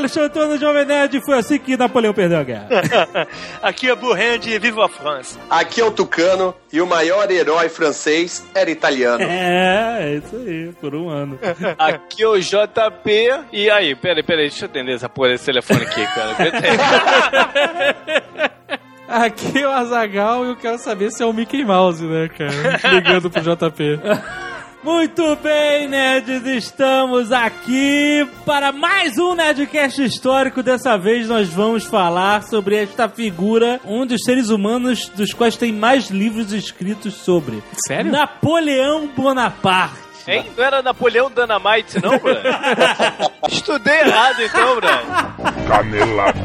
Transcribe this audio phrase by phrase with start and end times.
[0.00, 1.20] Alexandre Antônio Jovem Nerd.
[1.24, 2.68] Foi assim que Napoleão perdeu a guerra.
[3.62, 5.38] Aqui é Burrand e Viva a France.
[5.48, 9.22] Aqui é o Tucano e o maior herói francês era italiano.
[9.22, 11.38] É, é isso aí, por um ano.
[11.78, 13.44] Aqui é o JP.
[13.52, 16.36] E aí, peraí, peraí, deixa eu atender essa porra desse telefone aqui, cara.
[19.08, 22.94] Aqui é o Azagal e eu quero saber se é o Mickey Mouse, né, cara?
[22.94, 24.00] Ligando pro JP.
[24.82, 30.62] Muito bem, nerds, estamos aqui para mais um Nerdcast histórico.
[30.62, 35.70] Dessa vez nós vamos falar sobre esta figura, um dos seres humanos dos quais tem
[35.70, 37.62] mais livros escritos sobre.
[37.86, 38.10] Sério?
[38.10, 39.98] Napoleão Bonaparte.
[40.26, 40.46] Hein?
[40.56, 42.40] Não era Napoleão Dynamite, não, Bruno?
[43.50, 45.68] Estudei errado, então, Bruno.
[45.68, 46.40] Canelada.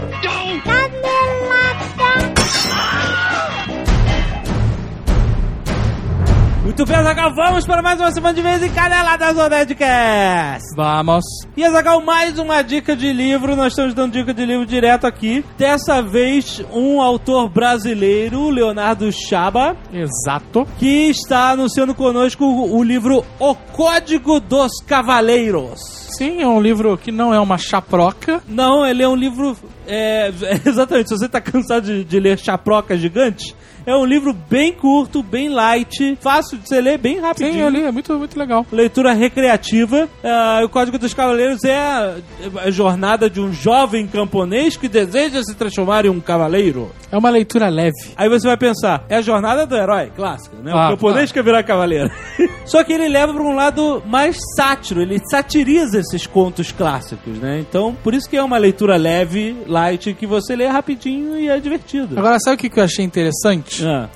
[6.65, 10.75] Muito bem, Azagal, vamos para mais uma semana de vez em Caneladas do Nerdcast.
[10.75, 11.23] Vamos.
[11.55, 13.55] E Azagal, mais uma dica de livro.
[13.55, 15.45] Nós estamos dando dica de livro direto aqui.
[15.59, 20.67] Dessa vez, um autor brasileiro, Leonardo Chaba, Exato.
[20.79, 26.04] que está anunciando conosco o, o livro O Código dos Cavaleiros.
[26.17, 28.41] Sim, é um livro que não é uma chaproca.
[28.47, 29.57] Não, ele é um livro.
[29.87, 30.31] é,
[30.65, 35.21] exatamente, se você está cansado de, de ler chaproca gigante, é um livro bem curto,
[35.21, 37.53] bem light, fácil de você ler, bem rapidinho.
[37.53, 38.65] Sim, eu li, é muito, muito legal.
[38.71, 40.09] Leitura recreativa.
[40.23, 42.15] Ah, o Código dos Cavaleiros é a,
[42.63, 46.91] a jornada de um jovem camponês que deseja se transformar em um cavaleiro.
[47.11, 47.93] É uma leitura leve.
[48.15, 50.71] Aí você vai pensar, é a jornada do herói, clássica, né?
[50.73, 52.09] Ah, o camponês quer virar cavaleiro.
[52.65, 57.59] Só que ele leva para um lado mais sátiro, ele satiriza esses contos clássicos, né?
[57.59, 61.59] Então, por isso que é uma leitura leve, light, que você lê rapidinho e é
[61.59, 62.17] divertido.
[62.17, 63.85] Agora, sabe o que que eu achei interessante?
[63.85, 64.09] Ah,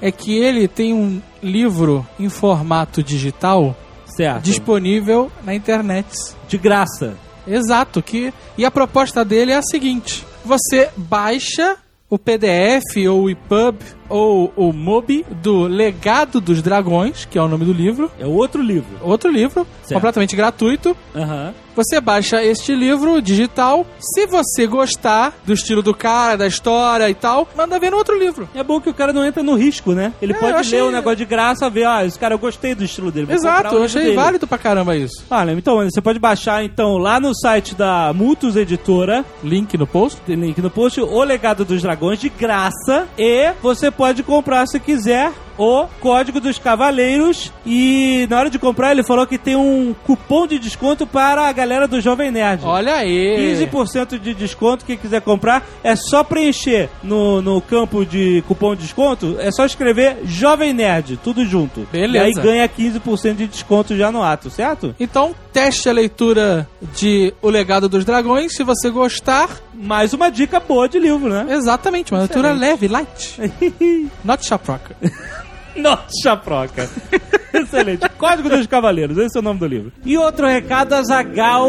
[0.00, 3.76] É que ele tem um livro em formato digital
[4.06, 4.42] certo.
[4.42, 6.06] disponível na internet.
[6.48, 7.16] De graça.
[7.46, 11.76] Exato, que e a proposta dele é a seguinte: você baixa
[12.08, 13.78] o PDF ou o EPUB
[14.08, 18.62] ou o MOBI do Legado dos Dragões, que é o nome do livro, É outro
[18.62, 18.88] livro.
[19.02, 19.94] outro livro, Certo.
[19.94, 20.96] completamente gratuito.
[21.14, 21.52] Aham.
[21.76, 23.84] Você baixa este livro digital.
[23.98, 28.16] Se você gostar do estilo do cara, da história e tal, manda ver no outro
[28.16, 28.48] livro.
[28.54, 30.12] É bom que o cara não entra no risco, né?
[30.22, 32.76] Ele É, pode achei- ler o negócio de graça, ver, ah, esse cara, eu gostei
[32.76, 33.32] do estilo dele.
[33.32, 34.14] Exato, eu achei dele.
[34.14, 35.24] válido pra caramba isso.
[35.28, 40.20] Olha, então, você pode baixar então lá no site da Multus Editora, Link no post.
[40.28, 43.08] link no post, O Legado dos Dragões de graça.
[43.18, 47.52] E você pode comprar, se quiser, o Código dos Cavaleiros.
[47.66, 51.52] E na hora de comprar, ele falou que tem um cupom de desconto para a
[51.52, 52.64] galera do Jovem Nerd.
[52.64, 53.56] Olha aí.
[53.70, 58.82] 15% de desconto, quem quiser comprar, é só preencher no, no campo de cupom de
[58.82, 61.86] desconto, é só escrever Jovem Nerd, tudo junto.
[61.92, 62.24] Beleza.
[62.24, 64.94] E aí ganha 15% de desconto já no ato, certo?
[64.98, 68.54] Então, teste a leitura de O Legado dos Dragões.
[68.54, 71.46] Se você gostar, Mais uma dica boa de livro, né?
[71.50, 73.38] exatamente, uma leitura leve, light.
[74.24, 74.96] Not chaproca.
[75.76, 76.88] Nossa, chaproca.
[77.52, 78.08] Excelente.
[78.18, 79.92] Código dos Cavaleiros, esse é o nome do livro.
[80.04, 81.68] E outro recado, Azagal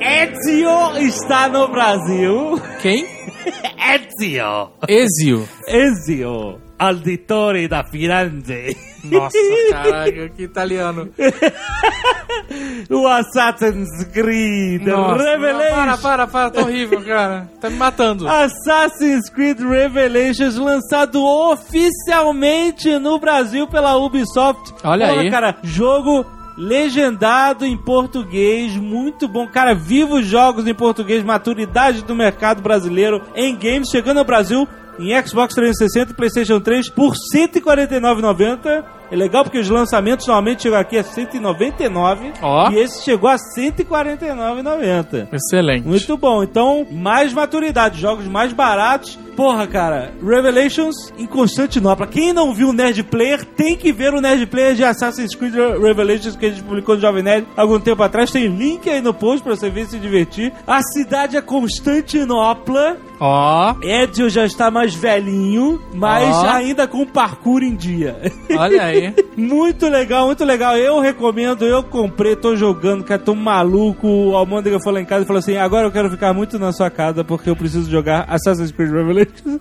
[0.00, 2.60] Ezio está no Brasil.
[2.80, 3.04] Quem?
[3.76, 4.70] Ezio.
[4.88, 5.48] Ezio.
[5.66, 8.76] Ezio, auditore da Firenze.
[9.04, 9.36] Nossa,
[9.70, 11.10] caralho, que italiano.
[12.90, 15.74] o Assassin's Creed Nossa, Revelation.
[15.74, 17.48] Para, para, para, tá horrível, cara.
[17.60, 18.28] Tá me matando.
[18.28, 24.74] Assassin's Creed Revelations lançado oficialmente no Brasil pela Ubisoft.
[24.82, 25.30] Olha aí.
[25.30, 26.24] cara, jogo
[26.56, 29.46] legendado em português, muito bom.
[29.46, 34.66] Cara, viva os jogos em português, maturidade do mercado brasileiro em games, chegando ao Brasil
[34.98, 38.84] em Xbox 360 e PlayStation 3 por R$ 149,90.
[39.10, 42.70] É legal porque os lançamentos normalmente chegam aqui a 199 Ó.
[42.70, 45.28] e esse chegou a 149,90.
[45.32, 45.86] Excelente.
[45.86, 46.42] Muito bom.
[46.42, 49.18] Então, mais maturidade, jogos mais baratos.
[49.36, 52.06] Porra, cara, Revelations em Constantinopla.
[52.06, 55.54] Quem não viu o Nerd Player tem que ver o Nerd Player de Assassin's Creed
[55.54, 58.30] Revelations que a gente publicou no Jovem Nerd algum tempo atrás.
[58.30, 60.52] Tem link aí no post pra você ver e se divertir.
[60.64, 62.96] A cidade é Constantinopla.
[63.20, 66.46] Ó, Ezio já está mais velhinho, mas Ó.
[66.50, 68.16] ainda com parkour em dia.
[68.56, 68.93] olha aí.
[69.36, 70.76] Muito legal, muito legal.
[70.76, 74.06] Eu recomendo, eu comprei, tô jogando, cara, tô maluco.
[74.06, 76.72] O Almôndega foi lá em casa e falou assim: agora eu quero ficar muito na
[76.72, 79.60] sua casa porque eu preciso jogar Assassin's Creed Revelations.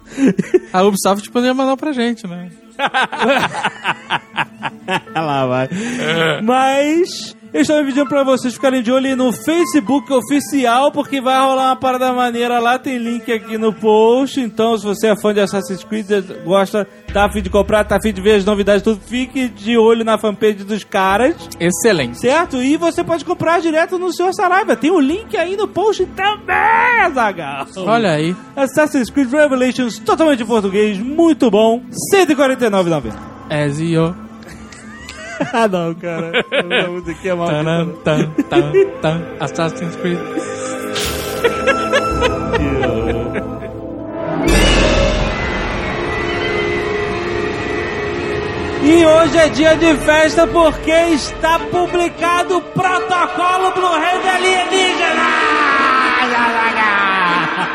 [0.71, 2.49] A Ubisoft poderia mandar pra gente, né?
[5.15, 5.69] lá vai.
[6.43, 11.67] Mas Eles estão pedindo pra vocês ficarem de olho no Facebook oficial, porque vai rolar
[11.67, 12.79] uma parada maneira lá.
[12.79, 14.41] Tem link aqui no post.
[14.41, 16.07] Então, se você é fã de Assassin's Creed,
[16.43, 20.03] gosta, tá afim de comprar, tá afim de ver as novidades, tudo, fique de olho
[20.03, 21.35] na fanpage dos caras.
[21.59, 22.17] Excelente.
[22.17, 22.57] Certo?
[22.57, 24.75] E você pode comprar direto no seu Saraiva.
[24.75, 27.67] Tem o link aí no post também, Zagal.
[27.77, 28.35] Olha aí.
[28.55, 31.83] Assassin's Creed Revelations, totalmente em português, muito bom.
[32.13, 33.13] R$ 149,90.
[33.47, 34.32] As you.
[35.53, 36.45] ah, não, cara.
[36.51, 37.99] Essa musiquinha é Tan, maldita.
[38.03, 38.71] tan, tan,
[39.01, 39.21] tan.
[39.39, 40.19] Assassin's Creed.
[48.85, 55.42] E hoje é dia de festa porque está publicado o protocolo Blue Hand Alienígena!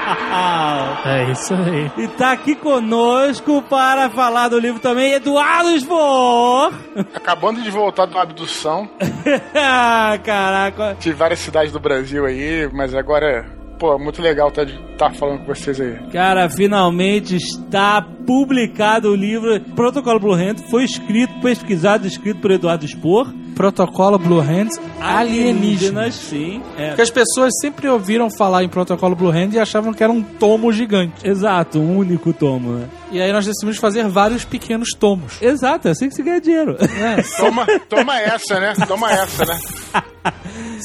[1.04, 1.90] É isso aí.
[1.96, 6.72] E tá aqui conosco para falar do livro também Eduardo Spor.
[7.14, 8.88] Acabando de voltar de uma abdução.
[9.54, 10.96] ah, caraca.
[11.00, 13.46] Tive várias cidades do Brasil aí, mas agora,
[13.78, 14.66] pô, muito legal estar
[14.96, 15.96] tá, falando com vocês aí.
[16.12, 20.56] Cara, finalmente está publicado o livro Protocolo Blue Hand.
[20.70, 23.32] Foi escrito, pesquisado e escrito por Eduardo Spor.
[23.54, 26.14] Protocolo Blue Hands alienígenas.
[26.14, 26.62] sim.
[26.76, 26.88] É.
[26.88, 30.22] Porque as pessoas sempre ouviram falar em Protocolo Blue Hand e achavam que era um
[30.22, 31.28] tomo gigante.
[31.28, 32.88] Exato, um único tomo, né?
[33.10, 35.42] E aí nós decidimos fazer vários pequenos tomos.
[35.42, 36.76] Exato, é assim que se ganha dinheiro.
[36.78, 38.74] É, Toma, toma essa, né?
[38.86, 39.58] Toma essa, né?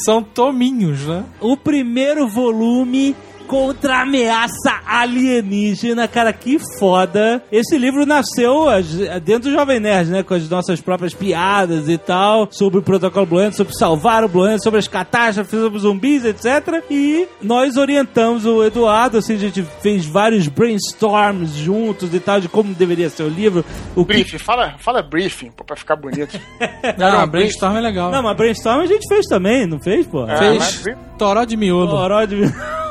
[0.04, 1.24] são tominhos, né?
[1.40, 3.16] o primeiro volume filme
[3.54, 7.40] contra a ameaça alienígena, cara, que foda.
[7.52, 8.88] Esse livro nasceu as-
[9.24, 13.28] dentro do Jovem Nerd, né, com as nossas próprias piadas e tal, sobre o protocolo
[13.28, 16.84] Blue Hand, sobre salvar o Blue Hand, sobre as catástrofes, sobre os zumbis, etc.
[16.90, 22.50] E nós orientamos o Eduardo, assim, a gente fez vários brainstorms juntos e tal, de
[22.50, 23.64] como deveria ser o livro.
[23.96, 24.14] O que...
[24.14, 26.40] Briefing, fala, fala briefing, pô, pra ficar bonito.
[26.98, 28.10] Não, um brainstorm é legal.
[28.12, 30.28] Não, mas brainstorm a gente fez também, não fez, pô?
[30.28, 30.38] É.
[30.38, 31.92] Fez mas toró de miolo.
[31.92, 32.42] Toró de...
[32.44, 32.83] Ela,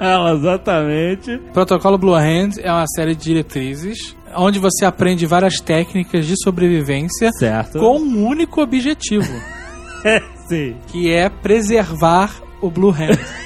[0.36, 1.38] exatamente.
[1.52, 7.30] Protocolo Blue Hand é uma série de diretrizes onde você aprende várias técnicas de sobrevivência
[7.38, 7.78] Certo.
[7.78, 9.32] com um único objetivo,
[10.48, 10.76] Sim.
[10.88, 13.18] que é preservar o Blue Hand.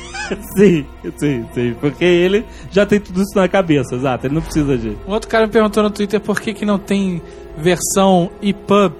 [0.55, 0.85] Sim,
[1.17, 1.75] sim, sim.
[1.81, 4.27] Porque ele já tem tudo isso na cabeça, exato.
[4.27, 4.91] Ele não precisa de.
[5.07, 7.23] Um outro cara me perguntou no Twitter por que, que não tem
[7.57, 8.93] versão EPUB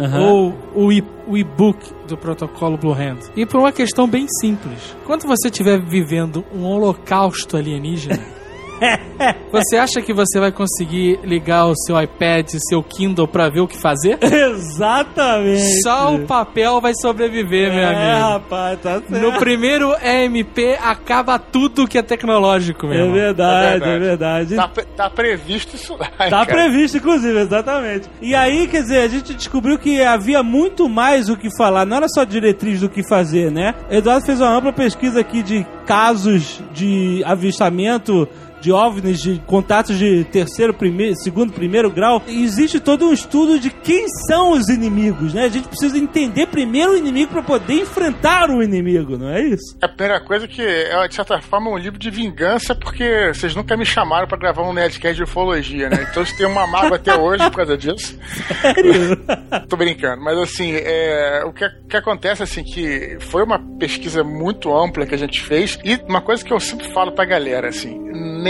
[0.00, 0.20] Aham.
[0.20, 0.90] ou o
[1.30, 3.18] o e-book do protocolo Blue Hand.
[3.36, 4.96] E por uma questão bem simples.
[5.06, 8.18] Quando você estiver vivendo um holocausto alienígena,
[9.52, 13.68] você acha que você vai conseguir ligar o seu iPad, seu Kindle pra ver o
[13.68, 14.18] que fazer?
[14.22, 15.82] Exatamente.
[15.82, 18.28] Só o papel vai sobreviver, meu É, amigo.
[18.32, 19.10] rapaz, tá certo.
[19.10, 24.56] No primeiro EMP acaba tudo que é tecnológico, meu É verdade, É é verdade.
[24.56, 26.06] Tá, tá previsto isso lá.
[26.18, 26.46] Tá cara.
[26.46, 28.08] previsto, inclusive, exatamente.
[28.20, 31.96] E aí, quer dizer, a gente descobriu que havia muito mais o que falar, não
[31.98, 33.74] era só diretriz do que fazer, né?
[33.90, 38.28] Eduardo fez uma ampla pesquisa aqui de casos de avistamento
[38.60, 42.22] de OVNIs, de contatos de terceiro, primeiro, segundo, primeiro grau.
[42.26, 45.44] Existe todo um estudo de quem são os inimigos, né?
[45.44, 49.76] A gente precisa entender primeiro o inimigo para poder enfrentar o inimigo, não é isso?
[49.80, 53.76] A primeira coisa que é, de certa forma, um livro de vingança, porque vocês nunca
[53.76, 56.06] me chamaram pra gravar um Nerdcast de ufologia, né?
[56.10, 58.18] Então você tem uma mágoa até hoje por causa disso.
[58.60, 59.16] Sério?
[59.68, 64.74] Tô brincando, mas assim, é, o que, que acontece assim que foi uma pesquisa muito
[64.74, 67.98] ampla que a gente fez e uma coisa que eu sempre falo pra galera assim,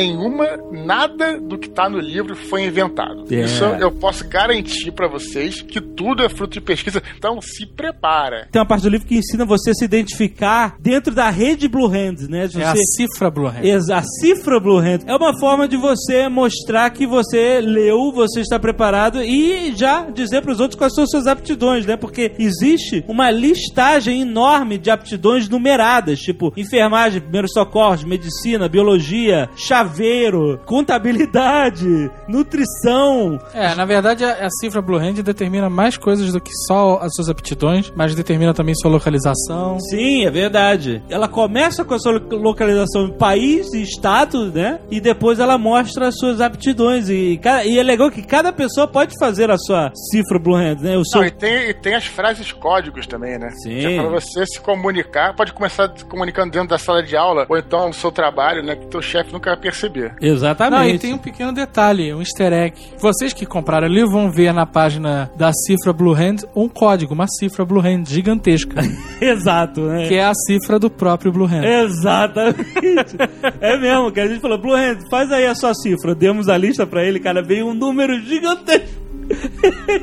[0.06, 3.24] nenhuma nada do que tá no livro foi inventado.
[3.30, 3.44] É.
[3.44, 7.02] Isso eu posso garantir pra vocês que tudo é fruto de pesquisa.
[7.16, 8.48] Então se prepara.
[8.50, 11.86] Tem uma parte do livro que ensina você a se identificar dentro da rede Blue
[11.86, 12.46] Hands, né?
[12.46, 13.62] De É a você- cifra Blue Hand.
[13.64, 18.40] Ex- A cifra Blue Hand é uma forma de você mostrar que você leu, você
[18.40, 21.96] está preparado e já dizer para os outros quais são suas aptidões, né?
[21.96, 29.48] Porque existe uma listagem enorme de aptidões numeradas, tipo enfermagem, primeiros socorros, medicina, biologia,
[29.90, 33.38] chaveiro, contabilidade, nutrição.
[33.52, 37.14] É, na verdade, a, a cifra Blue Hand determina mais coisas do que só as
[37.14, 39.78] suas aptidões, mas determina também sua localização.
[39.80, 41.02] Sim, é verdade.
[41.10, 44.78] Ela começa com a sua localização em país e estado, né?
[44.90, 47.08] E depois ela mostra as suas aptidões.
[47.08, 50.96] E, e é legal que cada pessoa pode fazer a sua cifra Blue Hand, né?
[50.96, 51.20] O seu...
[51.20, 53.50] Não, e, tem, e tem as frases códigos também, né?
[53.62, 53.80] Sim.
[53.80, 57.46] Que é pra você se comunicar, pode começar se comunicando dentro da sala de aula,
[57.48, 58.76] ou então no seu trabalho, né?
[58.76, 60.14] Que teu chefe nunca vai perceber.
[60.20, 60.78] Exatamente.
[60.78, 62.74] Não, e tem um pequeno detalhe, um easter egg.
[62.98, 67.26] Vocês que compraram livro vão ver na página da cifra Blue Hand um código, uma
[67.26, 68.80] cifra Blue Hand gigantesca,
[69.20, 70.08] Exato, né?
[70.08, 71.64] que é a cifra do próprio Blue Hand.
[71.64, 73.16] Exatamente.
[73.60, 76.14] é mesmo, que a gente falou, Blue Hand, faz aí a sua cifra.
[76.14, 79.09] Demos a lista pra ele, cara, veio um número gigantesco.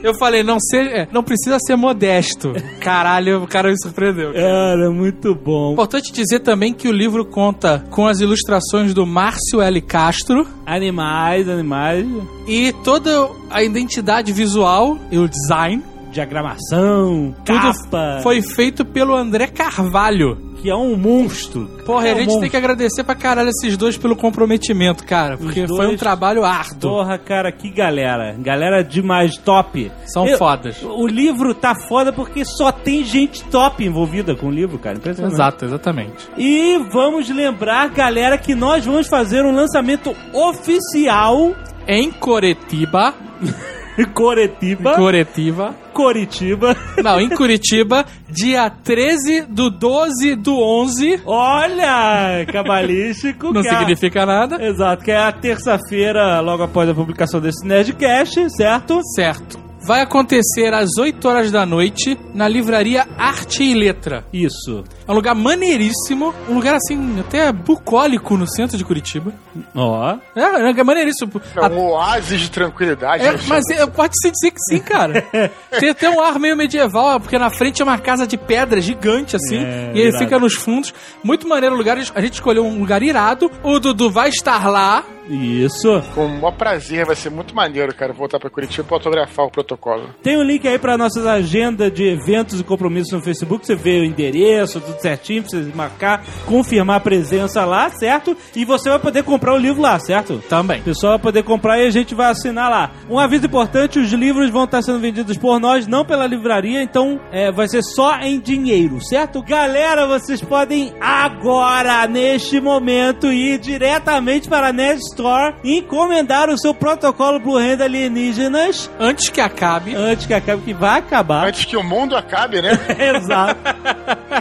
[0.03, 2.53] Eu falei, não seja, é, não precisa ser modesto.
[2.79, 4.33] Caralho, o cara me surpreendeu.
[4.33, 5.73] Cara, muito bom.
[5.73, 9.81] Importante dizer também que o livro conta com as ilustrações do Márcio L.
[9.81, 12.05] Castro Animais, animais,
[12.47, 15.81] e toda a identidade visual e o design.
[16.17, 20.45] Diagramação, Tudo capa, foi feito pelo André Carvalho.
[20.61, 21.69] que é um monstro.
[21.85, 22.41] Porra, é a um gente monstro.
[22.41, 25.37] tem que agradecer pra caralho esses dois pelo comprometimento, cara.
[25.37, 26.89] Porque foi um dois- trabalho árduo.
[26.91, 28.35] Porra, cara, que galera.
[28.39, 29.91] Galera demais, top.
[30.07, 30.81] São Eu- fodas.
[30.81, 34.97] O livro tá foda porque só tem gente top envolvida com o livro, cara.
[34.97, 35.33] Impressionante.
[35.35, 36.27] Exato, exatamente.
[36.37, 41.53] E vamos lembrar, galera, que nós vamos fazer um lançamento oficial
[41.87, 43.13] Em Coretiba.
[44.05, 44.95] Coretiba.
[44.95, 45.75] Coretiba.
[45.93, 46.75] Coritiba.
[47.03, 51.21] Não, em Curitiba, dia 13 do 12 do 11.
[51.25, 53.51] Olha, cabalístico.
[53.51, 54.63] Não é a- significa nada.
[54.63, 58.99] Exato, que é a terça-feira, logo após a publicação desse Nerdcast, certo?
[59.15, 59.59] Certo.
[59.85, 64.25] Vai acontecer às 8 horas da noite na livraria Arte e Letra.
[64.33, 64.83] Isso.
[65.07, 69.33] É um lugar maneiríssimo, um lugar assim, até bucólico no centro de Curitiba.
[69.75, 70.17] Ó.
[70.35, 71.31] É, é um lugar maneiríssimo.
[71.55, 73.23] É um oásis de tranquilidade.
[73.23, 75.21] É, né, mas é, pode-se dizer que sim, cara.
[75.79, 79.35] Tem até um ar meio medieval, porque na frente é uma casa de pedra gigante,
[79.35, 80.23] assim, É, e ele irado.
[80.23, 80.93] fica nos fundos.
[81.23, 83.49] Muito maneiro o lugar, a gente escolheu um lugar irado.
[83.63, 85.03] O Dudu vai estar lá.
[85.29, 86.01] Isso.
[86.15, 89.51] Com o maior prazer, vai ser muito maneiro, cara, voltar pra Curitiba pra autografar o
[89.51, 90.09] protocolo.
[90.23, 93.65] Tem um link aí pra nossas agendas de eventos e compromissos no Facebook.
[93.65, 98.35] Você vê o endereço, tudo certinho, pra você marcar, confirmar a presença lá, certo?
[98.55, 100.41] E você vai poder comprar o livro lá, certo?
[100.49, 100.79] Também.
[100.81, 102.91] O pessoal vai poder comprar e a gente vai assinar lá.
[103.09, 107.19] Um aviso importante: os livros vão estar sendo vendidos por nós, não pela livraria, então
[107.31, 109.41] é, vai ser só em dinheiro, certo?
[109.41, 116.57] Galera, vocês podem agora, neste momento, ir diretamente para a Nerd Store e encomendar o
[116.57, 119.95] seu protocolo Blue Hand Alienígenas Antes que acabe.
[119.95, 121.47] antes que acabe, que vai acabar.
[121.47, 122.71] Antes que o mundo acabe, né?
[123.15, 123.59] Exato.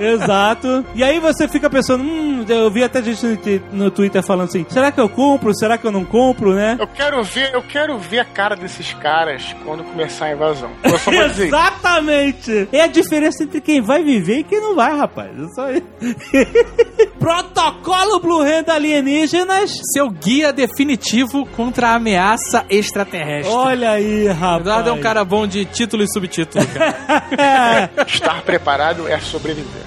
[0.00, 0.45] Exato.
[0.94, 4.48] E aí você fica pensando, hum, eu vi até gente no, Twi- no Twitter falando
[4.48, 5.54] assim, será que eu compro?
[5.56, 6.76] Será que eu não compro, né?
[6.78, 10.70] Eu quero ver, eu quero ver a cara desses caras quando começar a invasão.
[11.44, 12.68] Exatamente!
[12.72, 15.30] É a diferença entre quem vai viver e quem não vai, rapaz.
[15.38, 15.86] É só isso.
[17.18, 19.72] Protocolo Blue Hand Alienígenas.
[19.92, 23.52] Seu guia definitivo contra a ameaça extraterrestre.
[23.54, 24.60] Olha aí, rapaz.
[24.60, 27.90] Eduardo é um cara bom de título e subtítulo, cara.
[28.06, 29.82] Estar preparado é sobreviver.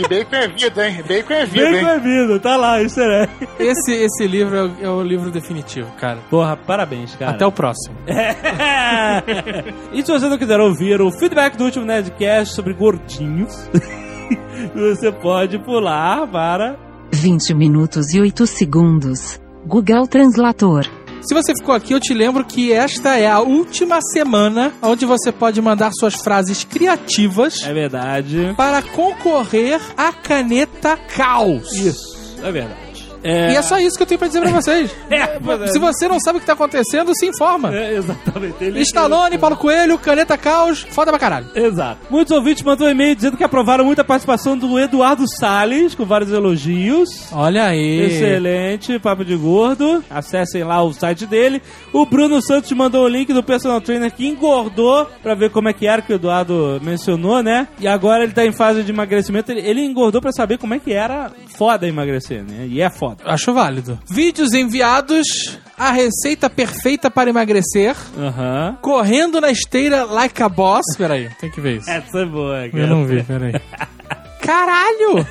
[0.00, 1.04] E bacon é vida, hein?
[1.06, 1.84] Bacon é vida, Bem hein?
[1.84, 3.28] bem-vindo, tá lá, isso é.
[3.58, 6.20] esse, esse livro é o, é o livro definitivo, cara.
[6.30, 7.32] Porra, parabéns, cara.
[7.32, 7.96] Até o próximo.
[9.92, 13.68] e se você não quiser ouvir o feedback do último Nerdcast sobre gordinhos,
[14.74, 16.78] você pode pular para
[17.12, 19.38] 20 minutos e 8 segundos.
[19.66, 20.86] Google Translator.
[21.22, 25.30] Se você ficou aqui, eu te lembro que esta é a última semana onde você
[25.30, 28.54] pode mandar suas frases criativas É verdade.
[28.56, 31.72] para concorrer à caneta Caos.
[31.74, 32.89] Isso, é verdade.
[33.22, 34.90] E é só isso que eu tenho pra dizer pra vocês.
[35.10, 35.16] É,
[35.64, 37.74] é- Se você não sabe o que tá acontecendo, se informa.
[37.74, 38.54] É, exatamente.
[38.62, 41.46] Ele- Stallone, Paulo Coelho, Caneta Caos, foda pra caralho.
[41.54, 41.98] Exato.
[42.08, 46.04] Muitos ouvintes mandam um e-mail dizendo que aprovaram muito a participação do Eduardo Salles, com
[46.04, 47.08] vários elogios.
[47.32, 48.00] Olha aí.
[48.06, 50.02] Excelente, papo de gordo.
[50.08, 51.60] Acessem lá o site dele.
[51.92, 55.72] O Bruno Santos mandou o link do personal trainer que engordou pra ver como é
[55.72, 57.66] que era que o Eduardo mencionou, né?
[57.80, 59.50] E agora ele tá em fase de emagrecimento.
[59.50, 62.66] Ele, ele engordou pra saber como é que era foda emagrecer, né?
[62.68, 63.09] E é foda.
[63.24, 63.98] Acho válido.
[64.10, 68.76] Vídeos enviados, a receita perfeita para emagrecer, Aham.
[68.82, 70.84] correndo na esteira like a boss.
[70.96, 71.90] Peraí, tem que ver isso.
[71.90, 72.82] Essa é boa, cara.
[72.82, 73.52] Eu não vi, peraí.
[74.42, 75.26] Caralho!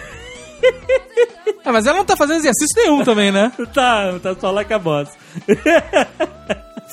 [1.66, 3.52] Ah, mas ela não tá fazendo exercício nenhum também, né?
[3.74, 5.10] Tá, tá só com a boss.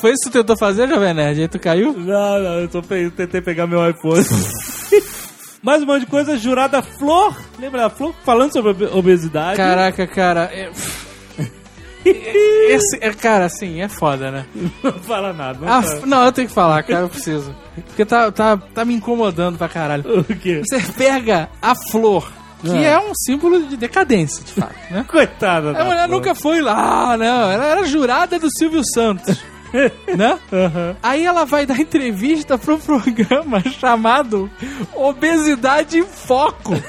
[0.00, 1.40] Foi isso que tu tentou fazer, Jovem Nerd?
[1.40, 1.92] Aí tu caiu?
[1.94, 4.22] Não, não, eu só pe- tentei pegar meu iPhone.
[5.66, 7.36] Mais um monte de coisa, jurada Flor.
[7.58, 8.14] Lembra da Flor?
[8.24, 9.56] Falando sobre obe- obesidade.
[9.56, 10.44] Caraca, cara.
[10.52, 10.70] é-
[12.06, 14.46] Esse, é, cara, assim, é foda, né?
[14.80, 15.58] Não fala nada.
[15.60, 16.06] Não Ah, fala.
[16.06, 17.52] não, eu tenho que falar, cara, eu preciso.
[17.86, 20.04] Porque tá, tá, tá me incomodando pra caralho.
[20.20, 20.62] O quê?
[20.64, 22.30] Você pega a flor,
[22.62, 22.90] que Ah.
[22.90, 25.04] é um símbolo de decadência, de fato, né?
[25.10, 26.16] Coitada da A mulher Flor.
[26.16, 27.50] nunca foi lá, não.
[27.50, 29.36] Ela era jurada do Silvio Santos.
[30.16, 30.38] né?
[31.02, 34.50] Aí ela vai dar entrevista pro programa chamado
[34.94, 36.74] Obesidade em Foco.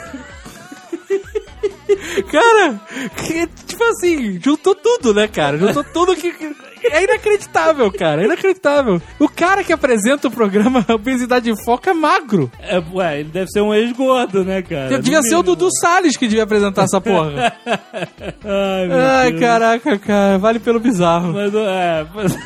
[2.32, 2.79] cara,
[3.15, 5.58] que, tipo assim, juntou tudo, né, cara?
[5.58, 6.32] Juntou tudo que.
[6.32, 6.56] que-
[6.91, 8.22] É inacreditável, cara.
[8.22, 9.01] É inacreditável.
[9.20, 12.51] O cara que apresenta o programa Obesidade em Foco é magro.
[12.60, 15.00] É, ué, ele deve ser um ex-gordo, né, cara?
[15.00, 15.44] devia No ser o.
[15.44, 17.53] Dudu Salles que devia apresentar essa porra.
[17.65, 19.41] Ai, meu Ai, Deus.
[19.41, 20.38] caraca, cara.
[20.38, 21.34] Vale pelo bizarro.
[21.34, 22.38] Mas, é, mas...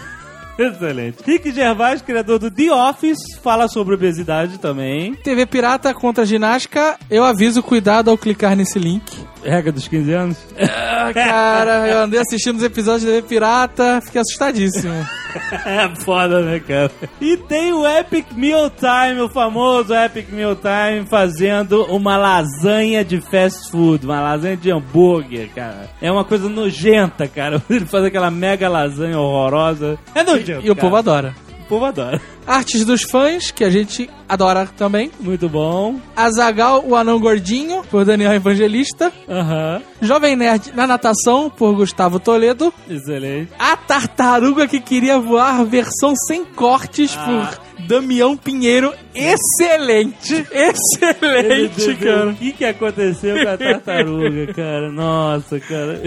[0.67, 1.17] Excelente.
[1.25, 5.15] Rick Gervais, criador do The Office, fala sobre obesidade também.
[5.15, 9.03] TV Pirata contra ginástica, eu aviso cuidado ao clicar nesse link.
[9.43, 10.37] Regra dos 15 anos.
[10.59, 14.93] Ah, cara, eu andei assistindo os episódios de TV Pirata, fiquei assustadíssimo.
[15.65, 16.91] É foda, né, cara?
[17.19, 23.21] E tem o Epic Meal Time, o famoso Epic Meal Time, fazendo uma lasanha de
[23.21, 25.89] fast food, uma lasanha de hambúrguer, cara.
[26.01, 27.61] É uma coisa nojenta, cara.
[27.69, 29.97] Ele faz aquela mega lasanha horrorosa.
[30.15, 30.65] É nojento.
[30.65, 30.87] E o cara.
[30.87, 31.35] povo adora.
[31.71, 32.19] Povo adora.
[32.45, 35.09] Artes dos fãs, que a gente adora também.
[35.21, 36.01] Muito bom.
[36.13, 39.09] Azagal, o anão gordinho, por Daniel Evangelista.
[39.29, 39.81] Aham.
[40.01, 42.73] Jovem Nerd na natação, por Gustavo Toledo.
[42.89, 43.53] Excelente.
[43.57, 48.93] A tartaruga que queria voar, versão sem cortes, por Damião Pinheiro.
[49.15, 50.45] Excelente!
[50.51, 52.31] Excelente, cara.
[52.31, 54.91] O que, que aconteceu com a tartaruga, cara?
[54.91, 56.01] Nossa, cara.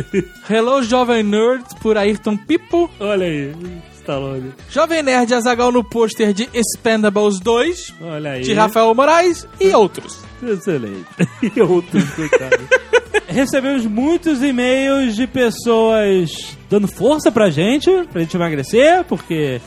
[0.51, 2.91] Hello, Jovem Nerd, por Ayrton Pipo.
[3.01, 3.55] Olha aí.
[4.05, 4.53] Stallone.
[4.71, 8.43] Jovem Nerd Azagal no pôster de Expendables 2, Olha aí.
[8.43, 10.19] de Rafael Moraes e outros.
[10.43, 11.07] Excelente.
[11.57, 12.69] E outros, coitado.
[13.27, 19.61] Recebemos muitos e-mails de pessoas dando força pra gente, pra gente emagrecer, porque,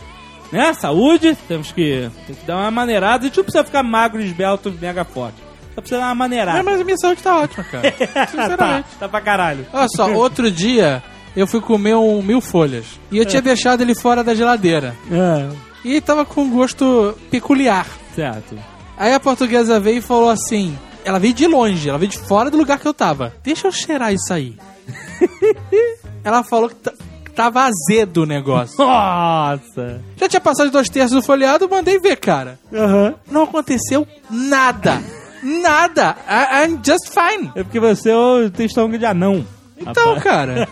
[0.51, 3.23] né, saúde, temos que, tem que dar uma maneirada.
[3.23, 5.37] A gente não precisa ficar magro, esbelto, mega forte.
[5.73, 6.57] Só precisa dar uma maneirada.
[6.57, 7.91] Mas, mas a minha saúde tá ótima, cara.
[8.13, 8.87] tá, Sinceramente.
[8.99, 9.65] tá pra caralho.
[9.73, 11.03] Olha só, outro dia
[11.39, 12.85] eu fui comer um mil folhas.
[13.11, 14.95] E eu tinha deixado ele fora da geladeira.
[15.11, 15.47] É,
[15.85, 17.85] E tava com um gosto peculiar.
[18.15, 18.57] certo.
[18.97, 22.49] Aí a portuguesa veio e falou assim: ela veio de longe, ela veio de fora
[22.49, 23.33] do lugar que eu tava.
[23.43, 24.55] Deixa eu cheirar isso aí.
[26.23, 28.75] ela falou que tava azedo o negócio.
[28.79, 30.01] Nossa!
[30.17, 32.57] Já tinha passado dois terços do folheado, mandei ver, cara.
[32.73, 33.13] Aham.
[33.29, 34.99] Não aconteceu nada.
[35.43, 36.17] Nada.
[36.27, 37.51] I- I'm just fine.
[37.55, 39.45] É porque você é tem estômago de anão.
[39.79, 40.67] Então, cara.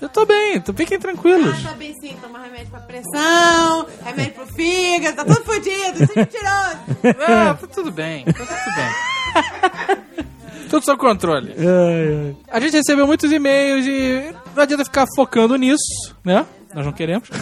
[0.00, 1.54] Eu tô bem, então fiquem tranquilos.
[1.64, 6.12] Ah, tá bem sim, toma remédio pra pressão, remédio pro fígado, tá tudo fodido, isso
[6.14, 6.78] é mentiroso.
[7.26, 10.08] Ah, tá tudo bem, tá tudo bem.
[10.68, 11.54] Tudo sob controle.
[11.56, 12.36] Ai, ai.
[12.50, 16.44] A gente recebeu muitos e-mails e não adianta ficar focando nisso, né?
[16.74, 17.26] Nós não queremos.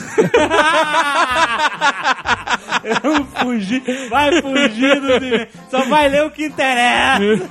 [2.85, 5.49] Eu fugi, vai fugir do e-mails.
[5.71, 7.49] Só vai ler o que interessa.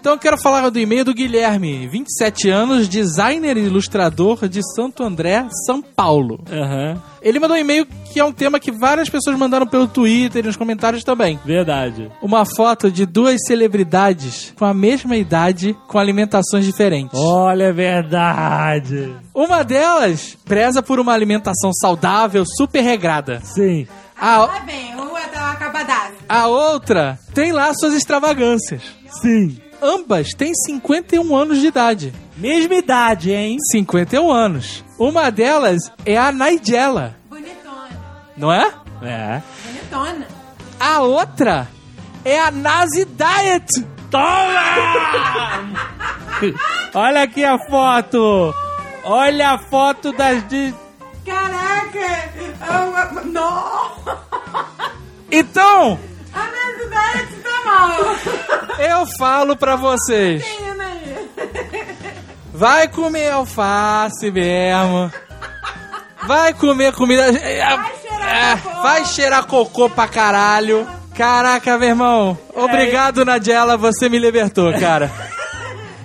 [0.00, 5.02] Então eu quero falar do e-mail do Guilherme, 27 anos, designer e ilustrador de Santo
[5.02, 6.42] André, São Paulo.
[6.50, 10.42] Aham, Ele mandou um e-mail que é um tema que várias pessoas mandaram pelo Twitter
[10.42, 11.38] e nos comentários também.
[11.44, 12.10] verdade.
[12.22, 17.18] Uma foto de duas celebridades com a mesma idade, com alimentações diferentes.
[17.18, 19.14] Olha, é verdade.
[19.34, 23.40] Uma delas preza por uma alimentação saudável, super regrada.
[23.42, 23.86] Sim.
[24.20, 26.12] A, Tá bem, um é da acabadaço.
[26.28, 28.82] a outra tem lá suas extravagâncias.
[29.20, 29.60] Sim.
[29.82, 32.12] Ambas têm 51 anos de idade.
[32.36, 33.56] Mesma idade, hein?
[33.72, 34.84] 51 anos.
[34.98, 37.88] Uma delas é a Nigella, Bonitona,
[38.36, 38.70] não é?
[39.02, 39.40] É.
[39.64, 40.26] bonitona.
[40.78, 41.66] A outra
[42.24, 43.86] é a Nazi Diet.
[44.10, 44.60] Toma!
[46.94, 48.54] Olha aqui a foto.
[49.04, 50.46] Olha a foto das...
[50.48, 50.74] De...
[51.24, 51.59] Caraca!
[51.98, 53.92] Eu- eu- Não!
[55.30, 55.98] Então,
[56.32, 57.90] A necessidade tá mal!
[58.78, 60.44] eu falo pra vocês.
[62.52, 65.10] Vai comer alface mesmo.
[66.26, 67.32] Vai comer comida.
[67.32, 68.82] Vai cheirar É, cocô.
[68.82, 70.86] vai cheirar cocô pra caralho.
[71.16, 72.38] Caraca, meu irmão.
[72.54, 73.76] Obrigado, Nadiela.
[73.76, 75.10] Você me libertou, cara.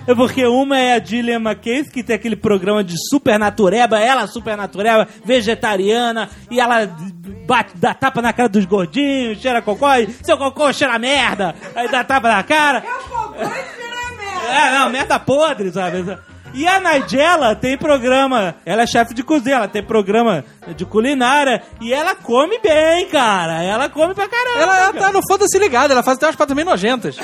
[0.06, 4.26] É porque uma é a Gillian McKay, que tem aquele programa de super natureba, ela
[4.26, 6.86] super natureba, vegetariana, e ela
[7.46, 11.88] bate, dá tapa na cara dos gordinhos, cheira cocô, e seu cocô cheira merda, aí
[11.88, 12.84] dá tapa na cara.
[12.86, 14.52] Eu cocô e cheira merda!
[14.52, 16.18] É, não, merda podre, sabe?
[16.54, 20.42] E a Nigella tem programa, ela é chefe de cozinha, ela tem programa
[20.74, 24.58] de culinária, e ela come bem, cara, ela come pra caramba.
[24.62, 25.12] Ela, ela tá cara.
[25.12, 25.92] no foda-se ligada.
[25.92, 27.16] Ela faz até umas patas meio nojentas.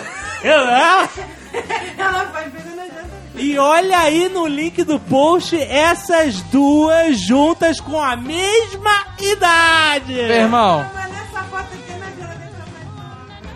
[0.42, 1.08] Ela-
[1.98, 2.92] Ela faz pegando a gente.
[3.34, 10.12] E olha aí no link do post essas duas juntas com a mesma idade.
[10.14, 10.84] Meu irmão.
[10.84, 11.12] Geladeira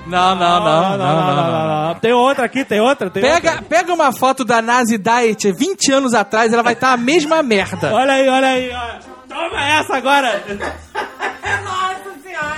[0.06, 0.96] Não, não, não.
[0.96, 1.88] Não, não, não.
[1.88, 1.94] não.
[1.96, 3.64] Tem outra aqui, tem outra, tem Pega, outra.
[3.68, 7.92] pega uma foto da Nazi Diet 20 anos atrás, ela vai estar a mesma merda.
[7.92, 9.00] Olha aí, olha aí, olha.
[9.28, 10.42] Toma essa agora.
[10.46, 11.85] Nossa senhora!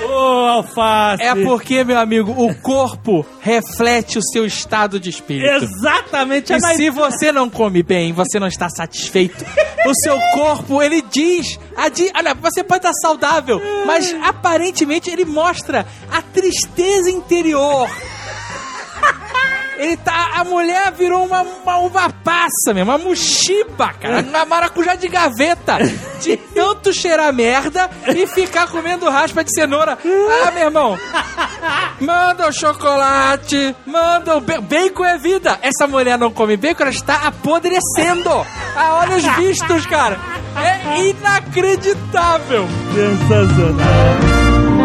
[0.04, 0.12] Ô,
[0.46, 1.22] alface.
[1.22, 5.64] É porque, meu amigo, o corpo reflete o seu estado de espírito.
[5.64, 6.52] Exatamente.
[6.52, 9.44] E a se você não come bem, você não está satisfeito,
[9.86, 15.24] o seu corpo, ele diz, a di- olha, você pode estar saudável, mas aparentemente ele
[15.24, 17.88] mostra a tristeza interior.
[19.78, 20.32] Ele tá.
[20.36, 24.20] A mulher virou uma, uma uva passa mesmo, uma mochiba, cara.
[24.28, 25.78] Uma maracujá de gaveta.
[26.20, 29.96] De tanto cheirar merda e ficar comendo raspa de cenoura.
[30.04, 30.98] Ah, meu irmão.
[32.00, 35.58] Manda o chocolate, manda o ba- bacon é vida.
[35.62, 38.30] Essa mulher não come bacon, ela está apodrecendo.
[38.76, 40.18] A olhos vistos, cara.
[40.56, 42.66] É inacreditável.
[42.94, 44.77] Sensacional.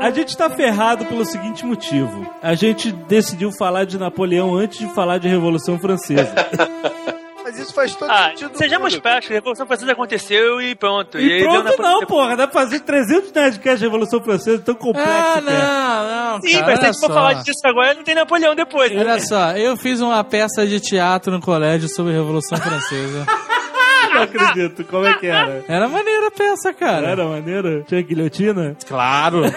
[0.00, 2.26] A gente tá ferrado pelo seguinte motivo.
[2.42, 6.32] A gente decidiu falar de Napoleão antes de falar de Revolução Francesa.
[7.44, 8.50] Mas isso faz todo Ah, sentido.
[8.56, 11.18] sejamos práticos, a Revolução Francesa aconteceu e pronto.
[11.18, 12.36] E deu pronto, não, porra.
[12.36, 15.10] Dá pra fazer 300 Nerdcasts de Revolução Francesa tão complexo.
[15.10, 16.40] Ah, não, não.
[16.42, 18.92] Sim, cara, mas se a gente for falar disso agora, não tem Napoleão depois.
[18.92, 19.00] né?
[19.00, 23.26] Olha só, eu fiz uma peça de teatro no colégio sobre a Revolução Francesa.
[24.18, 24.84] Não acredito.
[24.84, 25.64] Como é que era?
[25.68, 27.08] Era maneira a peça, cara.
[27.08, 27.84] Era maneiro?
[27.86, 28.76] Tinha guilhotina?
[28.86, 29.42] Claro.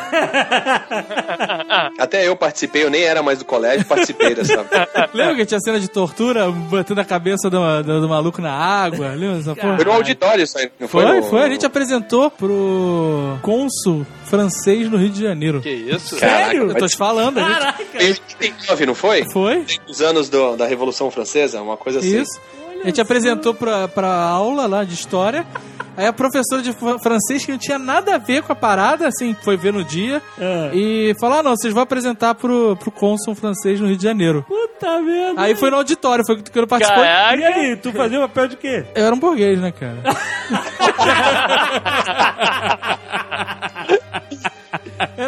[1.97, 4.65] Até eu participei, eu nem era mais do colégio, participei dessa.
[5.13, 9.09] Lembra que tinha cena de tortura, batendo a cabeça do, do, do maluco na água?
[9.09, 9.75] Lembra dessa porra?
[9.75, 11.03] Foi no auditório isso aí, não foi?
[11.05, 11.41] Foi, no- foi.
[11.43, 15.61] A gente apresentou pro cônsul francês no Rio de Janeiro.
[15.61, 16.17] Que isso?
[16.17, 16.69] Sério?
[16.69, 17.51] Eu tô te falando, gente...
[17.51, 17.83] Caraca.
[17.99, 19.25] Em 89, não foi?
[19.31, 19.65] Foi?
[19.89, 22.21] Os anos do- da Revolução Francesa, uma coisa assim.
[22.21, 22.39] Isso.
[22.83, 25.45] A gente apresentou pra, pra aula lá de história.
[25.97, 29.07] Aí a professora de fr- francês, que não tinha nada a ver com a parada,
[29.07, 30.21] assim, foi ver no dia.
[30.39, 30.69] Ah.
[30.73, 34.43] E falou: ah, não, vocês vão apresentar pro, pro cônsul francês no Rio de Janeiro.
[34.47, 35.41] Puta merda.
[35.41, 37.03] Aí foi no auditório, foi que eu participou.
[37.03, 37.59] E Caraca.
[37.59, 38.85] aí, tu fazia o papel de quê?
[38.95, 39.97] Eu era um burguês, né, cara?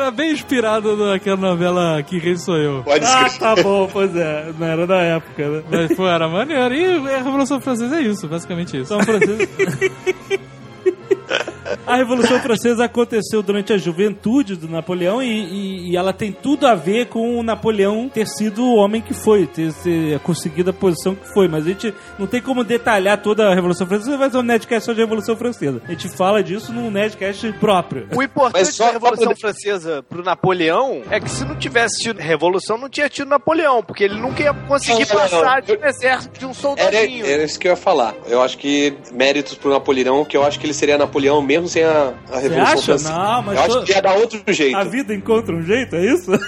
[0.03, 2.83] era bem inspirado naquela novela Que Rei Sou Eu.
[2.83, 4.51] Pode Ah, tá bom, pois é.
[4.57, 5.63] Não era da época, né?
[5.69, 6.73] Mas, pô, era maneiro.
[6.75, 8.87] E a Revolução Francesa é isso, basicamente isso.
[8.87, 9.53] São Francisco.
[11.85, 16.65] A Revolução Francesa aconteceu durante a juventude do Napoleão e, e- e ela tem tudo
[16.65, 20.73] a ver com o Napoleão ter sido o homem que foi, ter, ter conseguido a
[20.73, 21.49] posição que foi.
[21.49, 24.85] Mas a gente não tem como detalhar toda a Revolução Francesa, vai fazer um Nerdcast
[24.85, 25.81] só de Revolução Francesa.
[25.85, 28.07] A gente fala disso num Nerdcast próprio.
[28.15, 32.77] O importante da Revolução poder- Francesa pro Napoleão é que se não tivesse tido Revolução,
[32.77, 35.29] não tinha tido Napoleão, porque ele nunca ia conseguir Não, não, não.
[35.41, 37.25] passar de um exército de um Era, soldadinho.
[37.25, 38.15] era isso que eu ia falar.
[38.27, 41.83] Eu acho que méritos pro Napoleão, que eu acho que ele seria Napoleão mesmo sem
[41.83, 42.81] a, a Revolução acha?
[42.83, 43.11] Francesa.
[43.13, 44.77] Não, mas eu tô- acho que ia dar outro jeito.
[44.77, 46.31] A vida encontra um jeito, é isso?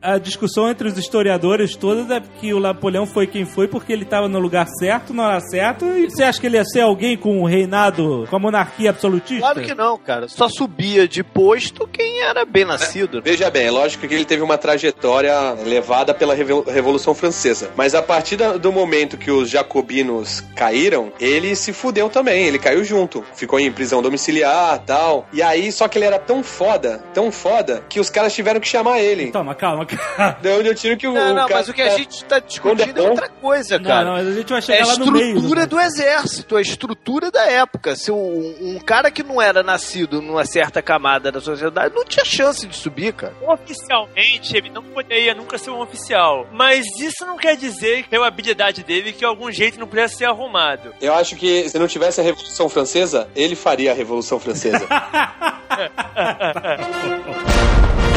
[0.00, 4.02] A discussão entre os historiadores todas é que o Napoleão foi quem foi porque ele
[4.02, 5.84] estava no lugar certo, na hora certa.
[5.84, 9.40] E você acha que ele ia ser alguém com um reinado, com a monarquia absolutista?
[9.40, 10.28] Claro que não, cara.
[10.28, 13.20] Só subia de posto quem era bem nascido.
[13.22, 15.34] Veja bem, é lógico que ele teve uma trajetória
[15.64, 17.70] levada pela Revo- Revolução Francesa.
[17.76, 22.44] Mas a partir do momento que os jacobinos caíram, ele se fudeu também.
[22.44, 23.24] Ele caiu junto.
[23.34, 24.13] Ficou em prisão domiciliar
[24.86, 25.26] tal.
[25.32, 28.68] E aí, só que ele era tão foda, tão foda, que os caras tiveram que
[28.68, 29.30] chamar ele.
[29.30, 30.36] Toma, calma, calma.
[30.40, 31.12] De onde eu tiro que o.
[31.12, 33.84] Não, não, cara- mas o que a gente tá discutindo é é outra coisa, Não,
[33.86, 34.04] cara.
[34.04, 35.26] não, mas a gente vai É chegar a lá no meio.
[35.34, 35.66] estrutura né?
[35.66, 37.96] do exército, a estrutura da época.
[37.96, 42.24] Se um, um cara que não era nascido numa certa camada da sociedade não tinha
[42.24, 43.34] chance de subir, cara.
[43.42, 46.46] Oficialmente, ele não poderia nunca ser um oficial.
[46.52, 50.16] Mas isso não quer dizer que pela habilidade dele que de algum jeito não pudesse
[50.16, 50.94] ser arrumado.
[51.00, 54.03] Eu acho que se não tivesse a Revolução Francesa, ele faria a Revolução
[54.38, 54.86] Francesa.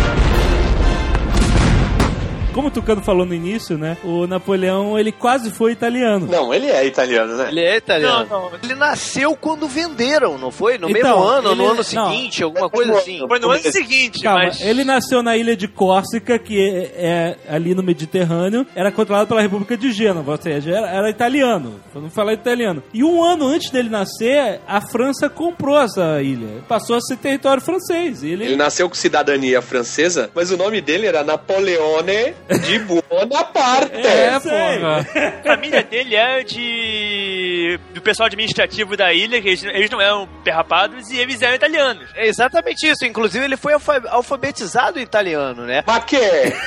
[2.58, 3.98] Como o Tucano falou no início, né?
[4.04, 6.26] O Napoleão, ele quase foi italiano.
[6.26, 7.50] não, ele é italiano, né?
[7.50, 8.26] Ele é italiano.
[8.28, 8.52] Não, não.
[8.64, 10.80] Ele nasceu quando venderam, não foi?
[10.80, 11.84] No Então, mesmo ano, ele- no ano não.
[11.84, 13.20] seguinte, alguma coisa assim.
[13.28, 14.60] Foi no ano seguinte, Calma, mas.
[14.60, 19.42] ele nasceu na ilha de Córcega, que é, é ali no Mediterrâneo, era controlado pela
[19.42, 22.82] República de Gênova, ou seja, era, era italiano, não falar italiano.
[22.92, 27.62] E um ano antes dele nascer, a França comprou essa ilha, passou a ser território
[27.62, 28.24] francês.
[28.24, 33.96] Ele, Ele nasceu com cidadania francesa, mas o nome dele era Napoleone de Bonaparte.
[33.98, 34.52] É, sei.
[34.52, 35.08] porra.
[35.40, 37.80] A família dele é de.
[37.94, 42.10] do pessoal administrativo da ilha, que eles, eles não eram perrapados e eles eram italianos.
[42.16, 43.06] É exatamente isso.
[43.06, 45.84] Inclusive, ele foi alfa- alfabetizado em italiano, né?
[45.86, 46.16] Mas que?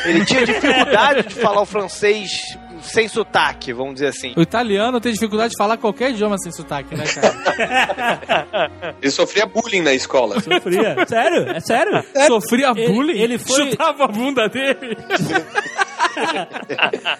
[0.04, 2.30] Ele tinha dificuldade de falar o francês
[2.82, 4.32] sem sotaque, vamos dizer assim.
[4.36, 8.70] O italiano tem dificuldade de falar qualquer idioma sem sotaque, né, cara?
[9.00, 10.40] Ele sofria bullying na escola.
[10.40, 10.96] sofria.
[11.06, 11.48] Sério?
[11.50, 12.04] É sério?
[12.26, 13.18] Sofria Ele- bullying?
[13.20, 14.96] ele foi- Chutava a bunda dele.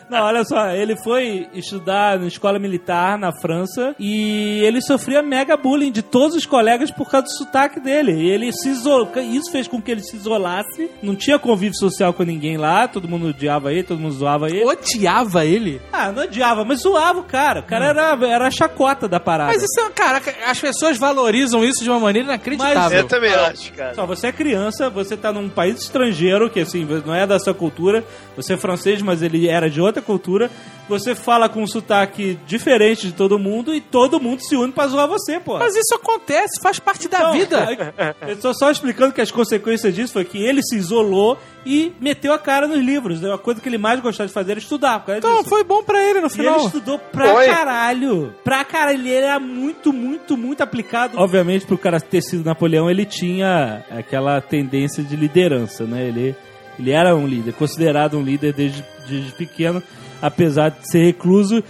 [0.09, 5.57] Não, olha só, ele foi estudar na escola militar na França e ele sofria mega
[5.57, 8.13] bullying de todos os colegas por causa do sotaque dele.
[8.13, 12.13] E ele se isolou, isso fez com que ele se isolasse, não tinha convívio social
[12.13, 14.65] com ninguém lá, todo mundo odiava ele, todo mundo zoava ele.
[14.65, 15.81] Odiava ele?
[15.93, 17.61] Ah, não odiava, mas zoava o cara.
[17.61, 19.53] O cara era, era a chacota da parada.
[19.53, 22.99] Mas isso é, cara, as pessoas valorizam isso de uma maneira inacreditável.
[22.99, 23.95] Eu também acho, cara.
[23.95, 27.55] Só, você é criança, você tá num país estrangeiro, que assim, não é da sua
[27.55, 28.05] cultura,
[28.37, 30.51] você é francês, mas ele era de outra cultura,
[30.89, 34.89] você fala com um sotaque diferente de todo mundo e todo mundo se une pra
[34.89, 35.57] zoar você, pô.
[35.59, 37.95] Mas isso acontece, faz parte da Então, vida.
[38.27, 42.33] Eu tô só explicando que as consequências disso foi que ele se isolou e meteu
[42.33, 43.23] a cara nos livros.
[43.25, 44.99] A coisa que ele mais gostava de fazer era estudar.
[45.01, 45.49] por causa Então, disso.
[45.49, 46.67] foi bom pra ele no E ele final.
[46.67, 47.47] estudou pra Foi.
[47.47, 48.35] caralho.
[48.43, 48.99] Pra caralho.
[48.99, 51.19] Ele era muito, muito, muito aplicado.
[51.19, 56.09] Obviamente, pro cara ter sido Napoleão, ele tinha aquela tendência de liderança, né?
[56.09, 56.35] Ele,
[56.81, 59.83] ele era um líder, considerado um líder desde, desde pequeno,
[60.21, 61.63] apesar de ser recluso.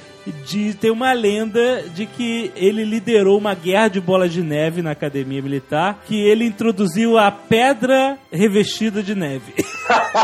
[0.46, 4.90] De ter uma lenda de que ele liderou uma guerra de bolas de neve na
[4.90, 9.54] academia militar, que ele introduziu a pedra revestida de neve.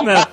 [0.05, 0.25] Né?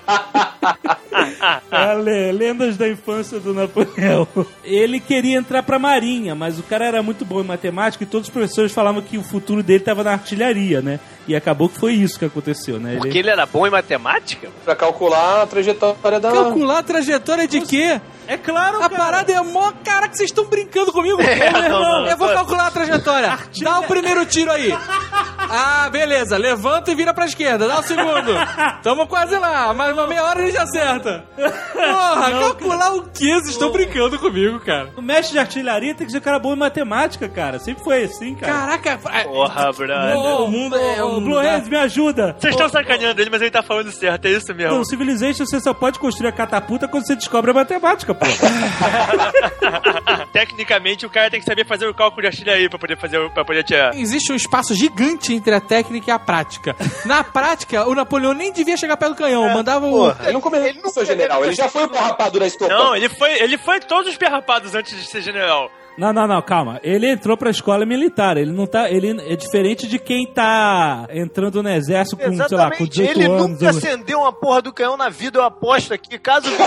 [1.71, 4.27] É, le- lendas da infância do Napoleão.
[4.63, 8.27] Ele queria entrar pra marinha, mas o cara era muito bom em matemática e todos
[8.27, 10.99] os professores falavam que o futuro dele estava na artilharia, né?
[11.27, 12.97] E acabou que foi isso que aconteceu, né?
[12.99, 14.49] Porque ele era bom em matemática?
[14.65, 16.31] Pra calcular a trajetória da.
[16.31, 18.01] Calcular a trajetória de quê?
[18.33, 19.71] É claro, A parada é mó.
[19.83, 21.17] Caraca, vocês estão brincando comigo?
[21.21, 23.37] Ô, meu irmão, eu vou calcular a trajetória.
[23.61, 24.73] Dá o primeiro tiro aí.
[25.55, 26.35] Ah, beleza.
[26.35, 27.67] Levanta e vira pra esquerda.
[27.67, 28.33] Dá o segundo.
[28.81, 29.71] Tamo quase lá.
[29.71, 31.25] Mais uma meia hora a gente acerta.
[31.35, 33.33] Porra, calcular o quê?
[33.35, 34.89] Vocês estão brincando comigo, cara.
[34.97, 37.59] O mestre de artilharia tem que ser um cara bom em matemática, cara.
[37.59, 38.51] Sempre foi assim, cara.
[38.51, 40.17] Caraca, é- Porra, brother.
[40.17, 42.35] o mundo é Ô, um Blue Hands, me ajuda.
[42.39, 44.77] Vocês estão sacaneando ele, mas ele tá falando certo, é isso mesmo.
[44.79, 48.22] No Civilization você só pode construir a catapulta quando você descobre a matemática, pô.
[50.31, 53.45] Tecnicamente, o cara tem que saber fazer o cálculo de artilharia pra poder fazer, pra
[53.45, 53.95] poder atirar.
[53.95, 56.75] Existe um espaço gigante entre a técnica e a prática.
[57.05, 59.47] Na prática, o Napoleão nem devia chegar perto do canhão.
[59.49, 60.11] mandava o.
[60.23, 62.73] Ele não começou general, ele já foi o rapado da estopa.
[62.73, 65.71] Não, ele foi, ele foi todos os perrapados antes de ser general.
[65.97, 66.79] Não, não, não, calma.
[66.83, 68.35] Ele entrou pra escola militar.
[68.37, 68.89] Ele não tá.
[68.89, 72.89] Ele é diferente de quem tá entrando no exército com, sei lá, com Exatamente.
[72.89, 73.49] 18 Ele anos.
[73.51, 76.17] nunca acendeu uma porra do canhão na vida, eu aposto aqui.
[76.17, 76.47] Caso.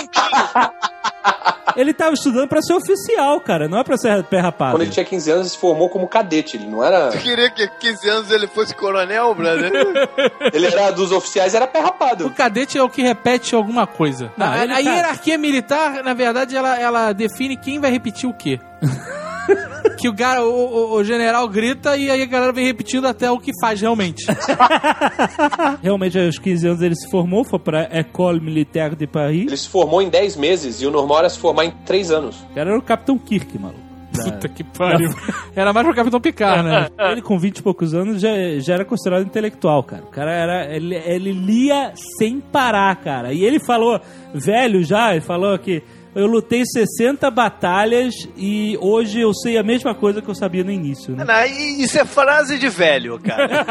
[1.77, 3.69] Ele tava estudando pra ser oficial, cara.
[3.69, 4.71] Não é pra ser pé rapado.
[4.73, 6.57] Quando ele tinha 15 anos, ele se formou como cadete.
[6.57, 7.11] Ele não era.
[7.11, 9.71] Tu queria que 15 anos ele fosse coronel, brother?
[10.55, 12.31] Ele era dos oficiais, era pé O rapado.
[12.31, 14.33] cadete é o que repete alguma coisa.
[14.39, 18.27] Não, a ele a tá- hierarquia militar, na verdade, ela, ela define quem vai repetir
[18.29, 18.59] o quê.
[19.99, 23.31] que o, cara, o, o- o general grita e aí a galera vem repetindo até
[23.31, 24.25] o que faz realmente.
[25.83, 29.47] Realmente, aos 15 anos ele se formou, foi pra École Militaire de Paris.
[29.47, 32.37] Ele se formou em 10 meses e o normal era se formar em 3 anos.
[32.51, 33.87] O cara era o Capitão Kirk, maluco.
[34.25, 35.11] Puta que pariu.
[35.55, 36.89] Era mais pro Capitão Picard, né?
[37.13, 40.05] Ele com 20 e poucos anos já, já era considerado intelectual, cara.
[40.05, 40.75] O cara era.
[40.75, 43.35] Ele, ele lia sem parar, cara.
[43.35, 44.01] E ele falou,
[44.33, 45.83] velho já, ele falou que
[46.17, 50.71] eu lutei 60 batalhas e hoje eu sei a mesma coisa que eu sabia no
[50.73, 51.25] início, né?
[51.25, 51.45] Não,
[51.83, 53.65] isso é frase de velho, cara.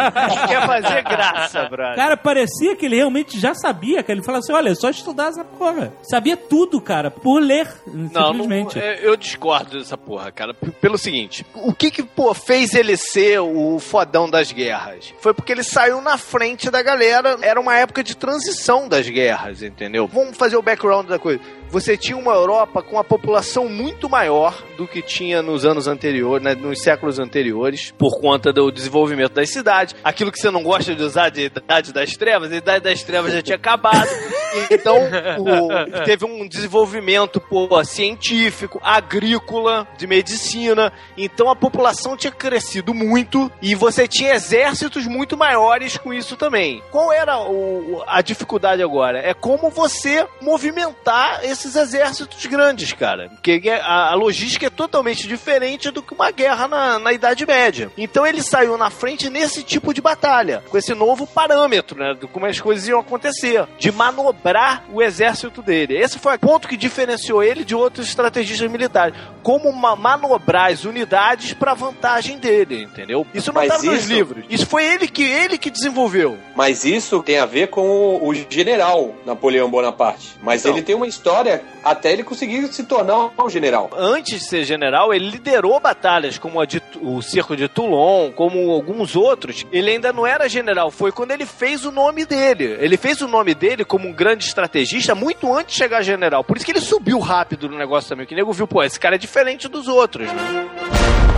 [0.47, 1.95] Quer fazer graça, brother.
[1.95, 4.13] Cara, parecia que ele realmente já sabia, cara.
[4.13, 5.91] Ele falava assim: olha, é só estudar essa porra.
[6.03, 8.79] Sabia tudo, cara, por ler, Não, não, simplesmente.
[8.79, 10.53] é, eu discordo dessa porra, cara.
[10.53, 15.13] Pelo seguinte, o que que, pô, fez ele ser o fodão das guerras?
[15.19, 17.37] Foi porque ele saiu na frente da galera.
[17.41, 20.07] Era uma época de transição das guerras, entendeu?
[20.07, 21.39] Vamos fazer o background da coisa.
[21.69, 26.43] Você tinha uma Europa com uma população muito maior do que tinha nos anos anteriores,
[26.43, 29.95] né, nos séculos anteriores, por conta do desenvolvimento das cidades.
[30.03, 33.33] Aquilo que você não gosta de usar de Idade das Trevas, a Idade das Trevas
[33.33, 34.07] já tinha acabado.
[34.71, 34.97] Então,
[35.39, 40.91] o- teve um desenvolvimento pô, científico, agrícola, de medicina.
[41.17, 46.81] Então, a população tinha crescido muito e você tinha exércitos muito maiores com isso também.
[46.91, 49.19] Qual era o- a dificuldade agora?
[49.19, 53.29] É como você movimentar esses exércitos grandes, cara.
[53.29, 57.91] Porque a, a logística é totalmente diferente do que uma guerra na, na Idade Média.
[57.97, 62.13] Então, ele saiu na frente nesse tipo de batalha, com esse novo parâmetro, né?
[62.13, 64.44] De como as coisas iam acontecer, de manobrar
[64.91, 65.97] o exército dele.
[65.97, 69.15] Esse foi o ponto que diferenciou ele de outros estrategistas militares.
[69.41, 73.25] Como ma- manobrar as unidades para vantagem dele, entendeu?
[73.33, 74.45] Isso não estava nos livros.
[74.49, 76.37] Isso foi ele que ele que desenvolveu.
[76.55, 80.35] Mas isso tem a ver com o, o general Napoleão Bonaparte.
[80.41, 80.75] Mas Então.
[80.75, 83.89] ele tem uma história até ele conseguir se tornar um general.
[83.95, 88.71] Antes de ser general, ele liderou batalhas como a de, o Cerco de Toulon, como
[88.71, 89.65] alguns outros.
[89.71, 90.89] Ele ainda não era general.
[90.91, 92.77] Foi quando ele fez o nome dele.
[92.79, 96.01] Ele fez o nome dele como um grande grande estrategista muito antes de chegar a
[96.01, 96.43] general.
[96.43, 98.25] Por isso que ele subiu rápido no negócio também.
[98.25, 101.34] Que nego viu, pô, esse cara é diferente dos outros, né?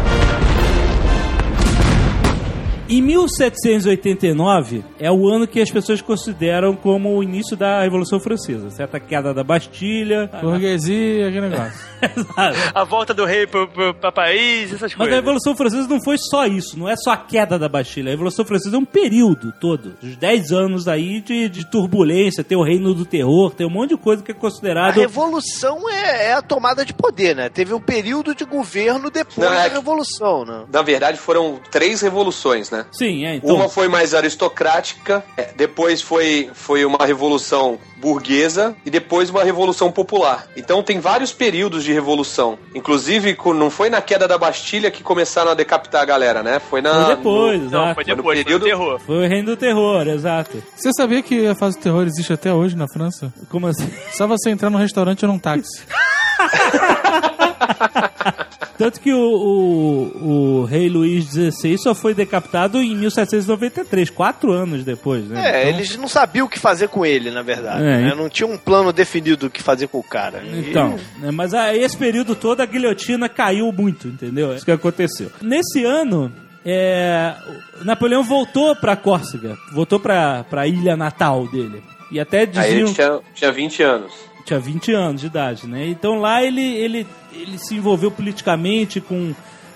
[2.89, 8.69] Em 1789 é o ano que as pessoas consideram como o início da Revolução Francesa,
[8.69, 8.95] certo?
[8.95, 10.30] A queda da Bastilha.
[10.41, 11.88] Burguesia, aquele negócio.
[12.73, 15.15] A volta do rei pro, pro, pra Paris, essas Mas a coisas.
[15.15, 18.10] Revolução Francesa não foi só isso, não é só a queda da Bastilha.
[18.10, 22.58] A Revolução Francesa é um período todo, os 10 anos aí de, de turbulência, tem
[22.58, 24.95] o reino do terror, tem um monte de coisa que é A considerado.
[24.95, 27.50] revolução é, é a tomada de poder, né?
[27.50, 30.63] Teve um período de governo depois Não, é da que- revolução, né?
[30.71, 32.77] Na verdade, foram três revoluções, né?
[32.92, 33.56] Sim, é, então.
[33.56, 39.92] Uma foi mais aristocrática, é, depois foi, foi uma revolução burguesa e depois uma revolução
[39.92, 40.48] popular.
[40.56, 42.58] Então tem vários períodos de revolução.
[42.76, 46.60] Inclusive, não foi na queda da Bastilha que começaram a decapitar a galera, né?
[46.60, 47.06] Foi na.
[47.06, 47.86] Foi depois, no- exato.
[47.88, 49.00] Não, foi Foi no depois, foi período- no terror.
[49.00, 50.62] Foi o reino do terror, exato.
[50.76, 53.34] Você sabia que a fase do terror existe até hoje na França?
[53.50, 53.90] Como assim?
[54.12, 55.82] Só você entrar num restaurante ou num táxi.
[58.78, 64.84] Tanto que o, o, o rei Luís XVI só foi decapitado em 1793, quatro anos
[64.84, 65.42] depois, né?
[65.44, 67.82] É, Então- eles não sabiam o que fazer com ele, na verdade.
[67.84, 68.12] É, né?
[68.13, 70.44] e- Não tinha um plano definido do que fazer com o cara.
[70.44, 74.52] E- Então, né, mas a, esse período todo a guilhotina caiu muito, entendeu?
[74.52, 75.32] É isso que aconteceu.
[75.42, 76.32] Nesse ano,
[76.66, 77.34] é,
[77.82, 81.82] o Napoleão voltou pra Córcega, voltou pra, pra ilha natal dele.
[82.12, 84.13] E até Aí diziam ele tinha, tinha 20 anos.
[84.48, 85.88] Tinha 20 anos de idade, né?
[85.88, 89.34] Então lá ele, ele, ele se envolveu politicamente com,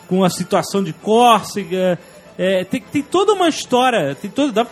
[0.08, 2.00] com a situação de Córcega.
[2.38, 4.66] É, tem, tem toda uma história, tem todo, dá-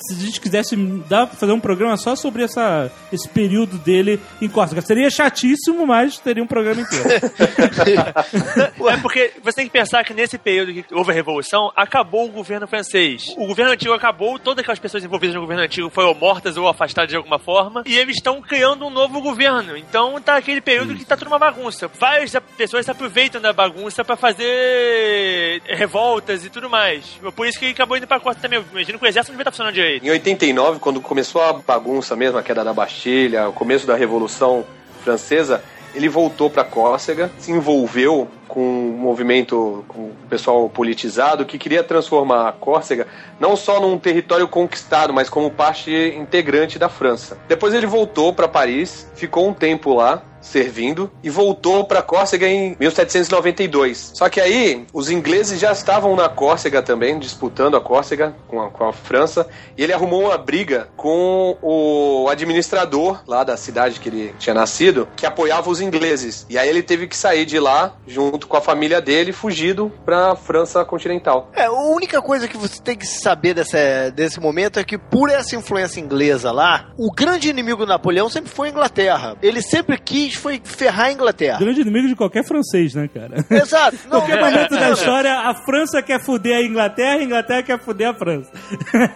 [0.00, 0.76] se a gente quisesse,
[1.08, 4.80] pra fazer um programa só sobre essa, esse período dele em Córcega.
[4.80, 7.08] Seria chatíssimo, mas teria um programa inteiro.
[8.90, 12.30] É porque você tem que pensar que nesse período que houve a revolução, acabou o
[12.30, 13.34] governo francês.
[13.36, 17.10] O governo antigo acabou, todas aquelas pessoas envolvidas no governo antigo foram mortas ou afastadas
[17.10, 19.76] de alguma forma, e eles estão criando um novo governo.
[19.76, 21.88] Então tá aquele período que tá tudo uma bagunça.
[21.98, 27.18] Várias pessoas se aproveitam da bagunça pra fazer revoltas e tudo mais.
[27.34, 28.58] Por isso que acabou indo pra costa também.
[28.58, 29.89] Eu Imagino que o exército não devia estar funcionando direito.
[29.98, 34.64] Em 89, quando começou a bagunça mesmo, a queda da Bastilha, o começo da Revolução
[35.02, 41.58] Francesa, ele voltou para Córcega, se envolveu com um movimento, com o pessoal politizado que
[41.58, 43.06] queria transformar a Córcega
[43.38, 47.38] não só num território conquistado, mas como parte integrante da França.
[47.48, 52.76] Depois ele voltou para Paris, ficou um tempo lá servindo e voltou para Córcega em
[52.78, 54.12] 1792.
[54.14, 58.70] Só que aí os ingleses já estavam na Córcega também, disputando a Córcega com a,
[58.70, 64.08] com a França, e ele arrumou uma briga com o administrador lá da cidade que
[64.08, 66.46] ele tinha nascido, que apoiava os ingleses.
[66.48, 70.32] E aí ele teve que sair de lá junto com a família dele, fugido para
[70.32, 71.50] a França continental.
[71.54, 75.28] É, a única coisa que você tem que saber dessa, desse momento é que, por
[75.30, 79.36] essa influência inglesa lá, o grande inimigo do Napoleão sempre foi a Inglaterra.
[79.42, 81.58] Ele sempre quis foi ferrar a Inglaterra.
[81.58, 83.44] Grande inimigo de qualquer francês, né, cara?
[83.50, 83.96] Exato.
[84.10, 87.62] Não, Qualquer não, momento não, da história, a França quer fuder a Inglaterra, a Inglaterra
[87.62, 88.50] quer fuder a França.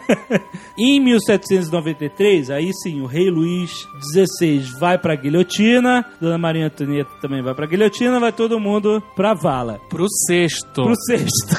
[0.79, 3.71] em 1793, aí sim, o rei Luís
[4.13, 9.35] XVI vai pra guilhotina, Dona Maria Antonieta também vai pra guilhotina, vai todo mundo pra
[9.35, 9.81] vala.
[9.89, 10.85] Pro sexto.
[10.85, 11.57] Pro sexto.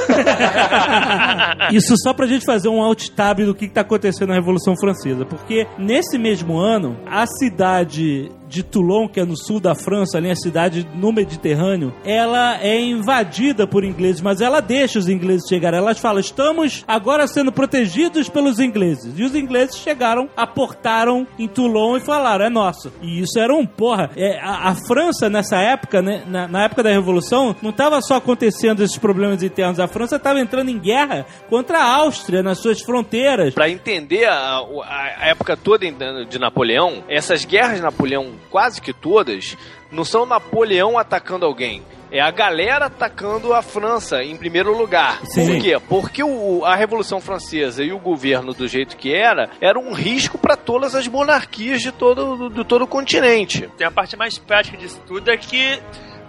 [1.71, 4.75] Isso só pra gente fazer um alt tab do que, que tá acontecendo na Revolução
[4.77, 5.25] Francesa.
[5.25, 10.29] Porque nesse mesmo ano, a cidade de Toulon, que é no sul da França, ali
[10.29, 15.79] a cidade no Mediterrâneo, ela é invadida por ingleses, mas ela deixa os ingleses chegarem.
[15.79, 19.13] Elas falam: estamos agora sendo protegidos pelos ingleses.
[19.17, 22.91] E os ingleses chegaram, aportaram em Toulon e falaram: é nosso.
[23.01, 24.09] E isso era um porra.
[24.15, 28.15] É, a, a França, nessa época, né, na, na época da Revolução, não estava só
[28.15, 29.79] acontecendo esses problemas internos.
[29.79, 33.53] A França estava entrando em guerra contra a Áustria nas suas fronteiras.
[33.53, 35.85] Pra entender a, a- a época toda
[36.29, 39.57] de Napoleão, essas guerras Napoleão, quase que todas,
[39.91, 41.83] não são Napoleão atacando alguém.
[42.11, 45.19] É a galera atacando a França em primeiro lugar.
[45.25, 45.45] Sim.
[45.47, 45.77] Por quê?
[45.89, 50.37] Porque o- a Revolução Francesa e o governo do jeito que era, era um risco
[50.37, 53.69] para todas as monarquias de todo, do, do todo o continente.
[53.77, 55.81] Tem a parte mais prática disso tudo é que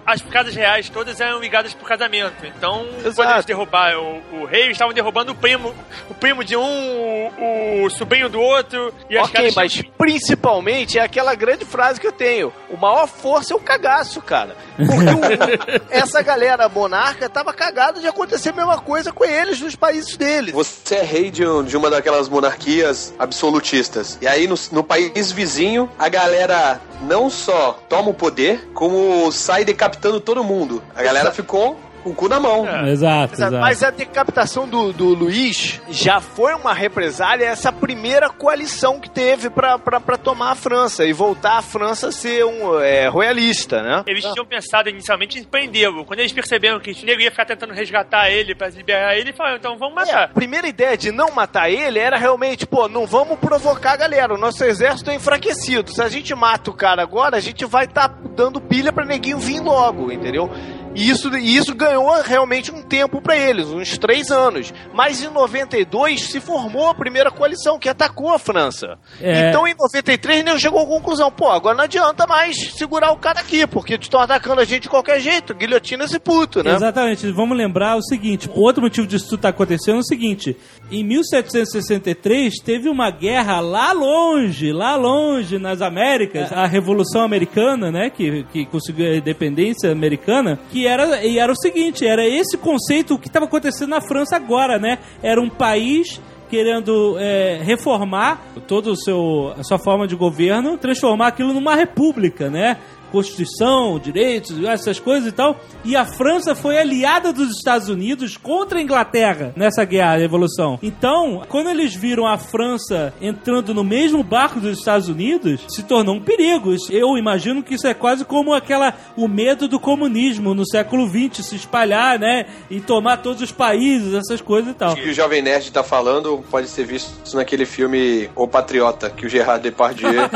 [0.06, 2.46] as casas reais todas eram ligadas por casamento.
[2.46, 3.30] Então, quando Exato.
[3.32, 5.74] eles derrubaram o, o rei, eles estavam derrubando o primo,
[6.08, 8.94] o primo de um, o, o sobrinho do outro.
[9.10, 13.52] E as Ok, mas principalmente é aquela grande frase que eu tenho: o maior força
[13.52, 14.56] é o cagaço, cara.
[14.76, 19.74] Porque o- essa galera monarca tava cagada de acontecer a mesma coisa com eles nos
[19.74, 20.52] países deles.
[20.54, 24.18] Você é rei de, um- de uma daquelas monarquias absolutistas.
[24.20, 29.64] E aí, no, no país vizinho, a galera não só toma o poder, como sai
[29.96, 30.82] decapitando todo mundo.
[30.94, 32.64] A galera ficou com o cu na mão.
[32.86, 33.34] Exato, Exato.
[33.34, 33.56] exato.
[33.56, 39.10] Mas a decapitação do, do Luiz já foi uma represália a essa primeira coalição que
[39.10, 43.08] teve pra, pra, pra tomar a França e voltar a França a ser um é,
[43.08, 44.04] royalista, né?
[44.06, 46.04] Eles tinham pensado inicialmente em prendê-lo.
[46.04, 49.56] Quando eles perceberam que o nego ia ficar tentando resgatar ele pra liberar ele, falaram,
[49.56, 50.34] então vamos É, a matar.
[50.34, 54.32] primeira ideia de não matar ele era realmente, pô, não vamos provocar a galera.
[54.34, 55.90] O nosso exército é enfraquecido.
[55.92, 59.38] Se a gente mata o cara agora, a gente vai estar dando pilha pra neguinho
[59.38, 60.50] vir logo, entendeu?
[60.94, 64.72] E isso, e isso ganhou realmente um tempo pra eles, uns três anos.
[64.94, 68.98] Mas em 92 se formou a primeira coalição que atacou a França.
[69.20, 69.50] É.
[69.50, 73.40] Então em 93 nem chegou à conclusão, pô, agora não adianta mais segurar o cara
[73.40, 76.74] aqui, porque estão atacando a gente de qualquer jeito, guilhotina esse puto, né?
[76.74, 77.30] Exatamente.
[77.30, 80.56] Vamos lembrar o seguinte: outro motivo disso tudo tá acontecendo é o seguinte:
[80.90, 88.10] em 1763 teve uma guerra lá longe, lá longe nas Américas, a Revolução Americana, né,
[88.10, 93.18] que, que conseguiu a independência americana, que era e era o seguinte: era esse conceito
[93.18, 94.98] que estava acontecendo na França agora, né?
[95.22, 101.74] Era um país querendo é, reformar toda a sua forma de governo, transformar aquilo numa
[101.74, 102.78] república, né?
[103.16, 105.58] Constituição, direitos, essas coisas e tal.
[105.82, 110.78] E a França foi aliada dos Estados Unidos contra a Inglaterra nessa guerra, a Revolução.
[110.82, 116.16] Então, quando eles viram a França entrando no mesmo barco dos Estados Unidos, se tornou
[116.16, 116.74] um perigo.
[116.90, 121.42] Eu imagino que isso é quase como aquela o medo do comunismo no século XX
[121.46, 122.44] se espalhar, né?
[122.70, 124.92] E tomar todos os países, essas coisas e tal.
[124.92, 129.24] O que o Jovem Nerd tá falando pode ser visto naquele filme O Patriota, que
[129.24, 130.10] o Gerard Depardieu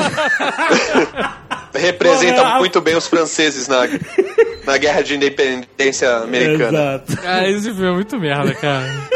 [1.75, 3.81] representa Porra, a- muito bem os franceses na,
[4.71, 7.03] na guerra de independência americana.
[7.05, 7.19] Exato.
[7.25, 8.87] Ah, esse filme é muito merda, cara.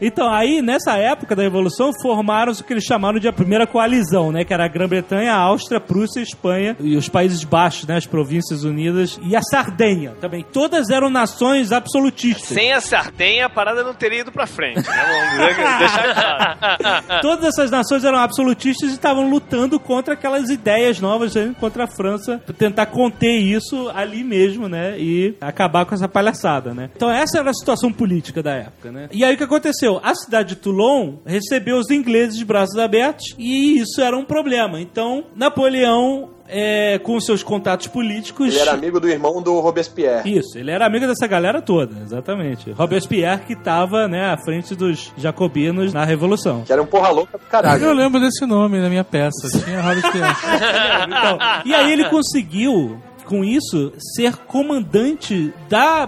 [0.00, 4.32] Então, aí, nessa época da Revolução, formaram-se o que eles chamaram de a primeira coalizão,
[4.32, 4.44] né?
[4.44, 7.96] Que era a Grã-Bretanha, a Áustria, a Prússia, a Espanha e os Países Baixos, né?
[7.96, 10.44] As Províncias Unidas e a Sardenha também.
[10.52, 12.48] Todas eram nações absolutistas.
[12.48, 15.56] Sem a Sardenha, a parada não teria ido pra frente, né?
[15.56, 17.20] Vamos deixar claro.
[17.22, 21.86] Todas essas nações eram absolutistas e estavam lutando contra aquelas ideias novas, né, contra a
[21.86, 24.98] França, pra tentar conter isso ali mesmo, né?
[24.98, 26.90] E acabar com essa palhaçada, né?
[26.94, 29.08] Então essa era a situação política da época, né?
[29.12, 30.00] E aí o que aconteceu?
[30.02, 34.80] A cidade de Toulon recebeu os ingleses de braços abertos e isso era um problema.
[34.80, 38.48] Então Napoleão, é, com seus contatos políticos...
[38.48, 40.38] Ele era amigo do irmão do Robespierre.
[40.38, 42.70] Isso, ele era amigo dessa galera toda, exatamente.
[42.72, 46.62] Robespierre que tava, né, à frente dos jacobinos na Revolução.
[46.62, 47.84] Que era um porra louca do caralho.
[47.84, 49.48] Eu lembro desse nome na minha peça.
[49.64, 50.34] Tinha Robespierre.
[51.06, 56.06] Então, e aí ele conseguiu, com isso, ser comandante da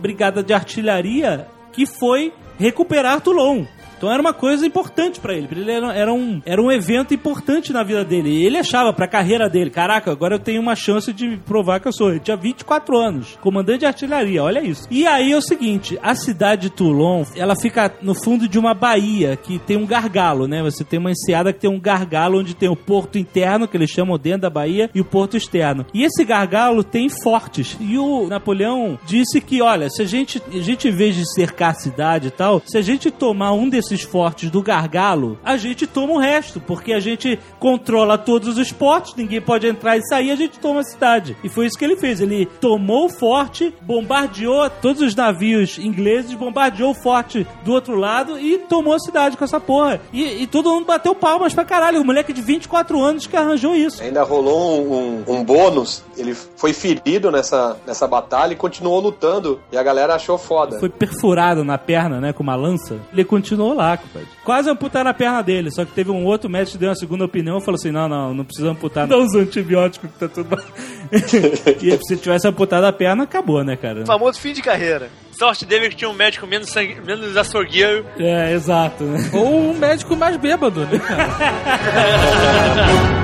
[0.00, 3.64] brigada de artilharia que foi recuperar Toulon.
[3.98, 5.48] Então era uma coisa importante pra ele.
[5.50, 8.30] Ele era, era um, era um evento importante na vida dele.
[8.30, 11.88] E ele achava pra carreira dele: caraca, agora eu tenho uma chance de provar que
[11.88, 12.10] eu sou.
[12.10, 14.86] Ele tinha 24 anos, comandante de artilharia, olha isso.
[14.90, 18.74] E aí é o seguinte: a cidade de Toulon, ela fica no fundo de uma
[18.74, 20.62] baía que tem um gargalo, né?
[20.62, 23.90] Você tem uma enseada que tem um gargalo onde tem o porto interno, que eles
[23.90, 25.84] chamam dentro da baía, e o porto externo.
[25.92, 27.76] E esse gargalo tem fortes.
[27.80, 31.70] E o Napoleão disse que, olha, se a gente, a gente em vez de cercar
[31.70, 35.86] a cidade e tal, se a gente tomar um desses fortes do gargalo, a gente
[35.86, 40.30] toma o resto, porque a gente controla todos os portos, ninguém pode entrar e sair,
[40.30, 41.36] a gente toma a cidade.
[41.42, 42.20] E foi isso que ele fez.
[42.20, 48.38] Ele tomou o forte, bombardeou todos os navios ingleses, bombardeou o forte do outro lado
[48.38, 50.00] e tomou a cidade com essa porra.
[50.12, 52.00] E, e todo mundo bateu palmas pra caralho.
[52.00, 54.02] O moleque de 24 anos que arranjou isso.
[54.02, 56.02] Ainda rolou um, um- um bônus.
[56.16, 59.60] Ele foi ferido nessa, nessa batalha e continuou lutando.
[59.72, 60.78] E a galera achou foda.
[60.78, 62.98] Foi perfurado na perna, né, com uma lança.
[63.12, 64.28] Ele continuou lá, compadre.
[64.44, 67.24] Quase amputaram a perna dele, só que teve um outro médico que deu uma segunda
[67.24, 69.06] opinião e falou assim: não, não, não precisa amputar.
[69.06, 70.56] Dá os antibióticos que tá tudo.
[70.56, 70.64] bem."
[71.80, 74.04] e se tivesse amputado a perna, acabou, né, cara?
[74.04, 75.08] Famoso fim de carreira.
[75.32, 78.04] Sorte dele que tinha um médico menos, sangue, menos açougueiro.
[78.18, 79.30] É, exato, né?
[79.32, 81.28] Ou um médico mais bêbado, né, cara?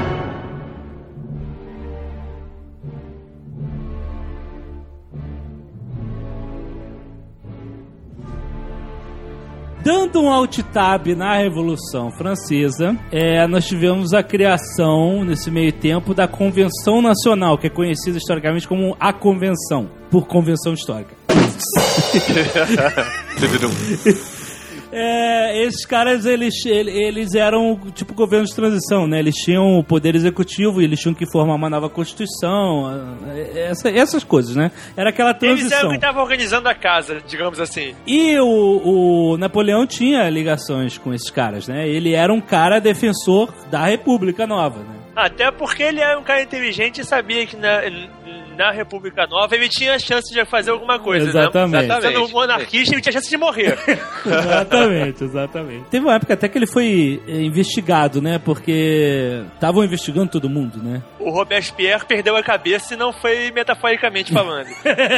[9.85, 16.15] Dando um alt tab na Revolução Francesa, é, nós tivemos a criação, nesse meio tempo,
[16.15, 21.15] da Convenção Nacional, que é conhecida historicamente como a Convenção, por Convenção Histórica.
[24.97, 29.19] É, esses caras, eles, ele- eles eram tipo governo de transição, né?
[29.19, 33.91] Eles tinham o poder executivo e eles tinham que formar uma nova constituição, é, essa-
[33.91, 34.71] essas coisas, né?
[34.97, 35.89] Era aquela Eles eram transição.
[35.91, 37.95] que estavam organizando a casa, digamos assim.
[38.07, 41.89] E o, o Napoleão tinha ligações com esses caras, né?
[41.89, 44.95] Ele era um cara defensor da República Nova, né?
[45.17, 47.83] Até porque ele era um cara inteligente e sabia que na-
[48.55, 51.87] na República Nova, ele tinha chance de fazer alguma coisa, Exatamente.
[51.87, 52.01] né?
[52.01, 53.79] Sendo um monarquista, ele tinha chance de morrer.
[54.25, 55.85] exatamente, exatamente.
[55.91, 58.39] Teve uma época até que ele foi eh, investigado, né?
[58.39, 61.03] Porque estavam investigando todo mundo, né?
[61.25, 64.69] o Robespierre perdeu a cabeça e não foi metaforicamente falando.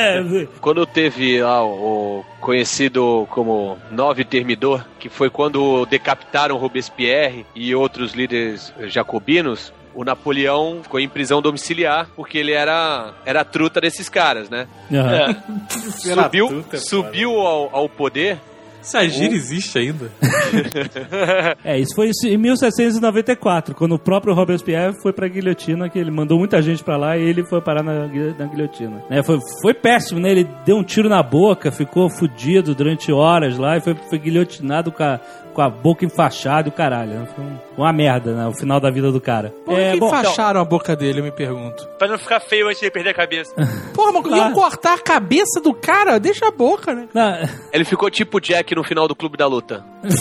[0.61, 7.75] Quando teve lá o, o conhecido como Nove Termidor, que foi quando decapitaram Robespierre e
[7.75, 13.81] outros líderes jacobinos, o Napoleão ficou em prisão domiciliar porque ele era, era a truta
[13.81, 14.69] desses caras, né?
[14.93, 15.37] Aham.
[15.91, 18.39] Subiu, subiu ao, ao poder.
[18.87, 20.11] Essa gira existe ainda.
[21.65, 26.39] É, isso foi em 1794, quando o próprio Robespierre foi pra guilhotina, que ele mandou
[26.39, 29.03] muita gente pra lá e ele foi parar na, na guilhotina.
[29.11, 30.31] Né, foi, foi péssimo, né?
[30.31, 34.93] Ele deu um tiro na boca, ficou fudido durante horas lá e foi, foi guilhotinado
[34.93, 35.19] com a,
[35.57, 37.13] com a boca enfaixada e o caralho.
[37.21, 37.29] né?
[37.39, 38.47] Um- uma merda, né?
[38.47, 39.53] O final da vida do cara.
[39.65, 41.87] Por É, que bom, enfaixaram a boca dele, eu me pergunto?
[41.99, 43.55] pra não ficar feio antes de perder a cabeça.
[43.95, 44.43] Porra, mas Claro.
[44.45, 46.19] iam cortar a cabeça do cara?
[46.21, 47.09] Deixa a boca, né?
[47.15, 47.37] não,
[47.73, 49.83] Ele ficou tipo Jack no final do Clube da Luta.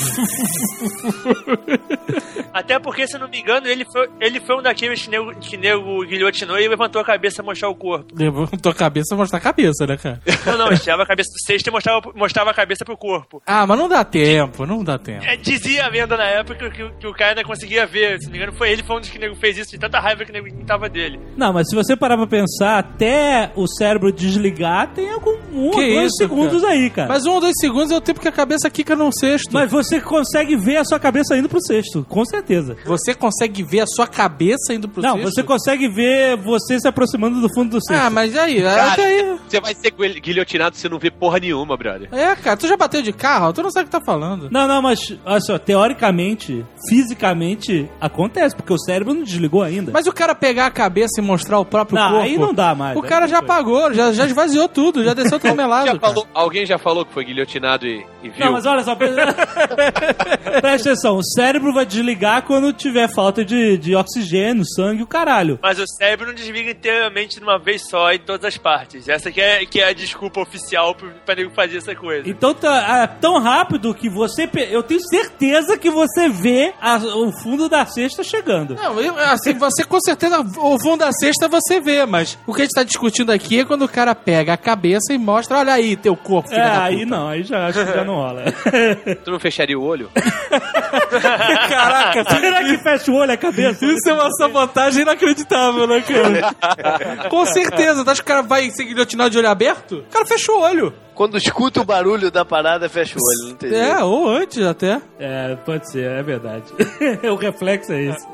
[2.53, 5.35] Até porque, se eu não me engano, ele foi, ele foi um daqueles que nego,
[5.35, 8.13] que nego guilhotinou e levantou a cabeça pra mostrar o corpo.
[8.17, 10.21] Levantou a cabeça, mostrar a cabeça, né, cara?
[10.45, 13.41] Não, não, ele tirava a cabeça do cesto e mostrava, mostrava a cabeça pro corpo.
[13.45, 15.24] Ah, mas não dá tempo, não dá tempo.
[15.25, 18.19] É, dizia a lenda na época que, que o cara ainda conseguia ver.
[18.19, 19.77] Se não me engano, foi ele foi um dos que o nego fez isso de
[19.79, 21.19] tanta raiva que o nego tava dele.
[21.37, 25.79] não, mas se você parar pra pensar, até o cérebro desligar, tem algum um Que
[25.79, 26.73] ou dois isso, segundos cara?
[26.73, 27.07] aí, cara.
[27.07, 29.49] Mas um ou dois segundos é o tempo que a cabeça quica no cesto.
[29.53, 32.75] Mas você consegue ver a sua cabeça indo pro cesto, com certeza.
[32.85, 35.31] Você consegue ver a sua cabeça indo pro Não, cesto?
[35.31, 38.01] você consegue ver você se aproximando do fundo do cesto.
[38.05, 39.35] Ah, mas aí, Cara, até aí...
[39.47, 42.09] Você vai ser guil- guilhotinado se você não vê porra nenhuma, brother.
[42.11, 43.53] É, cara, tu já bateu de carro?
[43.53, 44.49] Tu não sabe o que tá falando.
[44.51, 49.91] Não, não, mas olha só, teoricamente, fisicamente, acontece, porque o cérebro não desligou ainda.
[49.91, 52.23] Mas o cara pegar a cabeça e mostrar o próprio Não, corpo...
[52.25, 52.97] aí não dá mais.
[52.97, 53.45] O cara já foi.
[53.45, 55.87] apagou, já, já esvaziou tudo, já desceu todo melado.
[55.87, 58.45] Já falou- alguém já falou que foi guilhotinado e, e viu?
[58.45, 59.09] Não, mas olha só, pre-
[60.61, 65.59] presta atenção, o cérebro vai desligar quando tiver falta de, de oxigênio, sangue, o caralho.
[65.61, 69.07] Mas o cérebro não desliga inteiramente de uma vez só em todas as partes.
[69.07, 72.27] Essa que é, que é a desculpa oficial pro- pra nego fazer essa coisa.
[72.29, 74.49] Então tá é tão rápido que você.
[74.69, 78.75] Eu tenho certeza que você vê a- o fundo da cesta chegando.
[78.75, 82.61] Não, eu- assim, você com certeza, o fundo da cesta você vê, mas o que
[82.61, 85.73] a gente tá discutindo aqui é quando o cara pega a cabeça e mostra, olha
[85.73, 88.43] aí, teu corpo, filho É, da aí não, aí já acho que já não rola.
[89.23, 90.09] Tu não fecharia o olho?
[91.69, 93.85] Caraca, Será que fecha o olho a cabeça?
[93.85, 97.27] Isso é uma sabotagem inacreditável, né, cara?
[97.29, 98.03] Com certeza.
[98.03, 99.99] Tu acha que o cara vai ser guilhotinado de olho aberto?
[99.99, 100.93] O cara fecha o olho.
[101.13, 103.85] Quando escuta o barulho da parada, fecha o olho, não tem jeito.
[103.85, 105.01] É, ou antes até.
[105.17, 106.65] É, pode ser, é verdade.
[107.31, 108.27] o reflexo é esse.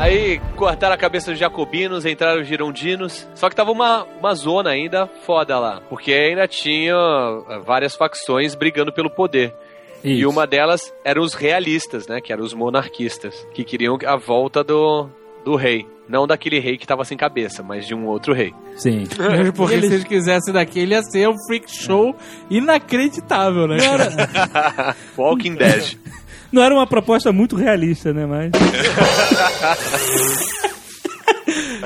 [0.00, 3.28] Aí cortaram a cabeça dos jacobinos, entraram os girondinos.
[3.34, 5.82] Só que tava uma, uma zona ainda foda lá.
[5.90, 9.54] Porque ainda tinha eh, várias facções brigando pelo poder.
[10.02, 10.30] E Isso.
[10.30, 12.18] uma delas eram os realistas, né?
[12.22, 13.46] Que eram os monarquistas.
[13.52, 15.06] Que queriam a volta do,
[15.44, 15.86] do rei.
[16.08, 18.54] Não daquele rei que tava sem cabeça, mas de um outro rei.
[18.76, 19.06] Sim.
[19.20, 22.16] Mesmo porque Eles- se eles quisessem daquele ia ser um freak show
[22.48, 23.76] inacreditável, né?
[23.78, 24.96] Cara?
[25.18, 25.98] Walking Dead.
[26.52, 28.26] não era uma proposta muito realista, né?
[28.26, 28.50] Mas.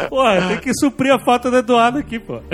[0.09, 2.41] Porra, tem que suprir a falta do Eduardo aqui, pô.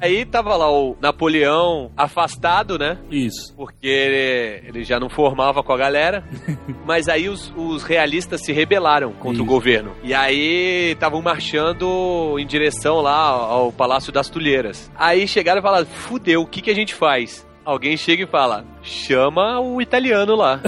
[0.00, 2.98] Aí tava lá o Napoleão afastado, né?
[3.10, 3.54] Isso.
[3.56, 6.24] Porque ele, ele já não formava com a galera.
[6.84, 9.42] Mas aí os, os realistas se rebelaram contra Isso.
[9.42, 9.92] o governo.
[10.02, 14.90] E aí estavam marchando em direção lá ao Palácio das Tulheiras.
[14.96, 17.46] Aí chegaram e falaram: fudeu, o que, que a gente faz?
[17.68, 20.58] Alguém chega e fala: chama o italiano lá.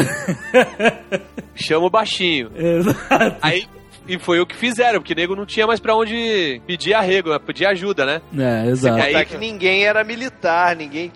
[1.56, 2.50] chama o baixinho.
[2.54, 3.36] Exato.
[3.40, 3.66] Aí.
[4.10, 7.38] E foi o que fizeram, porque o nego não tinha mais pra onde pedir arrego,
[7.40, 8.20] pedir ajuda, né?
[8.36, 9.00] É, exato.
[9.00, 11.10] Aí- Tá que ninguém era militar, ninguém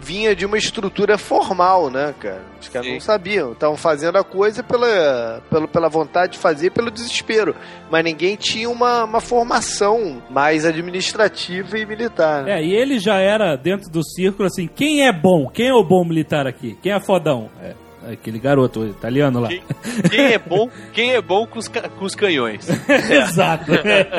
[0.00, 2.42] vinha de uma estrutura formal, né, cara?
[2.60, 2.94] Os caras Sim.
[2.94, 3.52] não sabiam.
[3.52, 7.54] Estavam fazendo a coisa pela, pela, pela vontade de fazer e pelo desespero.
[7.90, 12.44] Mas ninguém tinha uma, uma formação mais administrativa e militar.
[12.44, 12.60] Né?
[12.60, 15.48] É, e ele já era dentro do círculo assim: quem é bom?
[15.48, 16.76] Quem é o bom militar aqui?
[16.82, 17.48] Quem é fodão?
[17.62, 17.74] É,
[18.12, 19.48] aquele garoto italiano lá.
[19.48, 19.62] Quem,
[20.10, 22.68] quem é bom, quem é bom com os, com os canhões?
[22.88, 23.72] Exato.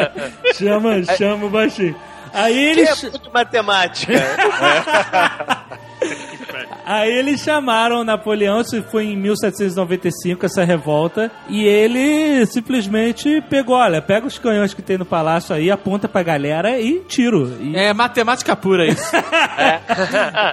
[0.56, 1.96] chama, chama o baixinho.
[2.34, 2.82] Aí Que ele.
[2.90, 4.12] é muito matemática.
[6.84, 14.02] Aí eles chamaram Napoleão, isso foi em 1795, essa revolta, e ele simplesmente pegou, olha,
[14.02, 17.56] pega os canhões que tem no palácio aí, aponta pra galera e tiro.
[17.62, 19.10] E- É matemática pura isso.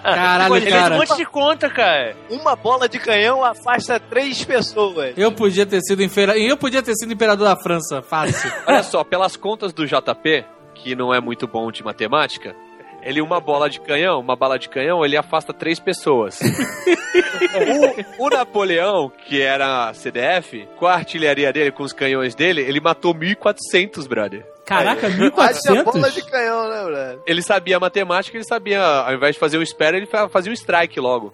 [0.04, 0.96] Caralho, Pô, ele fez um cara.
[0.96, 2.14] monte de conta, cara.
[2.30, 5.14] Uma bola de canhão afasta três pessoas.
[5.16, 6.38] Eu podia ter sido impera...
[6.38, 8.52] eu podia ter sido imperador da França, fácil.
[8.66, 10.44] Olha só, pelas contas do JP,
[10.82, 12.54] que não é muito bom de matemática,
[13.02, 16.40] ele uma bola de canhão, uma bala de canhão, ele afasta três pessoas.
[18.18, 22.80] o, o Napoleão, que era CDF, com a artilharia dele, com os canhões dele, ele
[22.80, 24.46] matou 1.400, brother.
[24.68, 25.84] Caraca, Haja 1400?
[25.84, 27.18] bola de canhão, né, brother?
[27.26, 30.54] Ele sabia matemática, ele sabia, ao invés de fazer um espera, ele fa- fazia um
[30.54, 31.32] strike logo.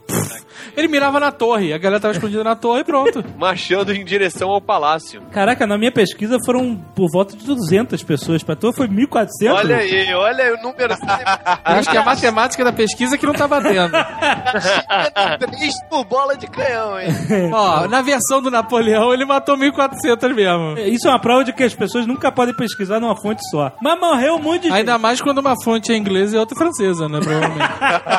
[0.77, 3.25] Ele mirava na torre, a galera tava escondida na torre e pronto.
[3.37, 5.21] Marchando em direção ao palácio.
[5.33, 8.43] Caraca, na minha pesquisa foram por volta de 200 pessoas.
[8.43, 9.59] Pra tu foi 1400?
[9.59, 10.95] Olha aí, olha aí o número.
[11.65, 13.93] Acho que é a matemática da pesquisa que não tá batendo.
[15.39, 17.09] Três por bola de canhão, hein?
[17.53, 20.79] Ó, na versão do Napoleão, ele matou 1.400 mesmo.
[20.79, 23.73] Isso é uma prova de que as pessoas nunca podem pesquisar numa fonte só.
[23.81, 24.77] Mas morreu um monte de gente.
[24.77, 27.21] Ainda mais quando uma fonte é inglesa e outra francesa, né?
[27.21, 27.71] Provavelmente.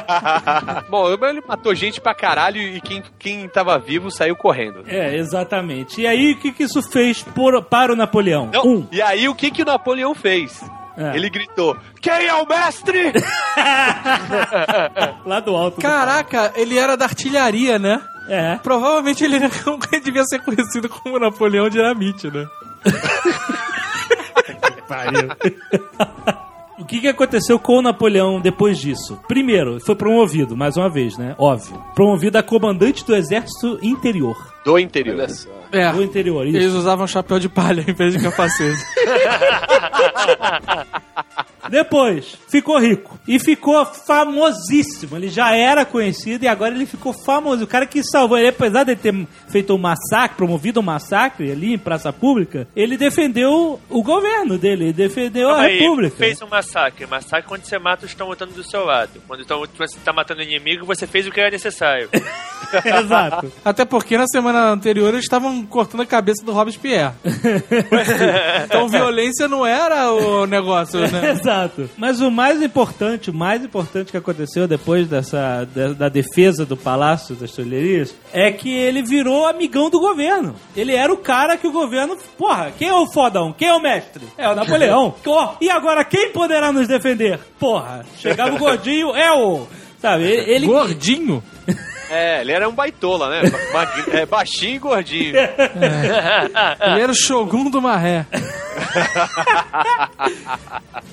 [0.89, 4.83] Bom, ele matou gente pra caralho e quem, quem tava vivo saiu correndo.
[4.87, 6.01] É, exatamente.
[6.01, 8.49] E aí, o que, que isso fez por- para o Napoleão?
[8.51, 8.87] Não, Um.
[8.91, 10.63] E aí, o que, que o Napoleão fez?
[10.97, 11.15] É.
[11.15, 13.11] Ele gritou: Quem é o mestre?
[15.25, 15.75] Lá do alto.
[15.75, 18.01] do Caraca, ele era da artilharia, né?
[18.27, 18.55] É.
[18.63, 19.37] Provavelmente ele
[20.03, 22.47] devia ser conhecido como Napoleão Dinamite, né?
[24.87, 25.29] Pariu.
[26.77, 29.17] O que, que aconteceu com o Napoleão depois disso?
[29.29, 31.33] Primeiro, foi promovido, mais uma vez, né?
[31.37, 31.81] Óbvio.
[31.95, 34.35] Promovido a comandante do exército interior.
[34.65, 35.15] Do interior.
[35.15, 35.49] Olha só.
[35.71, 35.89] É.
[35.93, 36.57] Do interior, isso.
[36.57, 38.83] Eles usavam chapéu de palha em vez de capacete.
[41.69, 43.19] Depois, ficou rico.
[43.27, 45.15] E ficou famosíssimo.
[45.17, 47.63] Ele já era conhecido e agora ele ficou famoso.
[47.63, 49.13] O cara que salvou ele, apesar de ter
[49.47, 54.85] feito um massacre, promovido um massacre ali em praça pública, ele defendeu o governo dele,
[54.85, 56.15] ele defendeu a Calma aí, república.
[56.17, 57.05] fez um massacre.
[57.05, 59.21] Massacre quando você mata os que estão lutando do seu lado.
[59.27, 59.45] Quando
[59.77, 62.09] você está matando o inimigo, você fez o que era necessário.
[63.03, 63.51] Exato.
[63.63, 67.13] Até porque na semana anterior eles estavam cortando a cabeça do Robespierre.
[68.65, 71.31] então violência não era o negócio, né?
[71.39, 71.89] Exato.
[71.97, 76.77] Mas o mais importante, o mais importante que aconteceu depois dessa da, da defesa do
[76.77, 80.55] Palácio das Tulherias é que ele virou amigão do governo.
[80.75, 83.53] Ele era o cara que o governo, porra, quem é o fodão?
[83.53, 84.23] Quem é o mestre?
[84.37, 85.15] É o Napoleão.
[85.61, 87.39] E agora quem poderá nos defender?
[87.59, 89.65] Porra, chegava o gordinho, é o
[90.01, 91.43] Sabe, ele, ele- Gordinho?
[92.09, 93.49] É, ele era um baitola, né?
[93.73, 95.35] Ba- é, baixinho e gordinho.
[95.35, 98.25] Ele era o Shogun do Maré.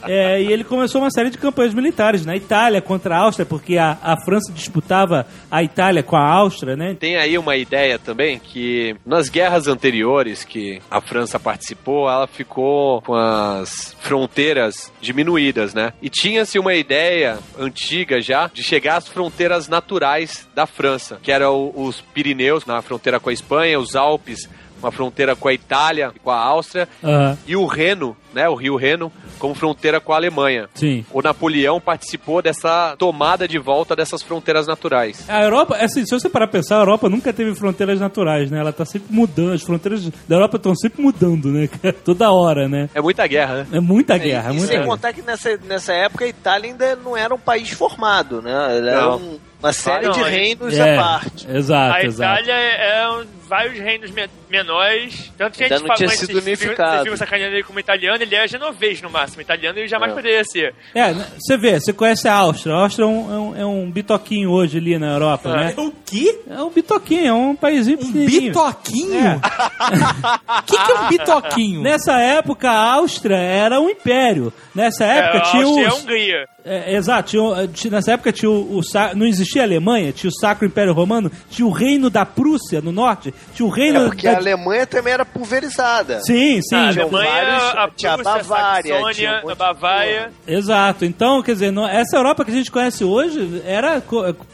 [0.04, 3.78] É, e ele começou uma série de campanhas militares na Itália contra a Áustria, porque
[3.78, 6.96] a, a França disputava a Itália com a Áustria, né?
[6.98, 13.00] Tem aí uma ideia também que nas guerras anteriores que a França participou, ela ficou
[13.02, 15.92] com as fronteiras diminuídas, né?
[16.02, 20.81] E tinha-se uma ideia antiga já de chegar às fronteiras naturais da França,
[21.22, 24.48] que eram os Pirineus na fronteira com a Espanha, os Alpes,
[24.80, 28.74] uma fronteira com a Itália, com a Áustria, Aham, e o Reno, né, o Rio
[28.74, 30.68] Reno, como fronteira com a Alemanha.
[30.74, 31.04] sim.
[31.12, 35.24] O Napoleão participou dessa tomada de volta dessas fronteiras naturais.
[35.28, 38.58] A Europa, assim, se você parar pra pensar, a Europa nunca teve fronteiras naturais, né?
[38.58, 41.68] Ela tá sempre mudando, as fronteiras da Europa estão sempre mudando, né?
[42.04, 42.88] Toda hora, né?
[42.92, 43.66] É muita guerra, né?
[43.74, 44.88] É muita guerra, é e muita sem guerra.
[44.90, 48.50] contar que nessa, nessa época a Itália ainda não era um país formado, né?
[48.50, 49.16] Ela era Não.
[49.18, 51.50] um- uma série não, de é- reinos É, à parte.
[51.50, 52.42] exato, a exato.
[52.42, 55.30] Itália é um- vários reinos me- menores.
[55.36, 56.90] Tanto que a gente não tinha sido unificado.
[56.90, 59.42] Vocês ficam sacaneando ele como italiano, ele é genovês no máximo.
[59.42, 60.74] Italiano ele jamais poderia ser.
[60.94, 62.74] É, né, você vê, você conhece a Áustria.
[62.74, 65.74] A Áustria é um, é um, é um bitoquinho hoje ali na Europa, né?
[65.76, 66.40] O quê?
[66.48, 68.40] É um bitoquinho, é um paísinho Um pequenininho.
[68.52, 69.36] bitoquinho?
[69.36, 71.82] O que, que é um bitoquinho?
[71.82, 74.52] Nessa época, a Áustria era um império.
[74.74, 75.98] Nessa época, é, a tinha Áustria é os...
[76.00, 76.48] Hungria.
[76.64, 78.82] É, exato, tinha, o- tinha- nessa época tinha o, o
[79.16, 82.92] não existia a Alemanha, tinha o Sacro Império Romano, tinha o reino da Prússia no
[82.92, 84.34] norte, tinha o reino É porque da...
[84.34, 86.20] a Alemanha também era pulverizada.
[86.22, 86.74] Sim, sim.
[86.74, 90.32] a Alemanha, vários- a tinha Prússia, Bavária, a tinha um Saxônia, monte a Bavária.
[90.46, 91.04] Exato.
[91.04, 94.02] Então, quer dizer, não- essa Europa que a gente conhece hoje era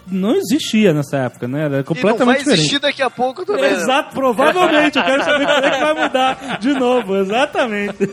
[0.07, 1.65] não existia nessa época, né?
[1.65, 2.59] Era E não vai completamente diferente.
[2.61, 3.63] existir daqui a pouco também.
[3.63, 3.73] né?
[3.73, 4.99] Exato, provavelmente.
[4.99, 7.17] Eu quero saber quando é que vai mudar de novo.
[7.17, 7.99] Exatamente.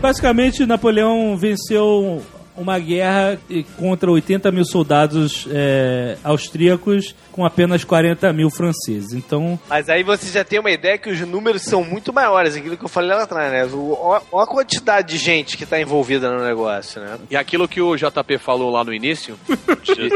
[0.00, 2.20] Basicamente, Napoleão venceu
[2.56, 3.38] uma guerra
[3.78, 9.12] contra 80 mil soldados eh, austríacos com apenas 40 mil franceses.
[9.14, 12.76] Então, Mas aí você já tem uma ideia que os números são muito maiores, aquilo
[12.76, 13.64] que eu falei lá atrás, né?
[13.74, 17.18] Olha a quantidade de gente que tá envolvida no negócio, né?
[17.30, 19.38] E aquilo que o JP falou lá no início,
[19.82, 20.10] de,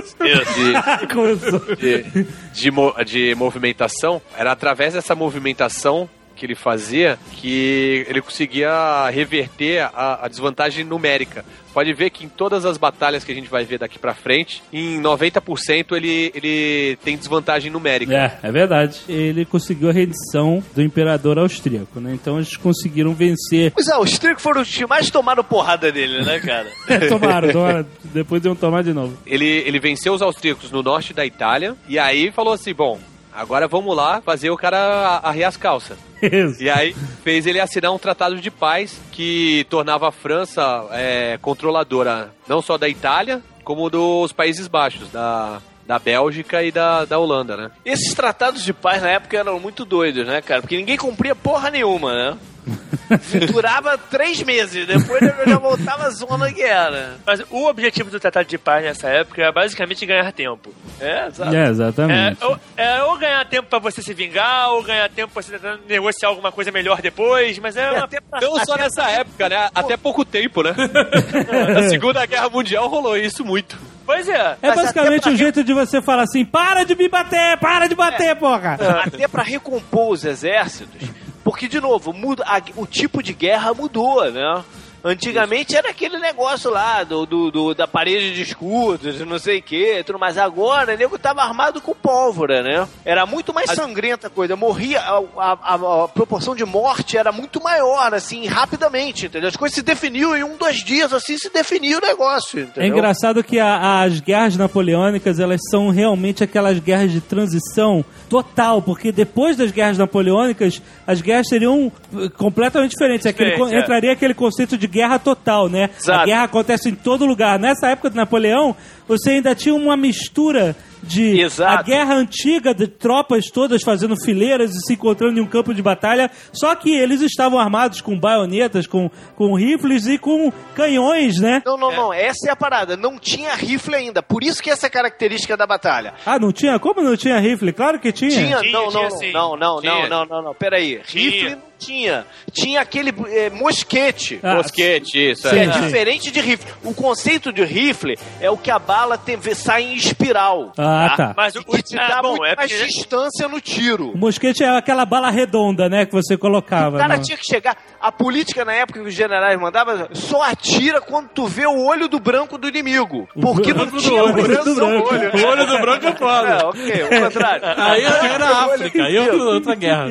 [1.76, 9.08] de, de, mo- de movimentação, era através dessa movimentação que ele fazia que ele conseguia
[9.10, 11.44] reverter a, a desvantagem numérica.
[11.76, 14.62] Pode ver que em todas as batalhas que a gente vai ver daqui pra frente,
[14.72, 18.14] em 90% ele, ele tem desvantagem numérica.
[18.14, 19.00] É, é verdade.
[19.06, 22.14] Ele conseguiu a rendição do imperador austríaco, né?
[22.14, 23.74] Então eles conseguiram vencer.
[23.76, 26.66] Os austríacos foram os que mais tomaram porrada dele, né, cara?
[27.08, 27.86] tomaram, tomaram.
[28.04, 29.16] Depois iam tomar de novo.
[29.26, 32.98] Ele, ele venceu os austríacos no norte da Itália e aí falou assim: bom,
[33.36, 35.98] agora vamos lá fazer o cara arrear as calças.
[36.22, 36.62] Isso.
[36.62, 42.32] E aí fez ele assinar um tratado de paz que tornava a França é, controladora
[42.48, 47.56] não só da Itália, como dos Países Baixos, da, da Bélgica e da, da Holanda,
[47.56, 47.70] né?
[47.84, 50.60] Esses tratados de paz na época eram muito doidos, né, cara?
[50.60, 52.38] Porque ninguém cumpria porra nenhuma, né?
[53.52, 57.14] Durava três meses, depois já voltava a zona que era.
[57.24, 60.74] Mas o objetivo do Tratado de Paz nessa época era basicamente ganhar tempo.
[61.00, 61.54] É, exato.
[61.54, 62.44] É, É, exatamente.
[62.44, 65.78] ou, é, ou ganhar tempo pra você se vingar, ou ganhar tempo pra você tentar
[65.88, 68.08] negociar alguma coisa melhor depois, mas é uma...
[68.40, 69.68] Não só nessa época, né?
[69.74, 70.74] Até pouco tempo, né?
[71.74, 73.78] Na Segunda Guerra Mundial rolou isso muito.
[74.04, 74.56] Pois é.
[74.62, 78.36] É basicamente um jeito de você falar assim: para de me bater, para de bater,
[78.36, 78.78] porra!
[79.04, 81.08] Até pra recompor os exércitos.
[81.46, 84.64] Porque, de novo, muda, a- o tipo de guerra mudou, né?
[85.10, 89.62] Antigamente era aquele negócio lá do, do- do- da parede de escudos, não sei o
[89.62, 90.36] que, tudo mais.
[90.36, 92.86] Agora, o nego tava armado com pólvora, né?
[93.04, 94.56] Era muito mais sangrenta a coisa.
[94.56, 99.48] Morria, a, a- a- a proporção de morte era muito maior, assim, rapidamente, entendeu?
[99.48, 102.82] As coisas se definiam em um, dois dias, assim, se definia o negócio, entendeu?
[102.82, 108.82] É engraçado que a- as guerras napoleônicas, elas são realmente aquelas guerras de transição total,
[108.82, 113.26] porque depois das guerras napoleônicas, as guerras seriam eh, completamente diferentes.
[113.26, 113.78] Aquele, é.
[113.80, 115.90] Entraria aquele conceito de guerra total, né?
[115.96, 116.20] Exato.
[116.20, 117.58] A guerra acontece em todo lugar.
[117.58, 118.74] Nessa época do Napoleão,
[119.06, 120.74] você ainda tinha uma mistura
[121.06, 121.78] de Exato.
[121.78, 125.82] a guerra antiga de tropas todas fazendo fileiras e se encontrando em um campo de
[125.82, 131.62] batalha, só que eles estavam armados com baionetas, com, com rifles e com canhões, né?
[131.64, 132.12] Não, não, não.
[132.12, 132.96] Essa é a parada.
[132.96, 134.22] Não tinha rifle ainda.
[134.22, 136.14] Por isso que essa é a característica da batalha.
[136.24, 136.78] Ah, não tinha?
[136.78, 137.72] Como não tinha rifle?
[137.72, 138.30] Claro que tinha.
[138.30, 139.32] Tinha, Tinha, não, tinha não, sim.
[139.32, 139.92] não, não, Tinha.
[139.92, 141.00] não, não, não, não, peraí.
[141.06, 142.24] Rifle não tinha.
[142.52, 144.40] Tinha aquele eh, mosquete.
[144.42, 145.48] Ah, Mosquete, isso.
[145.48, 145.64] Que é.
[145.64, 146.72] é diferente de rifle.
[146.82, 150.72] O conceito de rifle é o que a bala tem, sai em espiral.
[150.76, 151.34] Ah, tá.
[151.36, 154.10] Mas o, que te ah, dá bom, muito é mais porque- distância no tiro.
[154.12, 156.96] O mosquete é aquela bala redonda, né, que você colocava.
[156.96, 157.76] O cara no- tinha que chegar.
[158.00, 162.08] A política na época que os generais mandavam só atira quando tu vê o olho
[162.08, 163.28] do branco do inimigo.
[163.40, 165.14] Porque não branco tinha olho, precisão do branco.
[165.14, 165.32] olho.
[165.36, 166.48] O olho do branco é foda.
[166.48, 167.62] É, ok, o contrário.
[167.76, 170.06] Aí era a África, aí é outra guerra.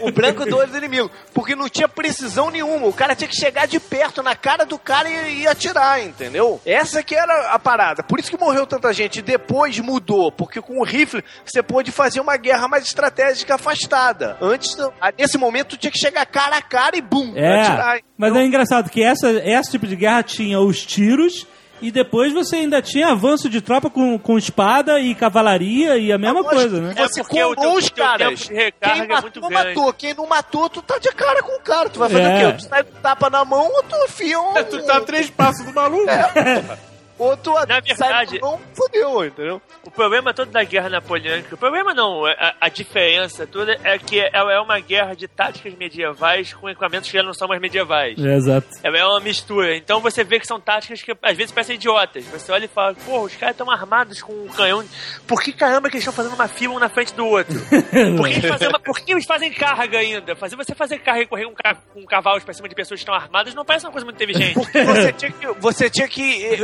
[0.00, 1.10] O branco do olho do inimigo.
[1.34, 2.86] Porque não tinha precisão nenhuma.
[2.86, 6.60] O cara tinha que chegar de perto na cara do cara e, e atirar, entendeu?
[6.64, 8.02] Essa que era a parada.
[8.02, 9.18] Por isso que morreu tanta gente.
[9.18, 10.30] E depois mudou.
[10.30, 14.36] Porque com o rifle você pôde fazer uma guerra mais estratégica afastada.
[14.40, 14.76] Antes.
[15.00, 17.96] Ah, nesse momento, tu tinha que chegar cara a cara e bum, atirar.
[17.96, 21.46] É, mas é engraçado que essa, esse tipo de guerra tinha os tiros
[21.80, 26.18] e depois você ainda tinha avanço de tropa com, com espada e cavalaria e a
[26.18, 26.94] mesma Lógico, coisa, né?
[26.96, 28.48] Você É porque colou teu- os teu caras.
[28.48, 28.72] Quem é
[29.20, 29.54] muito matou, grande.
[29.76, 29.92] matou.
[29.92, 31.88] Quem não matou, tu tá de cara com o cara.
[31.88, 32.48] Tu vai fazer É.
[32.48, 32.58] o quê?
[32.58, 34.54] Tu sai com tapa na mão ou tu enfia um...
[34.68, 36.02] Tu tá três passos do maluco.
[36.10, 36.78] Ou
[37.42, 39.60] tu Na verdade- mão, fodeu, entendeu?
[39.84, 44.20] O problema todo da guerra napoleônica, o problema não, a, a diferença toda é que
[44.32, 48.18] ela é uma guerra de táticas medievais com equipamentos que já não são mais medievais.
[48.22, 48.66] É, exato.
[48.82, 49.76] Ela é uma mistura.
[49.76, 52.24] Então você vê que são táticas que às vezes parecem idiotas.
[52.26, 54.84] Você olha e fala, porra, os caras estão armados com um canhão.
[55.26, 57.58] Por que caramba que eles estão fazendo uma fila um na frente do outro?
[58.16, 60.36] Por que eles fazem, uma- por que eles fazem carga ainda?
[60.36, 63.02] Fazer você fazer carga e correr com, ca- com cavalos pra cima de pessoas que
[63.02, 64.54] estão armadas não parece uma coisa muito inteligente.
[64.54, 66.56] Porque você tinha que, você tinha que eh,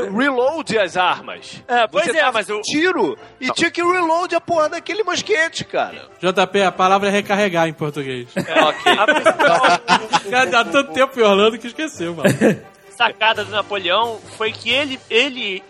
[0.49, 1.62] reload as armas.
[1.68, 5.03] É, pois você é, mas o- um tiro e tinha que reload a porra daquele
[5.03, 6.09] mosquete, cara.
[6.20, 8.28] JP, a palavra é recarregar em português.
[8.36, 8.92] ok.
[8.92, 9.61] A principal
[10.26, 12.28] O cara dá tanto tempo em Orlando que esqueceu, mano.
[12.97, 15.62] sacada do Napoleão foi que ele, ele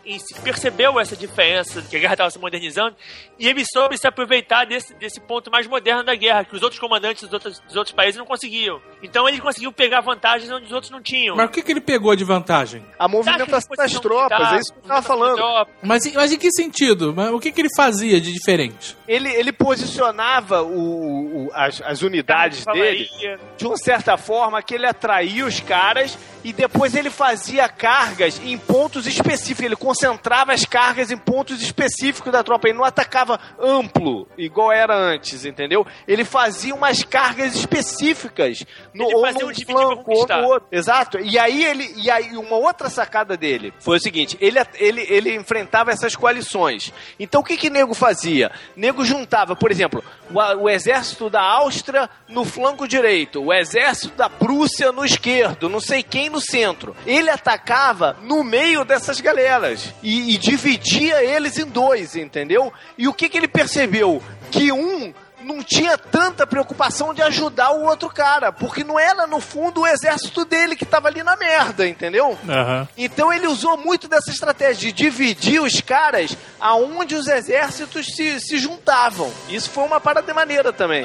[0.42, 2.94] percebeu essa diferença, que a guerra estava se modernizando,
[3.38, 6.78] e ele soube se aproveitar desse, desse ponto mais moderno da guerra, que os outros
[6.80, 8.80] comandantes dos outros, dos outros países não conseguiam.
[9.02, 11.36] Então ele conseguiu pegar vantagens onde os outros não tinham.
[11.36, 12.84] Mas o que, que ele pegou de vantagem?
[12.98, 15.36] A movimentação das tropas, é isso que eu tava falando.
[15.82, 17.14] Mas, em- mas em que sentido?
[17.34, 18.96] O que, que ele fazia de diferente?
[19.08, 23.08] Ele, ele posicionava o, o- as, as unidades dele
[23.56, 28.58] de uma certa forma que ele atraía os caras e depois ele fazia cargas em
[28.58, 29.64] pontos específicos.
[29.64, 32.68] Ele concentrava as cargas em pontos específicos da tropa.
[32.68, 35.86] Ele não atacava amplo, igual era antes, entendeu?
[36.06, 38.64] Ele fazia umas cargas específicas.
[38.92, 40.68] No, Ele ou fazia num um dividir pra flanco, ou no outro.
[40.70, 41.18] Exato.
[41.20, 41.94] E aí ele.
[41.96, 46.92] E aí, uma outra sacada dele foi o seguinte: ele, ele, ele enfrentava essas coalições.
[47.18, 48.50] Então o que que nego fazia?
[48.76, 54.28] Nego juntava, por exemplo, o, o exército da Áustria no flanco direito, o exército da
[54.28, 56.96] Prússia no esquerdo, não sei quem no centro.
[57.06, 62.72] Ele atacava no meio dessas galeras e, e dividia eles em dois, entendeu?
[62.96, 64.22] E o que que ele percebeu?
[64.50, 65.12] Que um
[65.44, 69.86] não tinha tanta preocupação de ajudar o outro cara, porque não era no fundo o
[69.86, 72.36] exército dele que tava ali na merda, entendeu?
[72.48, 72.88] Aham.
[72.96, 78.58] Então ele usou muito dessa estratégia de dividir os caras aonde os exércitos se, se
[78.58, 79.30] juntavam.
[79.48, 81.04] Isso foi uma parada maneira também.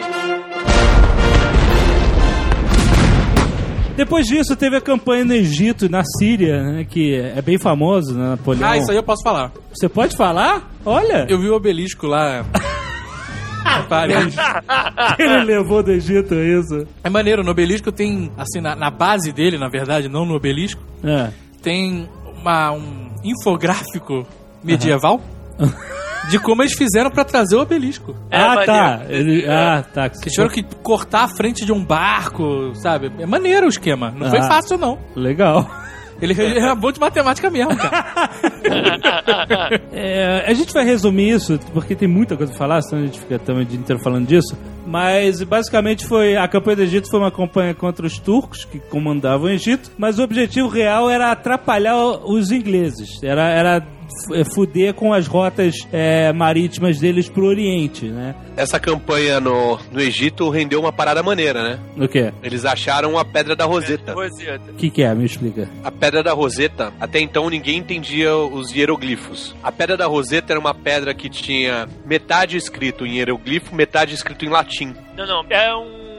[4.00, 8.18] Depois disso, teve a campanha no Egito e na Síria, né, que é bem famoso,
[8.18, 8.70] né, Napoleão.
[8.70, 9.52] Ah, isso aí eu posso falar.
[9.74, 10.72] Você pode falar?
[10.86, 12.46] Olha, Eu vi o obelisco lá.
[13.90, 14.34] Paris.
[15.20, 16.88] ele levou do Egito isso.
[17.04, 20.82] É maneiro, no obelisco tem, assim, na, na base dele, na verdade, não no obelisco,
[21.04, 21.30] É.
[21.62, 22.08] tem
[22.42, 24.26] uma, um infográfico
[24.64, 25.22] medieval
[26.30, 28.16] de como eles fizeram pra trazer o obelisco.
[28.30, 28.66] É, ah, maneiro.
[28.72, 29.02] tá.
[29.10, 30.06] Ele- ah, tá.
[30.06, 33.12] Eles tiveram que cortar a frente de um barco, sabe?
[33.20, 34.12] É maneiro o esquema.
[34.16, 34.44] Não foi Ah.
[34.48, 34.98] fácil, não.
[35.16, 35.70] Legal.
[36.22, 38.30] Ele era bom de matemática mesmo, cara.
[39.92, 43.20] É, a gente vai resumir isso, porque tem muita coisa pra falar, senão a gente
[43.20, 44.58] fica também o dia inteiro falando disso.
[44.90, 46.36] Mas basicamente foi.
[46.36, 50.18] A campanha do Egito foi uma campanha contra os turcos que comandavam o Egito, mas
[50.18, 53.22] o objetivo real era atrapalhar os ingleses.
[53.24, 53.88] Era, era
[54.32, 58.34] f- fuder com as rotas é, marítimas deles pro Oriente, né?
[58.58, 61.80] Essa campanha no, no Egito rendeu uma parada maneira, né?
[61.98, 62.34] O quê?
[62.44, 64.14] Eles acharam a Pedra da Roseta.
[64.14, 64.72] Roseta.
[64.72, 65.14] O que, que é?
[65.14, 65.70] Me explica.
[65.84, 69.56] A Pedra da Roseta, até então ninguém entendia os hieroglifos.
[69.64, 74.44] A Pedra da Roseta era uma pedra que tinha metade escrito em hieroglifo, metade escrito
[74.44, 74.79] em latim.
[75.20, 75.46] Não, não.
[75.50, 76.10] É um.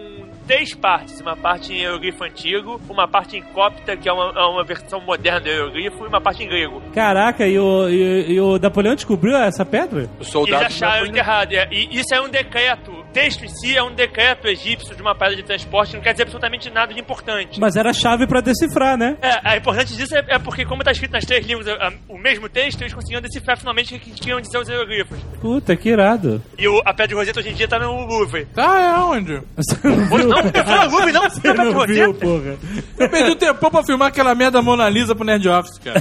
[0.46, 1.20] Três partes.
[1.20, 5.01] Uma parte em hieroglifo antigo, uma parte em cópita, que é uma, é uma versão
[5.01, 6.82] moderna do hieroglifo, e uma parte em grego.
[6.92, 10.09] Caraca, e o, e, e o Napoleão descobriu essa pedra?
[10.18, 10.66] Os Eles soldados.
[10.66, 11.53] acharam enterrado.
[11.53, 12.90] É, E isso é um decreto.
[13.11, 16.12] O texto em si é um decreto egípcio de uma pedra de transporte, não quer
[16.12, 17.58] dizer absolutamente nada de importante.
[17.58, 19.16] Mas era a chave pra decifrar, né?
[19.20, 21.92] É, a importante disso é, é porque, como tá escrito nas três línguas a- a-
[22.08, 25.18] o mesmo texto, eles conseguiam decifrar finalmente o que queriam dizer os hieroglifos.
[25.40, 26.40] Puta, que irado.
[26.56, 28.44] E o, a pedra de Roseta hoje em dia tá no Louvre.
[28.54, 29.42] Tá, é onde?
[29.56, 30.28] Você não viu?
[30.28, 31.30] não, não foi no Louvre, não?
[31.30, 32.56] Você não viu, porra.
[32.96, 36.00] Eu perdi o tempo pra filmar aquela merda Mona Lisa pro Nerd Office, cara.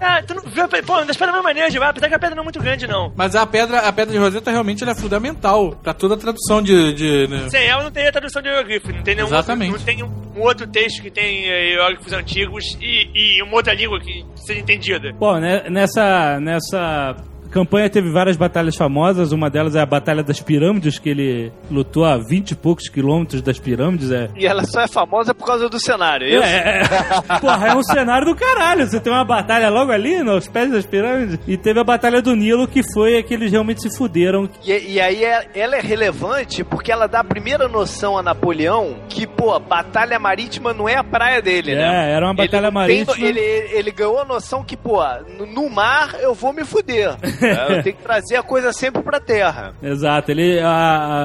[0.00, 0.68] Ah, tu não viu?
[0.86, 2.86] Pô, das pedras mais maneiras de lá, apesar que a pedra não é muito grande,
[2.86, 3.12] não.
[3.16, 6.62] Mas a pedra, a pedra de Roseta realmente ela é fundamental pra toda a tradução
[6.62, 6.92] de.
[6.92, 7.48] de né?
[7.50, 9.72] Sem ela não teria tradução de hieroglifo, não tem nenhum Exatamente.
[9.72, 13.56] Outro, não tem um, um outro texto que tem eh, hieróglifos antigos e, e uma
[13.56, 15.12] outra língua que seja entendida.
[15.12, 17.16] Bom, né, nessa, nessa
[17.54, 19.30] campanha teve várias batalhas famosas.
[19.32, 23.40] Uma delas é a Batalha das Pirâmides, que ele lutou a 20 e poucos quilômetros
[23.40, 24.10] das pirâmides.
[24.10, 26.42] É, E ela só é famosa por causa do cenário, é isso?
[26.42, 28.86] é, é, porra, é um cenário do caralho.
[28.86, 31.38] Você tem uma batalha logo ali, nos pés das pirâmides.
[31.46, 34.48] E teve a Batalha do Nilo, que foi a que eles realmente se fuderam.
[34.64, 38.96] E, e aí é- ela é relevante porque ela dá a primeira noção a Napoleão
[39.08, 42.12] que, pô, batalha marítima não é a praia dele, É, né?
[42.12, 43.28] era uma batalha ele não tem- marítima.
[43.28, 43.40] ele,
[43.78, 45.00] ele ganhou a noção que, pô,
[45.38, 47.14] no, no mar eu vou me fuder.
[47.44, 49.74] É, eu tenho que trazer a coisa sempre pra terra.
[49.82, 50.68] Exato, ele, a-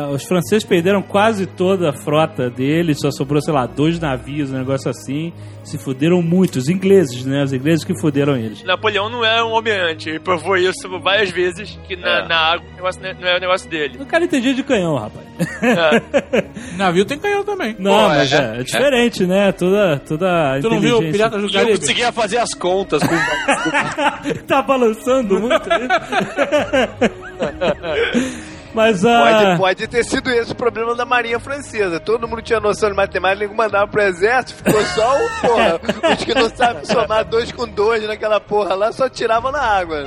[0.05, 4.51] a- os franceses perderam quase toda a frota dele, só sobrou, sei lá, dois navios,
[4.51, 5.32] um negócio assim.
[5.63, 7.43] Se fuderam muito, os ingleses, né?
[7.43, 8.63] Os ingleses que fuderam eles.
[8.63, 12.28] Napoleão não é um almirante, ele provou isso várias vezes, que na, É.
[12.28, 13.97] na água o negócio não é- não é o negócio dele.
[14.01, 15.26] O cara entendia de canhão, rapaz.
[15.61, 16.43] É.
[16.78, 17.76] Navio tem canhão também.
[17.78, 18.38] Não, Pô, mas é.
[18.57, 19.51] é, é diferente, né?
[19.51, 21.11] Toda, toda a Tu não viu inteligência.
[21.11, 23.15] Piratas do Eu conseguia fazer as contas com
[24.47, 25.70] tá balançando muito isso.
[28.74, 29.22] Mas a.
[29.22, 31.99] Pode, pode ter sido esse o problema da Marinha Francesa.
[31.99, 35.80] Todo mundo tinha noção de matemática, nego mandava pro exército, ficou só o, porra,
[36.14, 40.05] os que não sabem somar dois com dois naquela porra lá, só tiravam na água.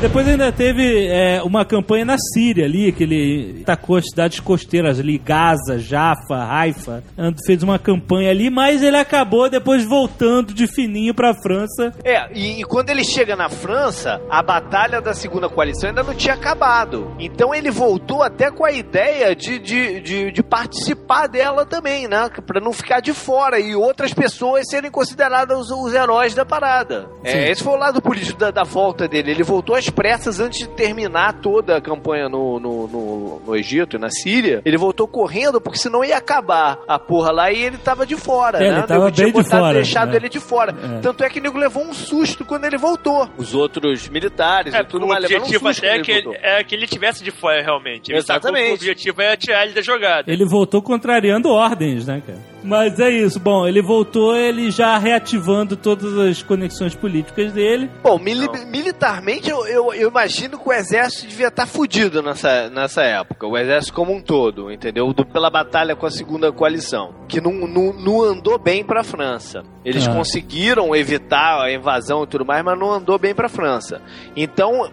[0.00, 4.98] Depois ainda teve é, uma campanha na Síria ali, que ele atacou as cidades costeiras
[4.98, 7.02] ali, Gaza, Jaffa, Haifa.
[7.44, 11.92] Fez uma campanha ali, mas ele acabou depois voltando de fininho pra França.
[12.02, 16.14] É, e, e quando ele chega na França, a batalha da segunda coalição ainda não
[16.14, 17.14] tinha acabado.
[17.18, 22.30] Então ele voltou até com a ideia de, de, de, de participar dela também, né?
[22.46, 27.06] Pra não ficar de fora e outras pessoas serem consideradas os, os heróis da parada.
[27.22, 29.32] É, esse foi o lado político da, da volta dele.
[29.32, 33.96] Ele voltou às pressas antes de terminar toda a campanha no, no, no, no Egito
[33.96, 34.62] e na Síria.
[34.64, 38.58] Ele voltou correndo, porque senão ia acabar a porra lá e ele tava de fora,
[38.58, 38.78] É, né?
[38.78, 40.16] ele tava O nego tinha bem de botado- fora, deixado é.
[40.16, 40.74] ele de fora.
[40.96, 41.00] É.
[41.00, 43.28] Tanto é que o nego levou um susto quando ele voltou.
[43.36, 46.10] Os outros militares É, e tudo o mais levaram um objetivo susto até é que,
[46.12, 48.10] ele é que ele tivesse de fora, realmente.
[48.10, 48.70] Ele Exatamente.
[48.70, 50.30] o objetivo é tirar ele da jogada.
[50.30, 52.38] Ele voltou contrariando ordens, né, cara?
[52.62, 53.40] Mas é isso.
[53.40, 57.90] Bom, ele voltou, ele já reativando todas as conexões políticas dele.
[58.02, 63.02] Bom, mili- militarmente eu, eu, eu imagino que o exército devia estar fudido nessa, nessa
[63.02, 63.46] época.
[63.46, 65.12] O exército como um todo, entendeu?
[65.12, 67.14] Do- pela batalha com a segunda coalição.
[67.28, 69.62] Que não, não, não andou bem pra França.
[69.84, 70.12] Eles Ah.
[70.14, 74.02] conseguiram evitar a invasão e tudo mais, mas não andou bem pra França.
[74.36, 74.90] Então,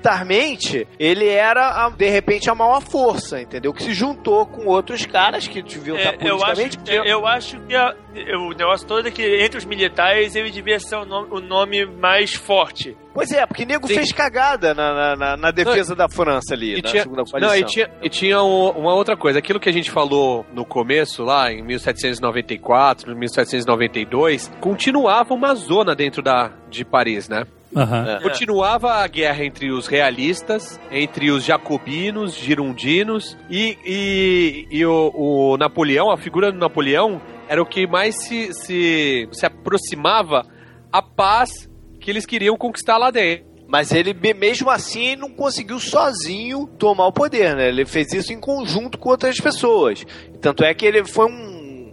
[0.00, 3.72] militarmente, ele era, a- de repente, a maior força, entendeu?
[3.72, 7.09] Que se juntou com outros caras que deviam É, estar eu, acho, politicamente...
[7.10, 7.94] eu acho que a-
[8.38, 11.84] o negócio todo é que entre os militares ele devia ser o nome, o nome
[11.86, 12.96] mais forte.
[13.12, 13.94] Pois é, porque nego Sim.
[13.94, 17.48] fez cagada na, na, na- na defesa da França ali, E na tinha, segunda coalição.
[17.54, 19.38] não, e tinha, e tinha um- uma outra coisa.
[19.40, 26.22] Aquilo que a gente falou no começo, lá em 1794, 1792, continuava uma zona dentro
[26.22, 27.44] da, de Paris, né?
[27.74, 28.16] Aham.
[28.16, 28.20] É.
[28.20, 35.56] Continuava a guerra entre os realistas, entre os jacobinos, girundinos e, e, e o, o
[35.56, 40.44] Napoleão, a figura do Napoleão, era o que mais se, se, se aproximava
[40.92, 41.68] à paz
[42.00, 43.48] que eles queriam conquistar lá dentro.
[43.68, 47.68] Mas ele, me- mesmo assim, não conseguiu sozinho tomar o poder, né?
[47.68, 50.04] Ele fez isso em conjunto com outras pessoas.
[50.40, 51.49] Tanto é que ele foi um.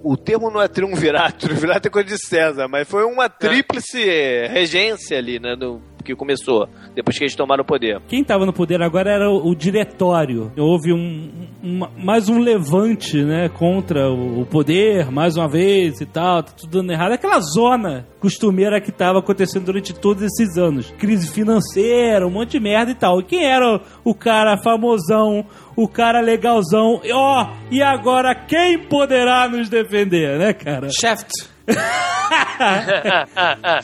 [0.10, 4.00] O termo não é triunvirato, triunvirato é coisa de César, mas foi uma tríplice
[4.48, 5.54] regência ali, né?
[6.08, 8.02] Que começou, depois que eles tomaram o poder.
[8.08, 10.52] Quem estava no poder agora era o, o diretório.
[10.58, 11.30] Houve um,
[11.64, 16.52] um- mais um levante, né, contra o, o poder, mais uma vez e tal, tá
[16.58, 17.12] tudo dando errado.
[17.12, 20.92] Aquela zona costumeira que estava acontecendo durante todos esses anos.
[20.98, 23.20] Crise financeira, um monte de merda e tal.
[23.20, 25.46] E quem era o, o cara famosão,
[25.76, 27.00] o cara legalzão?
[27.14, 30.88] Ó, e agora quem poderá nos defender, né, cara?
[30.90, 31.30] Shaft.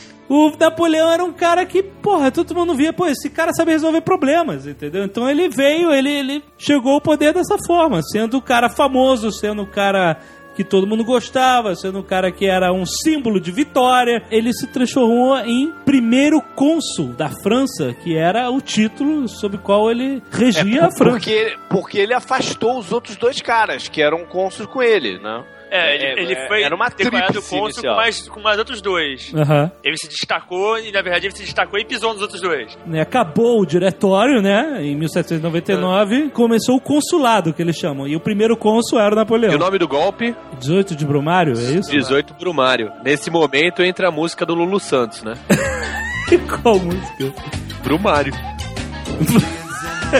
[0.28, 4.00] O Napoleão era um cara que, porra, todo mundo via, pô, esse cara sabe resolver
[4.00, 5.04] problemas, entendeu?
[5.04, 9.62] Então ele veio, ele, ele chegou ao poder dessa forma, sendo o cara famoso, sendo
[9.62, 10.18] o cara
[10.54, 14.22] que todo mundo gostava, sendo o cara que era um símbolo de vitória.
[14.30, 19.90] Ele se transformou em primeiro cônsul da França, que era o título sob o qual
[19.90, 21.10] ele regia a França.
[21.10, 25.44] Porque, porque ele afastou os outros dois caras, que eram cônsules com ele, né?
[25.76, 28.80] É, ele, É, ele é, foi era uma tríplice cônsul com mais, com mais outros
[28.80, 29.32] dois.
[29.34, 29.70] Aham.
[29.82, 32.78] Ele se destacou e, na verdade, ele se destacou e pisou nos outros dois.
[32.86, 34.78] né, acabou o diretório, né?
[34.82, 38.06] Em 1799, começou o consulado, que eles chamam.
[38.06, 39.58] E o primeiro cônsul era o E o Napoleão.
[39.58, 41.90] nome do golpe, 18 de Brumário, é isso?
[41.90, 42.92] 18 Brumário.
[43.04, 45.34] Nesse momento entra a música do Lulu Santos, né?
[46.62, 47.32] Qual música?
[47.82, 48.32] Brumário.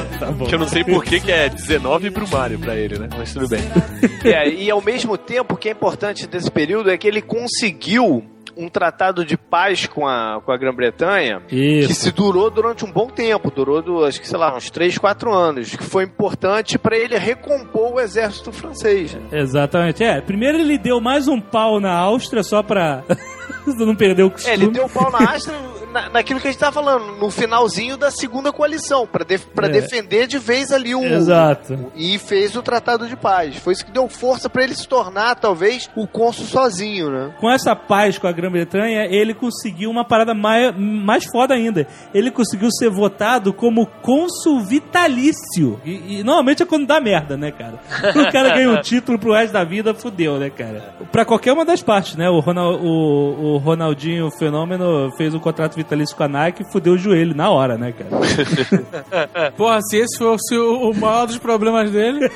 [0.18, 0.46] Tá bom.
[0.46, 3.08] Que eu não sei por que, que é 19 Brumário pra ele, né?
[3.16, 3.60] Mas tudo bem.
[4.24, 8.24] É, e ao mesmo tempo, o que é importante desse período é que ele conseguiu
[8.56, 13.08] um tratado de paz com a, com a Grã-Bretanha que se durou durante um bom
[13.08, 16.96] tempo, durou, do- acho que, sei lá, uns 3, 4 anos, que foi importante para
[16.96, 19.16] ele recompor o exército francês.
[19.32, 20.04] Exatamente.
[20.04, 23.02] É, primeiro ele deu mais um pau na Áustria só pra
[23.66, 24.54] não perder o É, costume.
[24.54, 25.54] ele deu o pau na Astra
[25.94, 29.68] na, naquilo que a gente tava falando, no finalzinho da segunda coalição, para def, pra
[29.68, 29.70] É.
[29.70, 31.02] defender de vez ali o.
[31.04, 31.92] Exato.
[31.94, 33.56] E fez o tratado de paz.
[33.58, 37.34] Foi isso que deu força para ele se tornar, talvez, o cônsul sozinho, né?
[37.40, 41.86] Com essa paz com a Grã-Bretanha, ele conseguiu uma parada mais, mais foda ainda.
[42.12, 44.60] Ele conseguiu ser votado como cônsul
[45.04, 45.80] vitalício.
[45.84, 47.74] E, e normalmente é quando dá merda, né, cara?
[48.10, 50.94] O cara ganha um título pro resto da vida, fudeu, né, cara?
[51.12, 52.28] Pra qualquer uma das partes, né?
[52.28, 56.72] O, Ronal- o- o Ronaldinho, o fenômeno, fez um contrato vitalício com a Nike e
[56.72, 59.52] fudeu o joelho na hora, né, cara?
[59.56, 62.20] Porra, se esse fosse o, o maior dos problemas dele.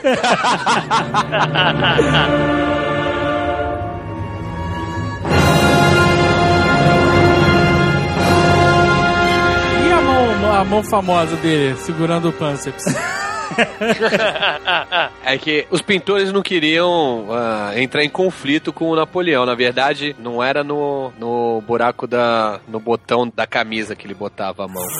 [10.49, 12.84] E a mão, famosa dele, segurando o pânceps?
[15.24, 19.44] É que os pintores não queriam ah, entrar em conflito com o Napoleão.
[19.44, 22.61] Na verdade, não era no, no buraco da.
[22.66, 24.86] no botão da camisa que ele botava a mão.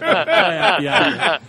[0.00, 1.40] É, a piada.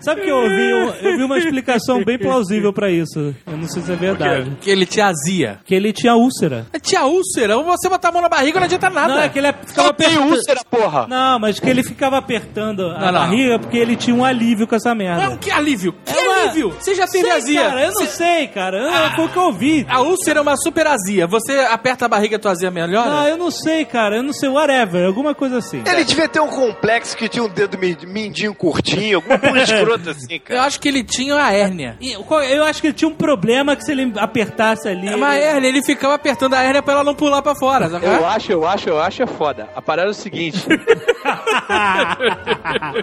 [0.00, 3.34] Sabe que eu ouvi, um- eu vi uma explicação bem plausível pra isso.
[3.46, 4.56] Eu não sei se é verdade.
[4.60, 5.60] Que ele tinha azia.
[5.64, 6.66] Que ele tinha úlcera.
[6.82, 9.14] Tinha úlcera, você botar a mão na barriga não adianta nada.
[9.14, 11.06] Não, é que ele ficava Só tem úlcera, porra!
[11.08, 13.12] Não, mas que ele ficava apertando a Não, não.
[13.12, 15.28] barriga porque ele tinha um alívio com essa merda.
[15.28, 15.94] Não, que alívio.
[16.04, 16.70] Que É horrível.
[16.78, 17.62] Você já teve sei, azia.
[17.62, 18.78] Cara, eu não sei, cara.
[18.78, 19.86] Eu, Foi o que eu ouvi.
[19.88, 21.26] A úlcera é uma super azia.
[21.26, 23.20] Você aperta a barriga e tua azia melhora?
[23.22, 24.16] Ah, eu não sei, cara.
[24.16, 25.06] Eu não sei, whatever.
[25.06, 25.82] Alguma coisa assim.
[25.86, 30.10] Ele devia ter um complexo que tinha um dedo mi- mindinho curtinho, alguma coisa escrota
[30.10, 30.62] assim, Eu cara.
[30.64, 31.96] acho que ele tinha a hérnia.
[32.00, 35.08] E Eu acho que ele tinha um problema que se ele apertasse ali.
[35.08, 37.88] É uma ele- hérnia, ele ficava apertando a hérnia pra ela não pular pra fora.
[37.88, 38.06] sabe?
[38.06, 39.68] Eu acho, eu acho, eu acho é foda.
[39.74, 40.64] A parada é o seguinte: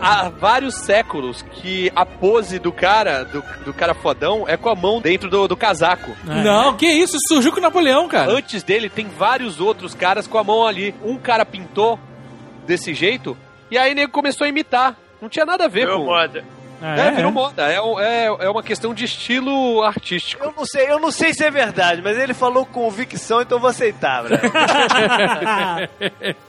[0.02, 4.76] há vários séculos que a pose do cara, do, do cara fodão, é com a
[4.76, 6.16] mão dentro do, do casaco.
[6.24, 7.18] Não, que isso?
[7.28, 8.32] Surgiu com o Napoleão, cara.
[8.32, 10.94] Antes dele, tem vários outros caras com a mão ali.
[11.04, 12.00] Um cara pintou
[12.66, 13.38] desse jeito,
[13.72, 14.96] e aí nego começou a imitar.
[15.22, 16.06] Não tinha nada a ver Virou com.
[16.06, 16.44] moda.
[16.82, 17.12] Ah, É, é?
[17.12, 17.64] virou moda.
[17.72, 20.44] É, um- é, é uma questão de estilo artístico.
[20.44, 23.58] Eu não sei, eu não sei se é verdade, mas ele falou com convicção, então
[23.58, 24.24] eu vou aceitar.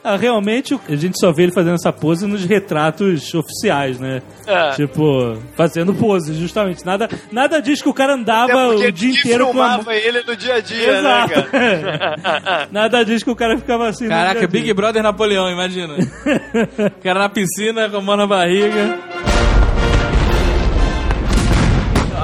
[0.02, 4.22] Ah, realmente, a gente só vê ele fazendo essa pose nos retratos oficiais, né?
[4.46, 4.70] É.
[4.70, 6.84] Tipo, fazendo pose, justamente.
[6.84, 9.78] Nada, nada diz que o cara andava o dia inteiro com a mão.
[9.84, 11.34] filmava ele no dia a dia, Exato.
[11.34, 12.68] né, cara?
[12.72, 14.04] Nada diz que o cara ficava assim.
[14.04, 14.60] no Caraca, dia a dia.
[14.60, 15.94] Big Brother Napoleão, imagina.
[16.98, 18.98] o cara na piscina com a mão na barriga.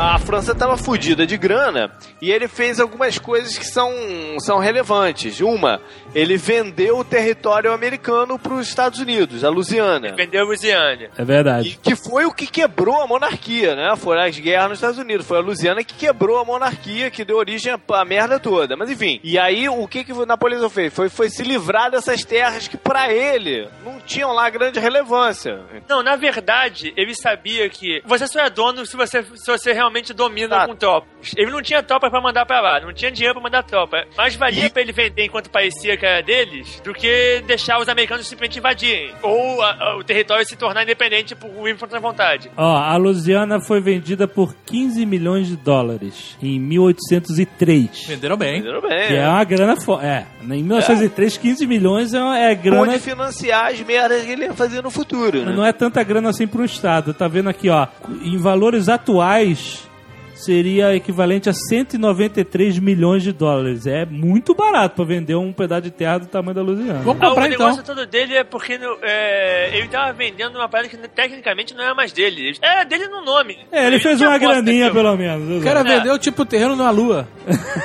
[0.06, 1.90] A França estava fodida de grana
[2.22, 3.90] e ele fez algumas coisas que são,
[4.38, 5.40] são relevantes.
[5.40, 5.80] Uma,
[6.18, 10.14] ele vendeu o território americano para os Estados Unidos, a Louisiana.
[10.16, 11.10] Vendeu a Louisiana.
[11.16, 11.78] É verdade.
[11.82, 13.94] Que foi o que quebrou a monarquia, né?
[13.96, 15.26] Foram as guerras nos Estados Unidos.
[15.26, 18.76] Foi a Louisiana que quebrou a monarquia, que deu origem à merda toda.
[18.76, 19.20] Mas enfim.
[19.22, 20.92] E aí, o que, que o Napoleão fez?
[20.92, 25.60] Foi, foi se livrar dessas terras que, para ele, não tinham lá grande relevância.
[25.88, 30.12] Não, na verdade, ele sabia que você só é dono se você, se você realmente
[30.14, 30.66] domina Tá.
[30.66, 31.08] com tropas.
[31.36, 34.04] Ele não tinha tropa pra mandar pra lá, não tinha dinheiro pra mandar tropa.
[34.16, 37.88] Mas valia E- pra ele vender enquanto parecia que era deles do que deixar os
[37.88, 39.10] americanos simplesmente invadirem.
[39.22, 42.50] Ou a- a- o território se tornar independente por livre contra vontade.
[42.56, 48.04] Ó, a Louisiana foi vendida por 15 milhões de dólares em 1803.
[48.08, 48.56] Venderam bem.
[48.58, 49.06] Entenderam bem?
[49.08, 49.28] Que é né?
[49.28, 50.04] uma grana forte.
[50.06, 52.86] É, em 1903, 15 milhões é, uma- é grana.
[52.86, 55.52] Pôde financiar as merdas que ele ia fazer no futuro, né?
[55.54, 57.12] Não é tanta grana assim para um estado.
[57.14, 57.86] Tá vendo aqui, ó.
[58.22, 59.88] Em valores atuais,
[60.36, 63.86] seria equivalente a 193 milhões de dólares.
[63.86, 67.00] É muito barato para vender um pedaço de terra do tamanho da Louisiana.
[67.02, 67.66] Vamos Ah, o comprar então.
[67.66, 71.94] negócio todo dele é porque é, ele tava vendendo uma parada que tecnicamente não era
[71.94, 72.56] mais dele.
[72.62, 73.58] Era dele no nome.
[73.72, 75.60] É, ele fez tinha uma graninha, pelo menos.
[75.60, 75.84] O cara É.
[75.84, 77.26] vendeu tipo o terreno na lua.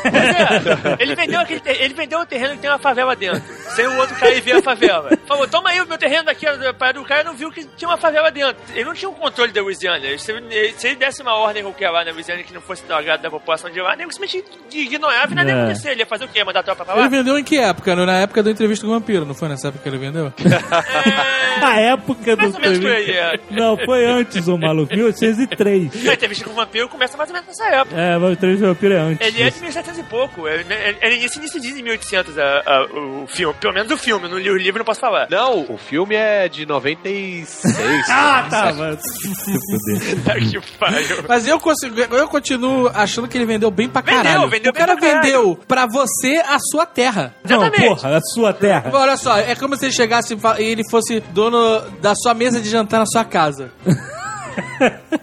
[0.05, 3.41] É, ele vendeu, aquele ter- ele vendeu o terreno que tem uma favela dentro.
[3.75, 5.09] Sem o outro cara ir ver a favela.
[5.25, 6.45] Falou, toma aí o meu terreno daqui.
[6.45, 8.55] a parada do cara não viu que tinha uma favela dentro.
[8.73, 9.99] Ele não tinha o controle da Louisiana.
[10.17, 12.93] Se, ele- se ele desse uma ordem qualquer lá na Louisiana que não fosse do
[12.93, 15.61] agrado da população de lá, nem simplesmente ignorava e nada ia É.
[15.63, 15.91] acontecer.
[15.91, 16.43] Ele ia fazer o quê?
[16.43, 17.07] Mandar tropa pra Ele lá?
[17.09, 17.95] vendeu em que época?
[17.95, 20.33] Na época da entrevista com o vampiro, não foi nessa época que ele vendeu?
[21.61, 23.39] A época do Mais ou menos aí, é.
[23.51, 24.93] Não, foi antes, o maluco.
[24.95, 26.07] 1803.
[26.07, 27.95] A entrevista com o vampiro começa mais ou menos nessa época.
[27.99, 29.27] É, mas o 3 de vampiro é antes.
[29.27, 30.47] Ele é de 1700 e pouco.
[30.47, 33.53] Ele, ele, ele inicia, inicia de 1800 a, a- o filme.
[33.59, 34.27] Pelo menos o filme.
[34.27, 35.27] No li- o livro não posso falar.
[35.29, 38.05] Não, o filme é de 96.
[38.09, 38.71] Ah, tá.
[38.97, 40.21] Se.
[40.23, 41.23] Tá que pariu.
[41.27, 44.49] Mas eu, consigo, eu continuo achando que ele vendeu bem pra Vendeu, caralho.
[44.49, 45.43] vendeu o cara bem pra caralho.
[45.43, 47.35] vendeu pra você a sua terra.
[47.47, 47.87] Não, Exatamente.
[47.87, 48.89] porra, a sua terra.
[48.93, 52.69] Olha só, é como se ele chegasse e ele fosse dono da sua mesa de
[52.69, 53.71] jantar na sua casa.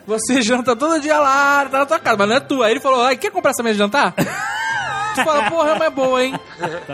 [0.07, 2.67] Você janta todo dia lá, tá na tua casa, mas não é tua.
[2.67, 4.15] Aí ele falou, "Ai, quer comprar essa mesa de jantar?
[5.15, 6.39] Tu fala, porra, mas é boa, hein?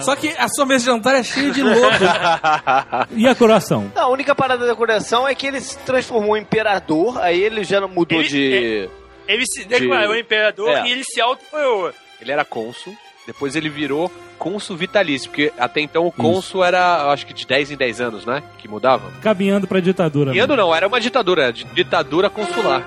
[0.01, 1.77] Só que a sua mesa de jantar é cheia de lobo.
[3.15, 3.93] E a coroação?
[3.95, 7.65] Não, a única parada da coração é que ele se transformou em imperador, aí ele
[7.65, 8.89] já mudou Ele- de.
[9.27, 10.87] Ele se declarou imperador É.
[10.87, 11.93] e ele se auto-coroou.
[12.21, 12.95] Ele era cônsul,
[13.27, 17.47] depois ele virou cônsul vitalício, porque até então o cônsul era, eu acho que de
[17.47, 18.43] 10 em 10 anos, né?
[18.59, 19.11] Que mudava.
[19.23, 20.33] Caminhando pra ditadura.
[20.33, 22.87] Guiando não, era uma ditadura, di- ditadura consular.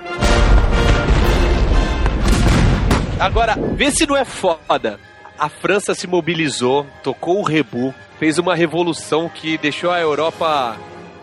[3.20, 5.00] Agora, vê se não é foda.
[5.38, 10.76] A França se mobilizou, tocou o rebu, fez uma revolução que deixou a Europa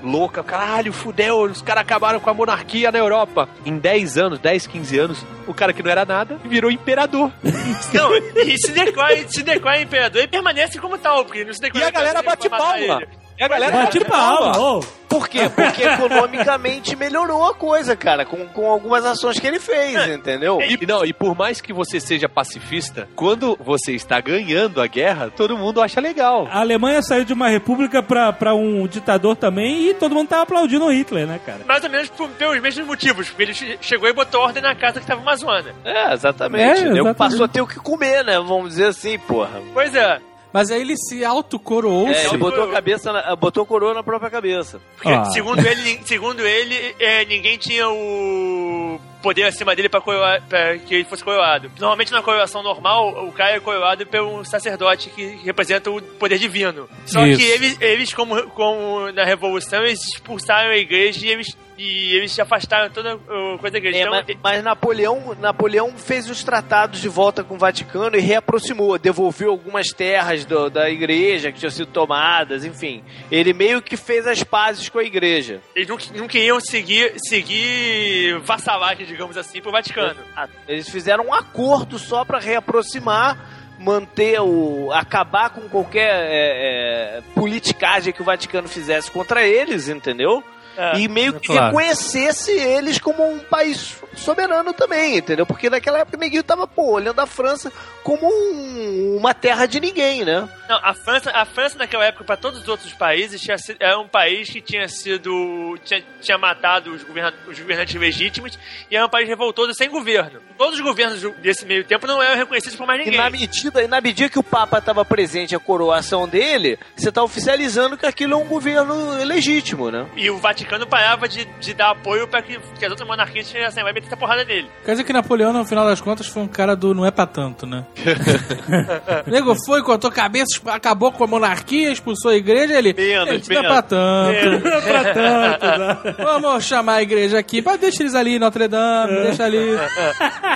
[0.05, 0.43] louca.
[0.43, 3.49] Caralho, fudeu, os caras acabaram com a monarquia na Europa.
[3.65, 7.31] Em 10 anos, 10, 15 anos, o cara que não era nada virou imperador.
[7.93, 11.61] Não, e se declara, se declara imperador e permanece como tal, porque não se E
[11.63, 12.77] declara a galera bate palma.
[12.77, 13.07] ele.
[13.37, 14.79] E a galera Bate palma.
[15.09, 15.49] Por quê?
[15.53, 15.83] Porque
[16.29, 20.59] economicamente melhorou a coisa, cara, com, com algumas ações que ele fez, entendeu?
[20.61, 25.29] E, não, e por mais que você seja pacifista, quando você está ganhando a guerra,
[25.29, 26.47] todo mundo acha legal.
[26.51, 30.43] A Alemanha saiu de uma república pra, pra um ditador também e todo mundo tava
[30.43, 31.59] aplaudindo o Hitler, né, cara?
[31.65, 34.75] Mais ou menos por- pelos mesmos motivos, porque ele che- chegou e botou ordem na
[34.75, 35.73] casa que tava uma zona.
[35.83, 36.61] É, exatamente.
[36.63, 36.91] É, entendeu?
[37.05, 37.17] exatamente.
[37.17, 38.35] Passou a ter o que comer, né?
[38.39, 39.61] Vamos dizer assim, porra.
[39.73, 40.19] Pois é,
[40.55, 42.07] Mas aí ele se autocoroou.
[42.07, 44.79] É, se- ele botou a cabeça, na- botou a coroa na própria cabeça.
[44.95, 45.25] porque Ah.
[45.25, 50.95] segundo ele, segundo ele é, ninguém tinha o poder acima dele pra, coroar, pra que
[50.95, 51.69] ele fosse coroado.
[51.77, 56.37] Normalmente na coroação normal, o cara é coroado por um sacerdote que representa o poder
[56.37, 56.87] divino.
[57.05, 57.37] Só Isso.
[57.39, 62.31] que eles, eles como, como na Revolução, eles expulsaram a igreja e eles, e eles
[62.31, 63.17] se afastaram toda
[63.59, 63.97] coisa igreja.
[63.97, 68.19] É, Então, mas, mas Napoleão, Napoleão fez os tratados de volta com o Vaticano e
[68.21, 73.03] reaproximou, devolveu algumas terras do- da igreja que tinham sido tomadas, enfim.
[73.29, 75.61] Ele meio que fez as pazes com a igreja.
[75.75, 80.19] eles não, não queriam seguir, seguir vassalagem, digamos assim, pro Vaticano.
[80.35, 83.37] Ah, Eles fizeram um acordo só para reaproximar,
[83.79, 84.89] manter o.
[84.93, 90.43] acabar com qualquer é, é, politicagem que o Vaticano fizesse contra eles, entendeu?
[90.77, 90.99] É.
[90.99, 91.67] e meio que claro.
[91.67, 95.45] reconhecesse eles como um país soberano também, entendeu?
[95.45, 97.71] Porque naquela época o neguinho tava, pô, olhando a França
[98.03, 100.47] como um- uma terra de ninguém, né?
[100.69, 103.99] Não, a França, a França naquela época, para todos os outros países, tinha sido, era
[103.99, 105.77] um país que tinha sido.
[105.83, 108.57] tinha, tinha matado os, governa, os governantes legítimos
[108.89, 110.39] e era um país revoltoso sem governo.
[110.57, 113.19] Todos os governos desse meio tempo não eram reconhecidos por mais E ninguém.
[113.19, 117.21] na medida, e na medida que o Papa estava presente, a coroação dele, você tá
[117.23, 120.05] oficializando que aquilo é um governo legítimo, né?
[120.15, 123.83] E o Vaticano parava de, de dar apoio para que, que as outras monarquias chegassem
[123.83, 124.69] lá e metessem a porrada nele.
[124.83, 127.25] Quer dizer que Napoleão, no final das contas, foi um cara do não é pra
[127.25, 127.85] tanto, né?
[129.27, 132.93] nego foi, cortou cabeça, acabou com a monarquia, expulsou a igreja, ele.
[132.93, 134.35] Menos, "Gente, não é menos." pra tanto.
[134.65, 136.15] Não é pra tanto, né?
[136.23, 139.77] Vamos chamar a igreja aqui, mas deixa eles ali Notre Dame, deixa ali.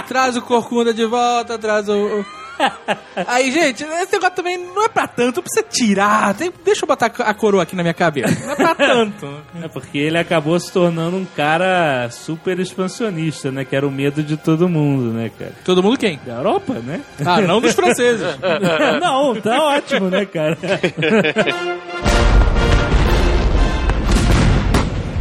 [0.08, 2.26] traz o Corcunda de volta, traz o.
[3.28, 6.34] Aí, gente, esse negócio também não é pra tanto, precisa tirar.
[6.34, 8.38] Tem- deixa eu botar a coroa aqui na minha cabeça.
[8.46, 9.30] Não é pra tanto.
[9.64, 13.64] É porque ele acabou se tornando um cara super expansionista, né?
[13.66, 15.54] Que era o medo de todo mundo, né, cara?
[15.64, 16.20] Todo mundo quem?
[16.26, 17.02] Da Europa, né?
[17.26, 18.26] Ah, não dos franceses.
[19.02, 20.58] não, tá ótimo, né, cara?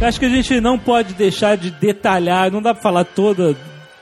[0.01, 3.53] Acho que a gente não pode deixar de detalhar, não dá pra falar toda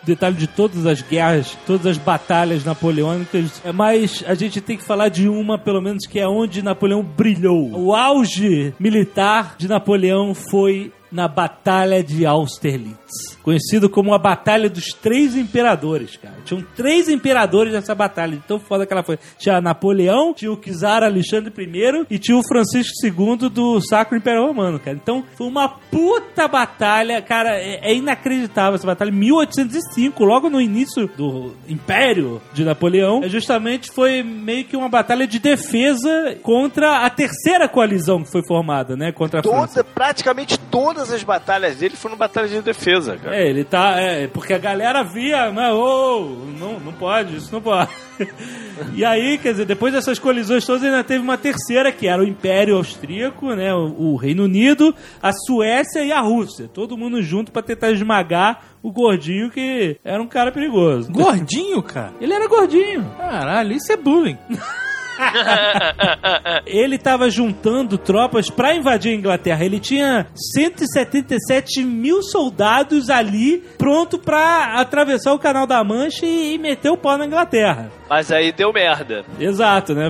[0.07, 4.83] detalhe de todas as guerras, todas as batalhas napoleônicas, é, mas a gente tem que
[4.83, 7.71] falar de uma, pelo menos, que é onde Napoleão brilhou.
[7.73, 14.87] O auge militar de Napoleão foi na Batalha de Austerlitz, conhecido como a Batalha dos
[14.87, 16.35] Três Imperadores, cara.
[16.43, 19.17] Tinham três imperadores nessa batalha, tão foda que ela foi.
[19.37, 24.45] Tinha Napoleão, tinha o czar Alexandre I e tinha o Francisco II do Sacro Império
[24.45, 24.97] Romano, cara.
[24.97, 29.11] Então, foi uma puta batalha, cara, é, é inacreditável essa batalha.
[29.11, 35.27] 1805, logo no início do Império de Napoleão, é justamente foi meio que uma batalha
[35.27, 39.83] de defesa contra a terceira coalizão que foi formada, né, contra a França.
[39.83, 40.57] Toda, praticamente
[40.97, 43.35] todas as batalhas dele foram batalhas de defesa, cara.
[43.35, 43.99] É, ele tá.
[43.99, 47.91] É, porque a galera via, mas, ô, não, não pode, isso não pode.
[48.95, 52.27] e aí, quer dizer, depois dessas colisões todas, ainda teve uma terceira, que era o
[52.27, 53.71] Império Austríaco, né?
[53.73, 56.67] O, o Reino Unido, a Suécia e a Rússia.
[56.67, 61.11] Todo mundo junto pra tentar esmagar o gordinho, que era um cara perigoso.
[61.11, 62.13] Gordinho, cara.
[62.19, 63.05] Ele era gordinho.
[63.17, 64.37] Caralho, isso é bullying.
[66.65, 69.63] Ele tava juntando tropas pra invadir a Inglaterra.
[69.65, 76.57] Ele tinha 177 mil soldados ali, pronto pra atravessar o Canal da Mancha e, e
[76.57, 77.91] meter o pau na Inglaterra.
[78.09, 79.25] Mas aí deu merda.
[79.39, 80.09] Exato, né?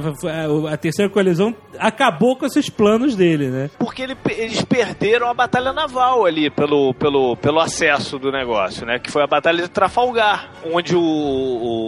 [0.71, 3.69] A terceira coalizão acabou com esses planos dele, né?
[3.79, 8.99] Porque ele- eles perderam a batalha naval ali pelo, pelo, pelo acesso do negócio, né?
[8.99, 11.01] Que foi a batalha de Trafalgar, onde o,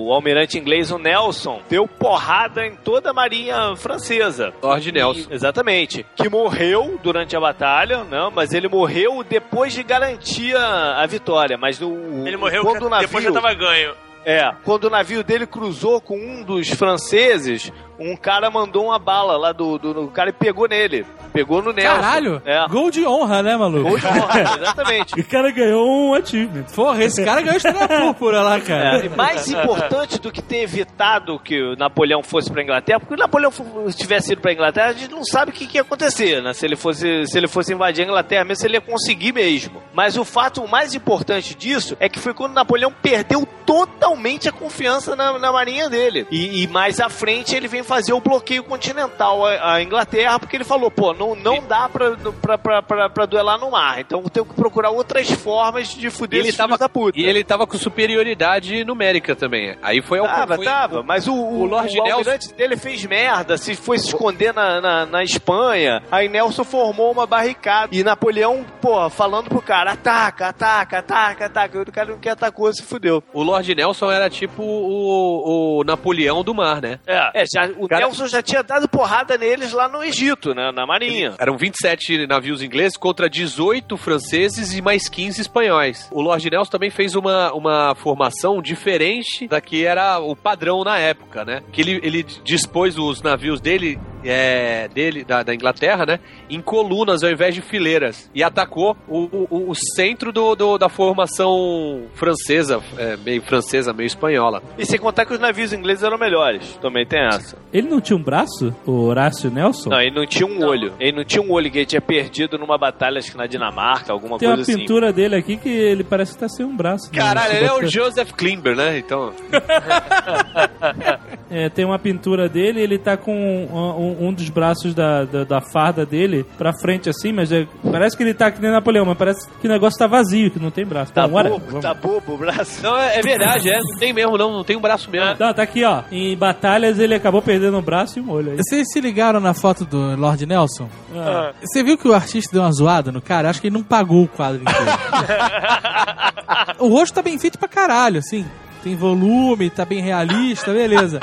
[0.07, 4.53] o almirante inglês, o Nelson, deu porrada em toda a marinha francesa.
[4.61, 5.29] Lord Nelson.
[5.29, 6.05] E- exatamente.
[6.15, 11.57] Que morreu durante a batalha, não, mas ele morreu depois de garantir a, a vitória.
[11.57, 11.91] Mas o,
[12.25, 13.93] Ele morreu quando o navio, depois já tava ganho.
[14.25, 19.37] É, quando o navio dele cruzou com um dos franceses, um cara mandou uma bala
[19.37, 21.05] lá do, do, do cara e pegou nele.
[21.33, 22.01] Pegou no Nelson.
[22.01, 22.41] Caralho.
[22.45, 22.67] É.
[22.67, 23.89] Gol de honra, né, maluco?
[23.89, 25.13] Gol de honra, exatamente.
[25.17, 26.63] E o cara ganhou um achievement.
[26.73, 28.99] Porra, esse cara ganhou estrela púrpura lá, cara.
[29.01, 33.13] É, e mais importante do que ter evitado que o Napoleão fosse pra Inglaterra, porque
[33.13, 33.51] o Napoleão
[33.95, 36.53] tivesse ido pra Inglaterra, a gente não sabe o que, que ia acontecer, né?
[36.53, 39.81] Se ele, fosse, se ele fosse invadir a Inglaterra mesmo, se ele ia conseguir mesmo.
[39.93, 45.15] Mas o fato mais importante disso é que foi quando Napoleão perdeu totalmente a confiança
[45.15, 46.25] na, na marinha dele.
[46.31, 50.63] E, e mais à frente ele vem fazer o bloqueio continental à, Inglaterra, porque ele
[50.63, 54.29] falou, pô, não, não dá pra, pra, pra, pra, pra duelar no mar, então eu
[54.29, 57.19] tenho que procurar outras formas de fuder Ele esses tava, da puta.
[57.19, 59.75] e ele tava com superioridade numérica também.
[59.81, 62.77] Aí foi ao Tava, foi- tava, mas o, o, o Lord o Nelson- almirante dele
[62.77, 67.89] fez merda, se foi se esconder na, na, na Espanha, aí Nelson formou uma barricada,
[67.95, 72.31] e Napoleão, porra, falando pro cara, ataca, ataca, ataca, ataca, e o cara não quer
[72.31, 73.23] atacou, se fudeu.
[73.33, 76.99] O Lord Nelson era tipo o, o Napoleão do mar, né?
[77.07, 77.41] É.
[77.41, 80.85] É, já, o Cara- Nelson já tinha dado porrada neles lá no Egito, né, na
[80.85, 81.33] marinha.
[81.39, 86.07] Eram 27 navios ingleses contra 18 franceses e mais 15 espanhóis.
[86.11, 90.97] O Lord Nelson também fez uma, uma formação diferente da que era o padrão na
[90.97, 91.61] época, né?
[91.71, 96.19] Que ele, ele dispôs os navios dele, é, dele da, da Inglaterra, né?
[96.49, 98.29] Em colunas ao invés de fileiras.
[98.33, 104.07] E atacou o, o, o centro do, do- da formação francesa, é, meio francesa, meio
[104.07, 104.61] espanhola.
[104.77, 106.77] E sem contar que os navios ingleses eram melhores.
[106.81, 107.57] Também tem essa.
[107.71, 108.73] Ele não tinha um braço?
[108.85, 109.89] O Horácio Nelson?
[109.89, 110.93] Não, ele não tinha um olho.
[110.99, 114.11] Ele não tinha um olho que ele tinha perdido numa batalha, acho que na Dinamarca,
[114.11, 114.79] alguma Tem uma coisa assim.
[114.81, 117.11] pintura dele aqui que ele parece que tá sem um braço.
[117.11, 118.97] Caralho, Não, ele é o Joseph Klimber, né?
[118.97, 119.33] Então.
[121.51, 125.43] É, tem uma pintura dele, ele tá com um, um- um dos braços da, da,
[125.43, 129.03] da farda dele pra frente assim, mas é- parece que ele tá que nem Napoleão,
[129.05, 131.11] mas parece que o negócio tá vazio, que não tem braço.
[131.11, 132.83] Tá Bom, bobo, vamos- tá bobo o braço.
[132.83, 133.79] Não, é, é verdade, é.
[133.79, 134.51] Não tem mesmo, não.
[134.51, 135.35] Não tem um braço mesmo.
[135.39, 136.03] Não, tá aqui, ó.
[136.11, 138.57] Em batalhas ele acabou perdendo um braço e um olho aí.
[138.57, 140.87] Vocês se ligaram na foto do Lord Nelson?
[141.15, 141.51] Ah.
[141.61, 143.49] Você viu que o artista deu uma zoada no cara?
[143.49, 144.79] Acho que ele não pagou o quadro inteiro.
[146.79, 148.45] o rosto tá bem feito pra caralho, assim.
[148.83, 151.19] Tem volume, tá bem realista, beleza.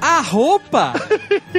[0.00, 0.92] A roupa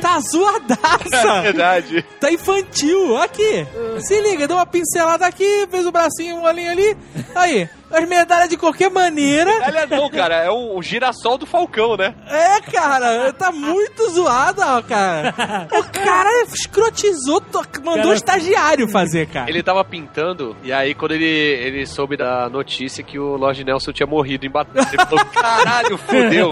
[0.01, 1.41] tá zoadaça.
[1.41, 2.03] verdade.
[2.19, 3.17] Tá infantil.
[3.17, 3.65] Aqui.
[3.99, 6.97] Se liga, deu uma pincelada aqui, fez o bracinho, um olhinho ali.
[7.35, 9.51] Aí, as medalhas de qualquer maneira.
[9.65, 12.13] Aliás, não, cara, é o, o girassol do Falcão, né?
[12.27, 15.33] É, cara, tá muito zoada, ó, cara.
[15.71, 17.41] O cara escrotizou,
[17.83, 19.49] mandou Cara- o estagiário fazer, cara.
[19.49, 23.91] Ele tava pintando, e aí quando ele, ele soube da notícia que o Lord Nelson
[23.91, 26.49] tinha morrido em batalha, ele falou: caralho, fudeu.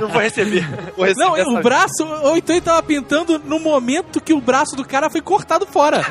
[0.00, 0.66] Não vou receber.
[0.96, 4.40] Vou receber Não, essa- o braço, ou então ele tava pintando no momento que o
[4.40, 6.02] braço do cara foi cortado fora.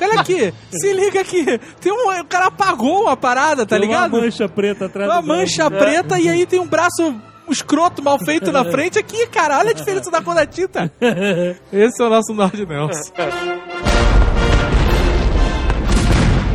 [0.00, 1.44] Olha aqui, se liga aqui.
[1.80, 4.14] Tem um, o cara apagou uma parada, tá Tem ligado?
[4.14, 7.14] Uma mancha preta atrás Uma mancha preta e aí tem um braço
[7.48, 9.58] escroto mal feito na frente aqui, cara.
[9.58, 10.90] Olha a diferença da cor da tinta.
[11.72, 13.12] Esse é o nosso Lord Nelson.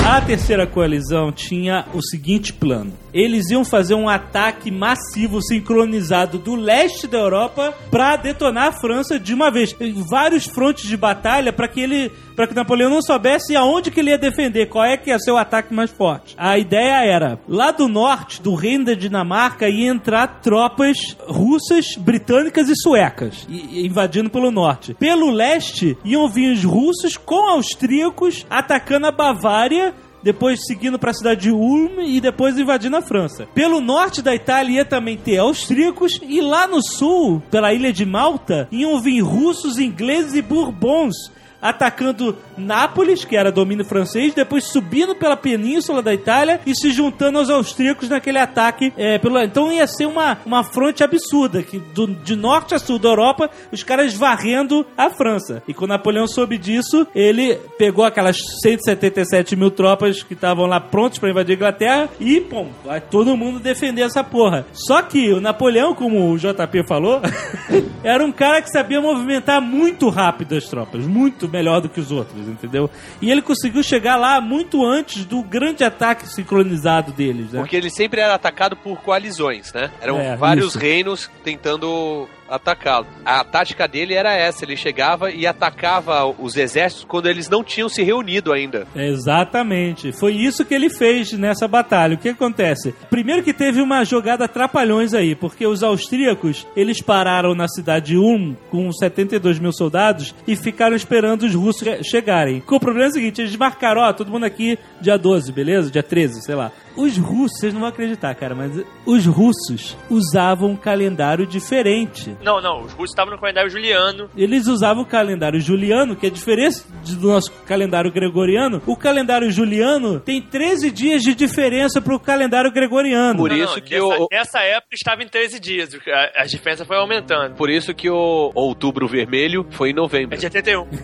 [0.10, 6.56] A terceira coalizão tinha o seguinte plano: eles iam fazer um ataque massivo sincronizado do
[6.56, 9.76] leste da Europa pra detonar a França de uma vez.
[9.82, 14.00] Em Vários frontes de batalha para que ele, para que Napoleão não soubesse aonde que
[14.00, 16.36] ele ia defender, qual é que ia ser o ataque mais forte.
[16.38, 22.70] A ideia era lá do norte do reino da Dinamarca ia entrar tropas russas, britânicas
[22.70, 24.94] e suecas, invadindo pelo norte.
[24.94, 31.14] Pelo leste iam vir os russos com austríacos atacando a Bavária depois seguindo para a
[31.14, 33.48] cidade de Ulm e depois invadindo a França.
[33.54, 38.06] Pelo norte da Itália ia também ter austríacos e lá no sul, pela ilha de
[38.06, 41.16] Malta, iam vir russos, ingleses e bourbons
[41.62, 47.38] atacando Nápoles, que era domínio francês, depois subindo pela península da Itália e se juntando
[47.40, 48.94] aos austríacos naquele ataque.
[48.98, 49.40] é, pelo...
[49.40, 53.50] Então ia ser uma, uma fronte absurda, que do, de norte a sul da Europa,
[53.72, 55.62] os caras varrendo a França.
[55.68, 61.20] E quando Napoleão soube disso, ele pegou aquelas 177 mil tropas que estavam lá prontos
[61.20, 64.66] para invadir a Inglaterra e, pum, vai todo mundo defender essa porra.
[64.74, 67.22] Só que o Napoleão, como o JP falou,
[68.04, 72.12] era um cara que sabia movimentar muito rápido as tropas, muito melhor do que os
[72.12, 72.90] outros, entendeu?
[73.22, 77.60] E ele conseguiu chegar lá muito antes do grande ataque sincronizado deles, né?
[77.60, 79.92] Porque ele sempre era atacado por coalizões, né?
[80.02, 80.80] Eram É, vários isso.
[80.80, 83.06] reinos tentando atacá-lo.
[83.26, 87.90] A tática dele era essa: ele chegava e atacava os exércitos quando eles não tinham
[87.90, 88.88] se reunido ainda.
[88.96, 90.12] Exatamente.
[90.14, 92.16] Foi isso que ele fez nessa batalha.
[92.16, 92.94] O que acontece?
[93.10, 98.18] Primeiro que teve uma jogada trapalhões aí, porque os austríacos, eles pararam na cidade de
[98.18, 102.64] Ulm com 72 mil soldados e ficaram esperando os russos che- chegarem.
[102.68, 105.92] O problema é o seguinte, eles marcaram, ó, todo mundo aqui dia 12, beleza?
[105.92, 106.72] Dia 13, sei lá.
[106.98, 108.72] Os russos, vocês não vão acreditar, cara, mas
[109.06, 112.36] os russos usavam um calendário diferente.
[112.44, 114.30] Não, não, os russos estavam no calendário juliano.
[114.36, 116.82] Eles usavam o calendário juliano, que é diferente
[117.20, 118.82] do nosso calendário gregoriano.
[118.86, 123.38] O calendário juliano tem 13 dias de diferença pro calendário gregoriano.
[123.38, 126.46] Por Não, isso não, que nessa, o- nessa época estava em 13 dias, a, a
[126.46, 127.56] diferença foi aumentando.
[127.56, 130.36] Por isso que o Outubro Vermelho foi em novembro.
[130.36, 130.88] É dia 31.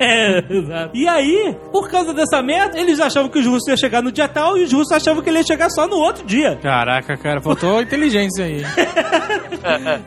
[0.00, 0.96] É, exato.
[0.96, 4.26] E aí, por causa dessa merda, eles achavam que os russos iam chegar no dia
[4.26, 6.58] tal e os russos achavam que ele ia chegar só no outro dia.
[6.62, 8.62] Caraca, cara, faltou inteligência aí.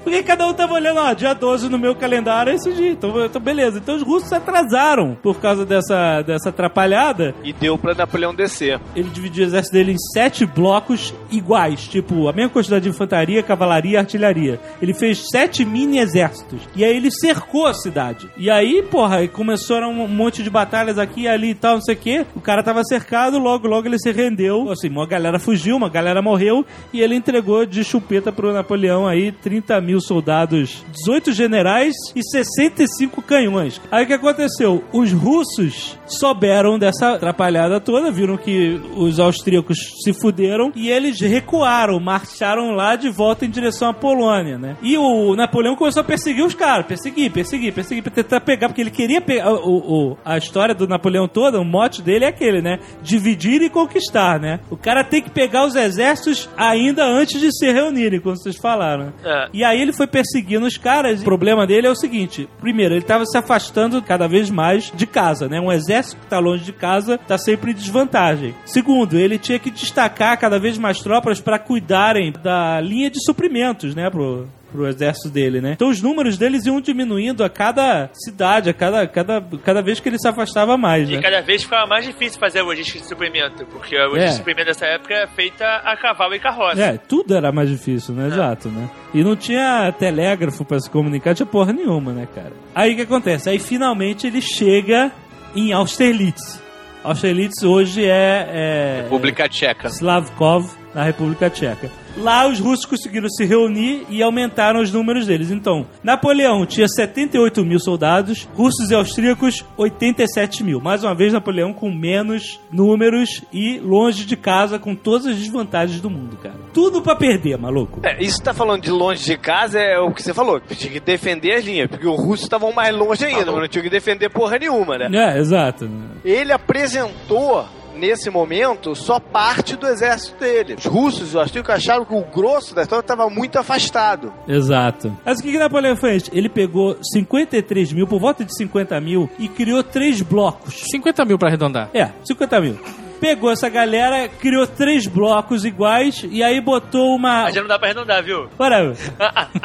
[0.04, 2.92] Porque cada um tava olhando, ó, dia 12 no meu calendário é esse dia.
[2.92, 3.78] Então, então beleza.
[3.78, 7.34] Então os russos se atrasaram por causa dessa, dessa atrapalhada.
[7.44, 8.80] E deu pra Napoleão descer.
[8.96, 13.42] Ele dividiu o exército dele em sete blocos iguais, tipo, a mesma quantidade de infantaria,
[13.44, 14.60] cavalaria e artilharia.
[14.82, 16.60] Ele fez sete mini exércitos.
[16.76, 18.30] E aí ele cercou a cidade.
[18.38, 21.98] E aí, porra, começaram um monte de batalhas aqui, ali e tal, não sei o
[21.98, 22.26] quê.
[22.36, 24.72] O cara tava cercado, logo, logo ele se rendeu.
[24.72, 29.32] Assim, uma galera fugiu, uma galera morreu e ele entregou de chupeta pro Napoleão aí
[29.32, 33.80] 30 mil soldados, 18 generais e 65 canhões.
[33.92, 34.84] Aí o que aconteceu?
[34.92, 42.00] Os russos souberam dessa atrapalhada toda, viram que os austríacos se fuderam e eles recuaram,
[42.00, 44.76] marcharam lá de volta em direção à Polônia, né?
[44.82, 48.82] E o Napoleão começou a perseguir os caras, perseguir, perseguir, perseguir, pra tentar pegar, porque
[48.82, 49.52] ele queria pegar.
[49.54, 52.80] O, o- a história do Napoleão toda, o mote dele é aquele, né?
[53.04, 54.60] Dividir e conquistar, né?
[54.70, 59.14] O cara tem que pegar os exércitos ainda antes de se reunirem, como vocês falaram.
[59.24, 59.50] É.
[59.54, 61.22] E aí ele foi perseguindo os caras.
[61.22, 65.06] O problema dele é o seguinte: primeiro, ele estava se afastando cada vez mais de
[65.06, 65.60] casa, né?
[65.60, 68.54] Um exército que tá longe de casa tá sempre em desvantagem.
[68.66, 73.96] Segundo, ele tinha que destacar cada vez mais tropas para cuidarem da linha de suprimentos,
[73.96, 74.10] né?
[74.10, 75.72] Pro, pro exército dele, né?
[75.74, 80.10] Então os números deles iam diminuindo a cada cidade, a cada, cada, cada vez que
[80.10, 81.22] ele se afastava mais, E né?
[81.22, 84.30] cada vez ficava mais difícil fazer a logística de suprimento, porque a logística É.
[84.32, 86.82] de suprimento dessa época é feita a cavalo e carroça.
[86.82, 88.28] É, tudo era mais difícil, né?
[88.28, 88.90] Exato, né?
[89.14, 92.52] E não tinha telégrafo pra se comunicar, tinha porra nenhuma, né, cara?
[92.74, 93.50] Aí o que acontece?
[93.50, 95.12] Aí finalmente ele chega
[95.56, 96.62] em Austerlitz.
[97.04, 98.48] Austerlitz hoje é.
[98.50, 99.88] é República Tcheca.
[99.88, 100.66] Slavkov,
[100.96, 101.92] na República Tcheca.
[102.18, 105.52] Lá os russos conseguiram se reunir e aumentaram os números deles.
[105.52, 110.80] Então, Napoleão tinha 78 mil soldados, russos e austríacos 87 mil.
[110.80, 116.00] Mais uma vez, Napoleão com menos números e longe de casa, com todas as desvantagens
[116.00, 116.56] do mundo, cara.
[116.74, 118.00] Tudo pra perder, maluco.
[118.02, 120.62] É, isso tá falando de longe de casa é o que você falou.
[120.62, 123.84] Tinha que defender as linhas, porque os russos estavam mais longe ainda, mas não tinha
[123.84, 125.10] que defender porra nenhuma, né?
[125.12, 125.90] É, exato.
[126.24, 127.66] Ele apresentou
[127.96, 130.76] nesse momento só parte do exército dele.
[130.78, 134.34] Os russos e os austríacos acharam que o grosso da história estava muito afastado.
[134.48, 135.16] Exato.
[135.26, 136.30] Mas o que, que Napoleão fez?
[136.32, 140.84] Ele pegou 53 mil, por volta de 50 mil, e criou três blocos.
[140.92, 141.90] 50 mil pra arredondar.
[141.94, 142.80] É, 50 mil.
[143.20, 147.44] Pegou essa galera, criou três blocos iguais e aí botou uma.
[147.44, 148.50] Mas já não dá pra arredondar, viu?
[148.60, 148.96] Whatever.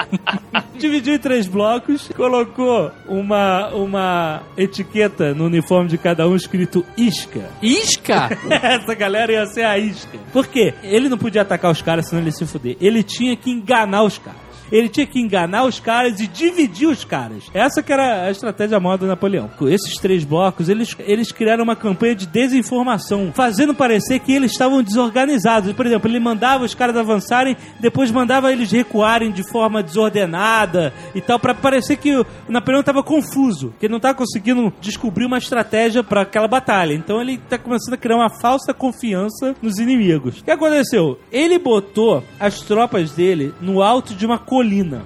[0.78, 7.50] Dividiu em três blocos, colocou uma, uma etiqueta no uniforme de cada um escrito isca.
[7.60, 8.30] Isca?
[8.62, 10.18] Essa galera ia ser a isca.
[10.32, 10.72] Por quê?
[10.82, 12.76] Ele não podia atacar os caras, senão ele ia se fuder.
[12.80, 14.49] Ele tinha que enganar os caras.
[14.70, 17.44] Ele tinha que enganar os caras e dividir os caras.
[17.52, 19.50] Essa que era a estratégia maior do Napoleão.
[19.62, 24.82] Esses três blocos, eles, eles criaram uma campanha de desinformação, fazendo parecer que eles estavam
[24.82, 25.72] desorganizados.
[25.72, 31.20] Por exemplo, ele mandava os caras avançarem, depois mandava eles recuarem de forma desordenada e
[31.20, 35.38] tal, pra parecer que o Napoleão estava confuso, que ele não estava conseguindo descobrir uma
[35.38, 36.94] estratégia para aquela batalha.
[36.94, 40.40] Então ele tá começando a criar uma falsa confiança nos inimigos.
[40.40, 41.18] O que aconteceu?
[41.32, 44.59] Ele botou as tropas dele no alto de uma colina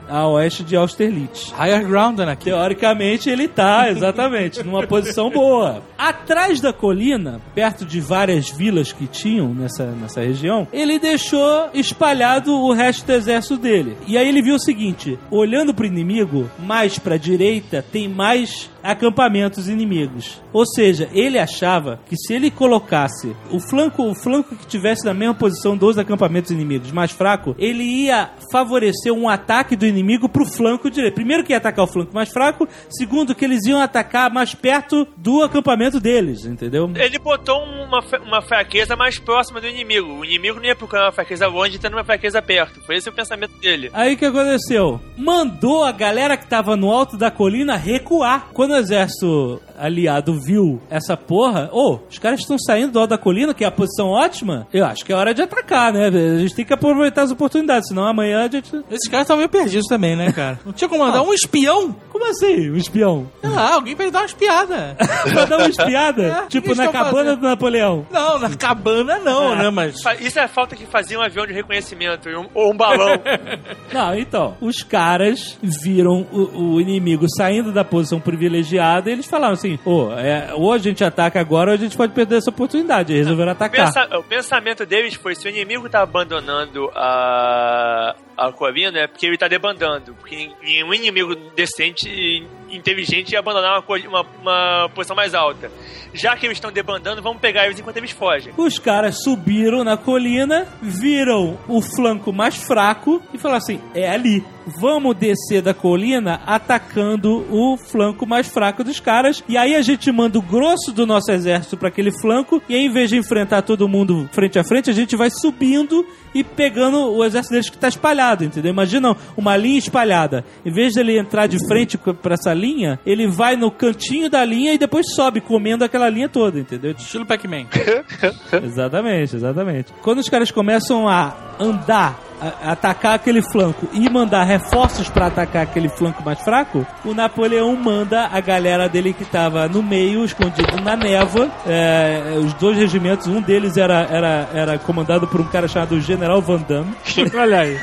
[0.09, 1.53] a oeste de Austerlitz.
[1.53, 2.37] Higher ground, né?
[2.37, 5.83] Teoricamente ele tá, exatamente, numa posição boa.
[5.97, 12.53] Atrás da colina, perto de várias vilas que tinham nessa, nessa região, ele deixou espalhado
[12.53, 13.97] o resto do exército dele.
[14.07, 19.67] E aí ele viu o seguinte: olhando pro inimigo, mais pra direita tem mais acampamentos
[19.67, 20.43] inimigos.
[20.53, 25.15] Ou seja, ele achava que se ele colocasse o flanco, o flanco que tivesse na
[25.15, 29.44] mesma posição dos acampamentos inimigos mais fraco, ele ia favorecer um ataque
[29.77, 31.15] do inimigo pro flanco direito.
[31.15, 35.07] Primeiro que ia atacar o flanco mais fraco, segundo que eles iam atacar mais perto
[35.17, 36.91] do acampamento deles, entendeu?
[36.95, 40.21] Ele botou uma, uma fraqueza mais próxima do inimigo.
[40.21, 42.81] O inimigo não ia procurar uma fraqueza longe, tendo uma fraqueza perto.
[42.85, 43.91] Foi esse o pensamento dele.
[43.93, 45.01] Aí o que aconteceu?
[45.17, 48.49] Mandou a galera que tava no alto da colina recuar.
[48.53, 53.19] Quando o exército aliado viu essa porra, ô, os caras estão saindo do alto da
[53.19, 56.09] colina, que é a posição ótima, eu acho que é hora de atacar, né?
[56.09, 58.75] A gente tem que aproveitar as oportunidades, senão amanhã a gente.
[58.91, 60.59] Esses caras estão meio perdidos também, né, cara?
[60.65, 61.95] Não tinha como mandar um espião?
[62.11, 63.31] Como assim, um espião?
[63.43, 64.97] Ah, alguém pra ele dar uma espiada.
[65.33, 66.23] pra dar uma espiada?
[66.23, 67.37] É, o tipo na cabana fazendo?
[67.41, 68.07] do Napoleão.
[68.11, 69.97] Não, na cabana não, né, mas...
[70.21, 73.15] Isso é a falta que fazia um avião de reconhecimento e um- ou um balão.
[73.93, 79.55] Não, então, os caras viram o, o inimigo saindo da posição privilegiada e eles falaram
[79.55, 83.13] assim: ô, é, ou a gente ataca agora ou a gente pode perder essa oportunidade.
[83.13, 83.87] E resolveram atacar.
[83.87, 89.27] Pensa- o pensamento deles foi: se o inimigo tá abandonando a, a colina, é porque
[89.27, 90.15] ele tá debandando.
[90.15, 95.71] Porque nenhum inimigo decente inteligente ia abandonar uma, uma, uma posição mais alta.
[96.13, 98.53] Já que eles estão debandando, vamos pegar eles enquanto eles fogem.
[98.57, 104.45] Os caras subiram na colina, viram o flanco mais fraco e falaram assim: é ali.
[104.67, 109.45] Vamos descer da colina atacando o flanco mais fraco dos caras.
[109.47, 112.63] E aí a gente manda o grosso do nosso exército para aquele flanco.
[112.67, 116.07] E aí, em vez de enfrentar todo mundo frente a frente, a gente vai subindo
[116.35, 118.73] e pegando o exército deles que tá espalhado, entendeu?
[118.73, 120.45] Imagina uma linha espalhada.
[120.65, 124.45] Em vez dele entrar de frente para essa linha linha, ele vai no cantinho da
[124.45, 126.93] linha e depois sobe, comendo aquela linha toda, entendeu?
[126.93, 127.67] Estilo Pac-Man.
[128.65, 129.93] Exatamente, exatamente.
[130.03, 132.19] Quando os caras começam a andar,
[132.63, 138.29] atacar aquele flanco e mandar reforços pra atacar aquele flanco mais fraco, o Napoleão manda
[138.33, 143.41] a galera dele que tava no meio, escondido na névoa, é, os dois regimentos, um
[143.41, 146.95] deles era, era, era comandado por um cara chamado General Van Damme.
[147.35, 147.79] Olha aí.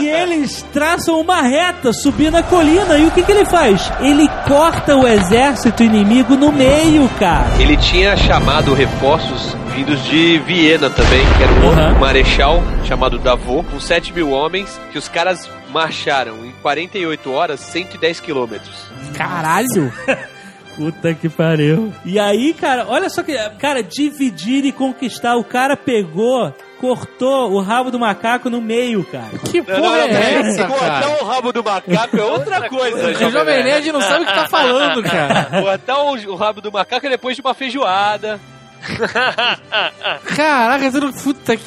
[0.00, 2.98] E eles traçam uma reta subindo a colina.
[2.98, 3.90] E o que, que ele faz?
[4.10, 7.46] Ele corta o exército inimigo no meio, cara.
[7.60, 11.98] Ele tinha chamado reforços vindos de Viena também, que era um Uhum.
[12.00, 18.18] marechal chamado Davos, com 7 mil homens, que os caras marcharam em 48 horas 110
[18.20, 18.86] quilômetros.
[19.14, 19.92] Caralho!
[20.76, 21.92] Puta que pariu.
[22.04, 23.36] E aí, cara, olha só que.
[23.58, 25.36] Cara, dividir e conquistar.
[25.36, 29.38] O cara pegou, cortou o rabo do macaco no meio, cara.
[29.50, 31.22] Que porra é essa, Cortar cara?
[31.22, 34.48] o rabo do macaco é outra coisa, O Jovem Nerd não sabe o que tá
[34.48, 35.44] falando, cara.
[35.62, 38.40] Cortar o, o rabo do macaco é depois de uma feijoada.
[40.36, 41.12] Caraca, tudo.
[41.12, 41.62] Puta que.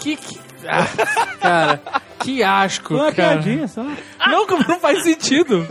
[0.00, 0.86] que, que- ah,
[1.40, 1.80] cara,
[2.18, 3.40] que asco, Uma cara.
[3.40, 3.86] piadinha só.
[4.26, 5.66] Não, como não faz sentido.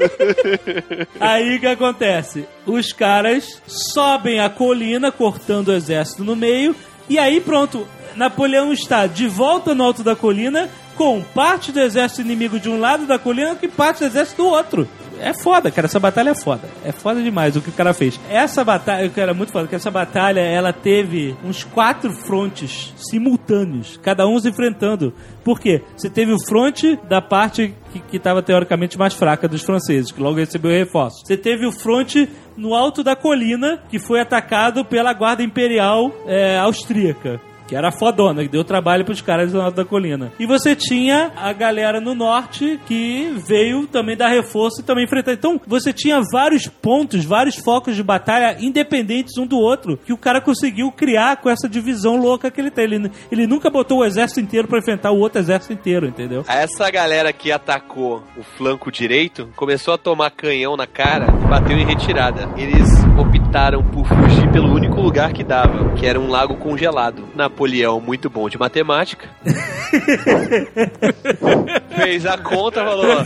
[1.20, 2.48] Aí o que acontece?
[2.66, 6.74] Os caras sobem a colina, cortando o exército no meio,
[7.10, 7.86] e aí pronto.
[8.18, 12.80] Napoleão está de volta no alto da colina, com parte do exército inimigo de um
[12.80, 14.88] lado da colina e parte do exército do outro.
[15.20, 15.86] É foda, cara.
[15.86, 16.68] Essa batalha é foda.
[16.84, 18.20] É foda demais o que o cara fez.
[18.30, 24.00] Essa batalha, cara, é muito foda, porque essa batalha, ela teve uns quatro frontes simultâneos,
[24.02, 25.14] cada um se enfrentando.
[25.44, 25.84] Por quê?
[25.96, 30.22] Você teve o fronte da parte que, que tava teoricamente mais fraca dos franceses, que
[30.22, 31.26] logo recebeu reforço.
[31.26, 36.58] Você teve o fronte no alto da colina, que foi atacado pela guarda imperial é,
[36.58, 37.40] austríaca.
[37.68, 40.32] Que era fodona, que deu trabalho pros caras do alto da colina.
[40.40, 45.34] E você tinha a galera no norte que veio também dar reforço e também enfrentar.
[45.34, 50.18] Então, você tinha vários pontos, vários focos de batalha independentes um do outro, que o
[50.18, 52.86] cara conseguiu criar com essa divisão louca que ele tem.
[52.86, 56.46] Ele, ele nunca botou o exército inteiro pra enfrentar o outro exército inteiro, entendeu?
[56.48, 61.78] Essa galera que atacou o flanco direito começou a tomar canhão na cara e bateu
[61.78, 62.50] em retirada.
[62.56, 62.88] Eles
[63.18, 67.24] optaram por fugir pelo único lugar que dava, que era um lago congelado.
[67.58, 69.28] Napoleão, muito bom de matemática,
[71.98, 73.26] fez a conta, falou: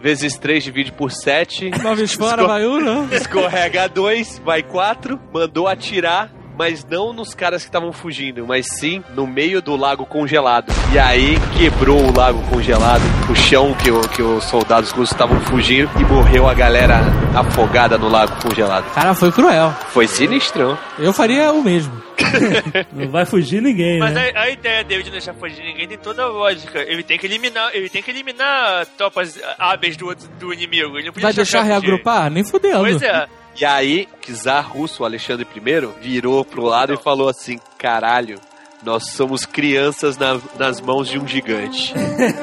[0.00, 1.72] vezes 3 divide por 7.
[1.82, 3.12] Nove vezes fora, vai um, não?
[3.12, 6.30] Escorrega 2, vai 4, mandou atirar.
[6.58, 10.72] Mas não nos caras que estavam fugindo, mas sim no meio do lago congelado.
[10.92, 15.38] E aí quebrou o lago congelado, o chão que, o- que os soldados russos estavam
[15.42, 17.00] fugindo e morreu a galera
[17.34, 18.90] afogada no lago congelado.
[18.94, 19.70] Cara, foi cruel.
[19.90, 20.78] Foi sinistrão.
[20.98, 22.06] Eu faria o mesmo.
[22.92, 24.32] Não vai fugir ninguém, Mas né?
[24.34, 26.78] a, a ideia dele de não deixar fugir ninguém tem toda a lógica.
[26.80, 30.96] Ele tem que eliminar, ele tem que eliminar tropas hábeis do, do inimigo.
[30.96, 31.70] Ele não podia Vai deixar fugir.
[31.72, 32.30] reagrupar?
[32.30, 32.80] Nem fudendo.
[32.80, 33.26] Pois é.
[33.58, 38.40] E aí, o czar russo, Alexandre I, virou pro lado e falou assim: caralho.
[38.82, 41.94] Nós somos crianças na- nas mãos de um gigante.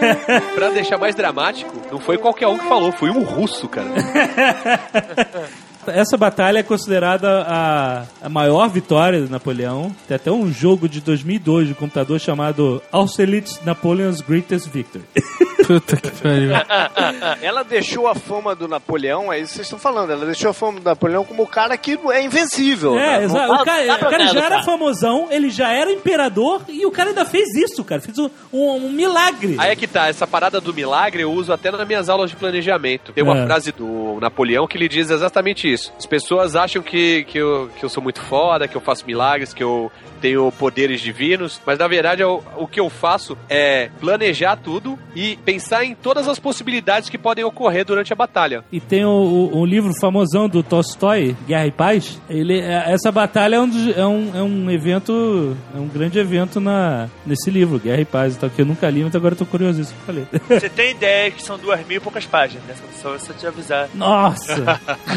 [0.56, 3.88] pra deixar mais dramático, não foi qualquer um que falou, foi um russo, cara.
[5.88, 9.96] Essa batalha é considerada a, a maior vitória do Napoleão.
[10.08, 15.04] Tem até um jogo de 2002 de computador chamado Austerlitz Napoleon's Greatest Victory.
[15.66, 16.52] Puta que pariu.
[17.42, 20.54] Ela deixou a fama do Napoleão, é isso que vocês estão falando, ela deixou a
[20.54, 22.98] fama do Napoleão como o cara que é invencível.
[23.00, 23.24] É, né?
[23.26, 23.54] exato.
[23.54, 27.24] O cara, o cara já era famosão, ele já era imperador e o cara ainda
[27.24, 28.02] fez isso, cara.
[28.02, 29.56] Fez um, um- um milagre.
[29.58, 32.36] Aí é que tá, essa parada do milagre eu uso até nas minhas aulas de
[32.36, 33.14] planejamento.
[33.14, 33.46] Tem uma É.
[33.46, 35.73] frase do Napoleão que ele diz exatamente isso.
[35.74, 39.54] As pessoas acham que, que, eu, que eu sou muito foda, que eu faço milagres,
[39.54, 39.92] que eu
[40.22, 45.36] tenho poderes divinos, mas na verdade eu- o que eu faço é planejar tudo e
[45.44, 48.64] pensar em todas as possibilidades que podem ocorrer durante a batalha.
[48.72, 52.22] E tem o, o- um livro famosão do Tolstói, Guerra e Paz.
[52.30, 56.18] Ele, é- essa batalha é um, dos- é, um, é um evento, é um grande
[56.20, 59.38] evento na, nesse livro, Guerra e Paz, então, que eu nunca li, mas agora eu
[59.40, 60.26] tô curioso isso que eu falei.
[60.60, 62.76] Você tem ideia que são duas mil e poucas páginas, né?
[63.02, 63.90] Só você te avisar.
[63.94, 64.80] Nossa!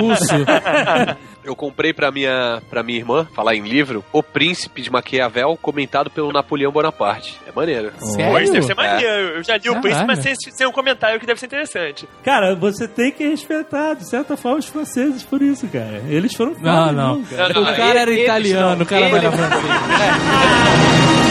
[0.00, 0.34] Russo.
[1.44, 6.08] Eu comprei pra minha, pra minha irmã, falar em livro, O Príncipe de Maquiavel, comentado
[6.08, 7.38] pelo Napoleão Bonaparte.
[7.46, 7.92] É maneiro.
[7.98, 8.52] Pois Sério?
[8.52, 9.36] deve ser maneiro.
[9.36, 9.78] Eu já li o.
[9.80, 12.08] Príncipe, mas sem, sem um comentário que deve ser interessante.
[12.24, 16.02] Cara, você tem que respeitar, de certa forma, os franceses por isso, cara.
[16.08, 17.22] Eles foram Não, foda, não.
[17.24, 17.60] cara.
[17.60, 18.82] O cara era italiano, não.
[18.82, 19.64] o cara na Eles- francês.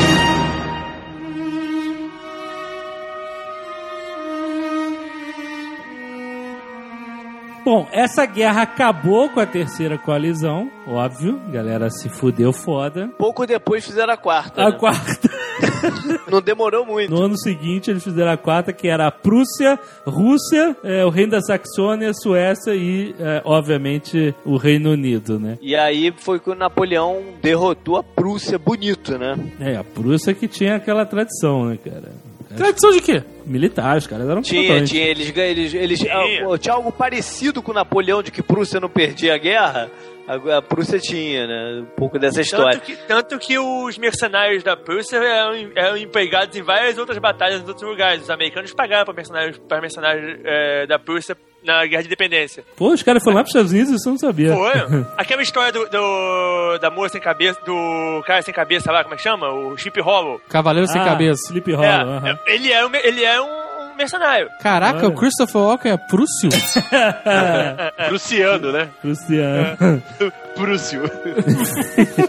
[7.63, 11.39] Bom, essa guerra acabou com a terceira coalizão, óbvio.
[11.47, 13.09] A galera se fudeu foda.
[13.17, 14.61] Pouco depois fizeram a quarta.
[14.61, 14.77] A né?
[14.77, 15.29] quarta.
[16.29, 17.09] Não demorou muito.
[17.09, 21.31] No ano seguinte, eles fizeram a quarta, que era a Prússia, Rússia, é, o Reino
[21.31, 25.57] da Saxônia, Suécia e, é, obviamente, o Reino Unido, né?
[25.61, 29.35] E aí foi quando Napoleão derrotou a Prússia bonito, né?
[29.59, 32.11] É, a Prússia que tinha aquela tradição, né, cara?
[32.55, 33.23] Tradição de quê?
[33.45, 36.13] Militar, os caras eram Tinha, tinha, eles, ganham- eles, eles Tinha.
[36.15, 39.89] ah, tinha algo parecido com Napoleão de que Prússia não perdia a guerra.
[40.25, 41.81] A, a Prússia tinha, né?
[41.81, 42.79] Um pouco dessa história.
[42.79, 47.61] Tanto que, tanto que os mercenários da Prússia eram, eram empregados em várias outras batalhas
[47.61, 48.23] em outros lugares.
[48.23, 52.63] Os americanos pagavam para mercenários, para mercenários é, da Prússia na Guerra de Independência.
[52.75, 54.53] Pô, os caras foram lá pros Estados Unidos e isso eu não sabia.
[54.53, 54.73] Foi.
[55.17, 59.17] Aquela história do, do- da moça sem cabeça, do cara sem cabeça lá, como é
[59.17, 59.49] que chama?
[59.49, 60.41] O Chip Hollow.
[60.49, 61.41] Cavaleiro sem Ah, cabeça.
[61.47, 62.39] Sleep É, Hollow, aham.
[62.47, 63.62] ele é, um, ele é um
[63.97, 64.49] mercenário.
[64.61, 65.07] Caraca, Olha.
[65.09, 66.49] o Christopher Walken é prússio?
[68.07, 68.89] Prussiano, né?
[69.01, 70.03] Prussiano.
[70.55, 71.01] Prússio.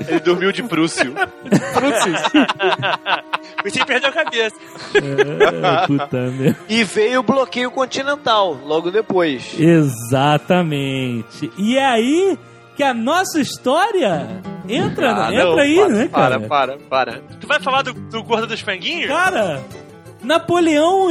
[0.09, 1.15] Ele dormiu de Prússio.
[3.65, 4.55] O Chip perdeu a cabeça.
[4.95, 6.59] É, puta merda.
[6.69, 9.55] E veio o bloqueio continental logo depois.
[9.59, 11.51] Exatamente.
[11.57, 12.39] E é aí
[12.77, 14.27] que a nossa história
[14.69, 16.41] entra, Ah, entra não, aí, para, né, cara?
[16.41, 17.21] Para, para, para.
[17.41, 19.07] Tu vai falar do, do gordo dos franguinhos?
[19.07, 19.63] Cara,
[20.23, 21.11] Napoleão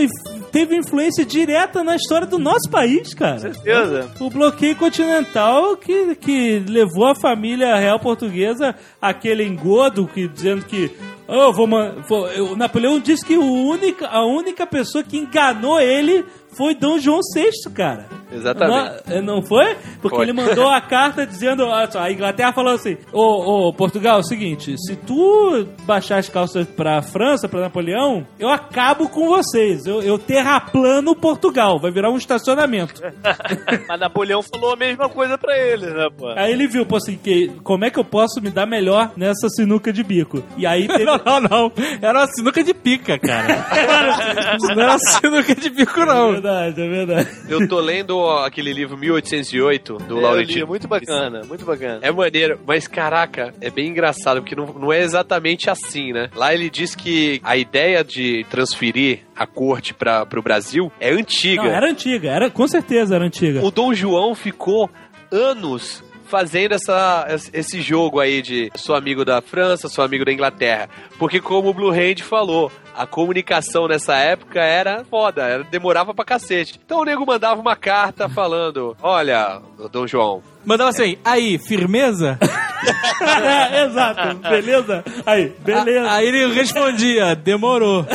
[0.53, 3.39] teve influência direta na história do nosso país, cara.
[3.39, 4.09] Certeza.
[4.21, 10.91] O bloqueio continental que, que levou a família real portuguesa àquele engodo que dizendo que
[11.27, 11.67] "Oh, vou
[12.07, 16.23] vou- eu- o Napoleão disse que o única, a única pessoa que enganou ele
[16.55, 18.07] foi Dom João VI, cara.
[18.33, 19.03] Exatamente.
[19.09, 19.75] Não, não foi?
[20.01, 20.25] Porque Foi.
[20.25, 24.19] ele mandou a carta dizendo, olha só, a Inglaterra falou assim, ô, ô, Portugal, é
[24.19, 29.85] o seguinte, se tu baixar as calças pra França, pra Napoleão, eu acabo com vocês,
[29.85, 33.01] eu, eu terraplano Portugal, vai virar um estacionamento.
[33.87, 36.29] Mas Napoleão falou a mesma coisa pra eles, né, pô?
[36.29, 39.47] Aí ele viu, pô, assim, que, como é que eu posso me dar melhor nessa
[39.49, 40.43] sinuca de bico?
[40.57, 41.03] E aí teve...
[41.03, 41.71] Não, não, não.
[42.01, 43.43] Era uma sinuca de pica, cara.
[44.75, 46.41] Não era sinuca de pico, É não.
[46.43, 47.29] Verdade, é verdade.
[47.49, 50.59] Eu tô lendo ó, aquele livro 1808 do É, Laurentino.
[50.59, 51.99] li, muito bacana, muito bacana.
[52.01, 56.29] É maneiro, mas caraca, é bem engraçado, porque não, não é exatamente assim, né?
[56.35, 61.63] Lá ele diz que a ideia de transferir a corte para pro Brasil é antiga.
[61.63, 63.63] Não, era antiga, era, com certeza era antiga.
[63.65, 64.89] O Dom João ficou
[65.31, 66.03] anos
[66.33, 70.89] fazendo essa, esse jogo aí de sou amigo da França, sou amigo da Inglaterra.
[71.19, 76.25] Porque como o Blue Hand falou, a comunicação nessa época era foda, era, demorava pra
[76.25, 76.79] cacete.
[76.83, 79.61] Então o nego mandava uma carta falando, olha,
[79.91, 82.37] Dom João, Mandava assim, aí, firmeza?
[82.41, 85.03] É, exato, beleza?
[85.25, 86.07] Aí, beleza.
[86.09, 88.05] A- Aí ele respondia, demorou.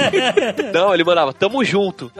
[0.72, 2.10] Não, ele mandava, tamo junto.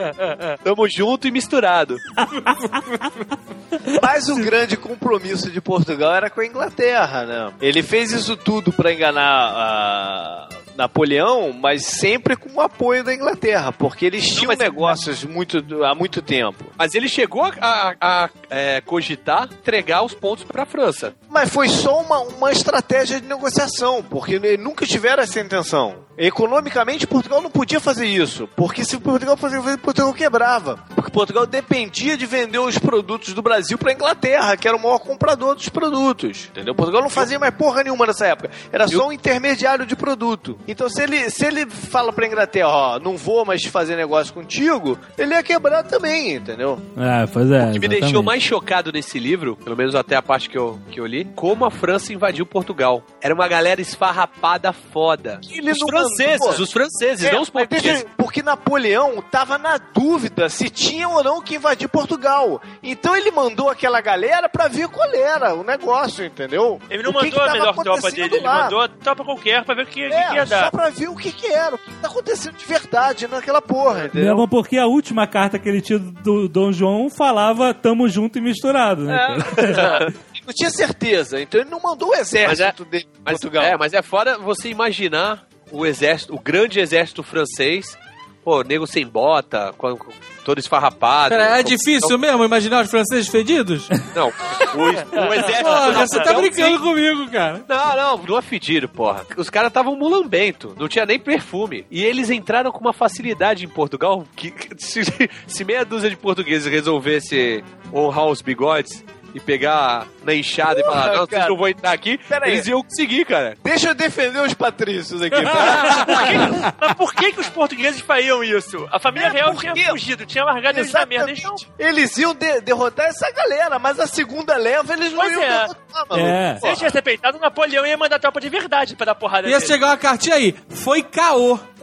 [0.65, 1.97] Tamo junto e misturado.
[4.03, 7.53] Mas o grande compromisso de Portugal era com a Inglaterra, né?
[7.61, 9.23] Ele fez isso tudo pra enganar
[9.55, 15.63] a Napoleão, mas sempre com o apoio da Inglaterra, porque eles tinham mas- negócios muito,
[15.85, 16.65] há muito tempo.
[16.77, 21.15] Mas ele chegou a, a- a, é, cogitar entregar os pontos pra França.
[21.29, 25.97] Mas foi só uma, uma estratégia de negociação, porque ele nunca tiveram essa intenção.
[26.19, 30.79] Economicamente, Portugal não podia fazer isso, porque se Portugal fazia, Portugal quebrava.
[30.95, 34.99] Porque Portugal dependia de vender os produtos do Brasil para Inglaterra, que era o maior
[34.99, 36.49] comprador dos produtos.
[36.51, 36.75] Entendeu?
[36.75, 38.51] Portugal não fazia mais porra nenhuma nessa época.
[38.71, 40.59] Era só um intermediário de produto.
[40.67, 44.99] Então, se ele, se ele fala pra Inglaterra, ó, não vou mais fazer negócio contigo,
[45.19, 46.81] ele ia quebrar também, entendeu?
[46.97, 47.59] Ah, pois é.
[47.59, 48.01] O que me exatamente.
[48.01, 51.25] deixou mais chocado nesse livro, pelo menos até a parte que eu, que eu li,
[51.35, 53.03] como a França invadiu Portugal.
[53.21, 55.41] Era uma galera esfarrapada foda.
[55.51, 56.61] Ele os franceses, mandou.
[56.63, 58.07] os franceses, É, não os portugueses.
[58.17, 62.61] porque Napoleão tava na dúvida se tinha ou não que invadir Portugal.
[62.83, 66.81] Então ele mandou aquela galera pra ver qual era o negócio, entendeu?
[66.91, 68.65] Ele não O que mandou que a melhor tropa dele, ele lá.
[68.65, 71.09] mandou a tropa qualquer pra ver o que, que, É, que ia só pra ver
[71.09, 74.35] o que que era, o que tá acontecendo de verdade naquela porra, entendeu?
[74.35, 78.41] Mesmo porque a última carta que ele tinha do Dom João falava tamo junto e
[78.41, 79.17] misturado, né?
[79.75, 80.13] cara?
[80.47, 83.63] Não tinha certeza, então ele não mandou o exército dele pra Mas, Portugal.
[83.65, 87.97] é, mas é fora você imaginar o exército, o grande exército francês,
[88.45, 89.97] pô, nego sem bota, com-
[90.45, 91.31] todo esfarrapado.
[91.31, 93.89] Pera, é difícil mesmo imaginar os franceses fedidos?
[94.15, 95.63] Não, o, o exército.
[95.63, 96.83] Porra, você tá brincando sim.
[96.83, 97.65] comigo, cara.
[97.69, 99.25] Não, não, não é fedido, porra.
[99.37, 101.87] Os caras estavam mulambento, não tinha nem perfume.
[101.91, 105.03] E eles entraram com uma facilidade em Portugal que que se,
[105.47, 109.05] se meia dúzia de portugueses resolvesse honrar os bigodes,
[109.35, 111.49] e pegar na enxada e falar, não, vocês cara.
[111.49, 112.53] não vão entrar aqui, Pera aí.
[112.53, 113.57] eles iam conseguir, cara.
[113.63, 115.37] Deixa eu defender os patrícios aqui.
[115.43, 118.87] Por que- Mas por que, que os portugueses fariam isso?
[118.93, 121.31] A família É, real tinha fugido, tinha largado eles na merda.
[121.31, 121.55] Eles não...
[121.79, 125.49] Eles iam de- derrotar essa galera, mas a segunda leva eles não Pois iam é.
[125.49, 126.23] derrotar, mano.
[126.27, 126.57] É.
[126.59, 129.67] Se eles tivessem respeitado, Napoleão ia mandar tropa de verdade pra dar porrada Ia nele.
[129.67, 130.55] chegar uma cartinha aí.
[130.69, 131.59] Foi caô.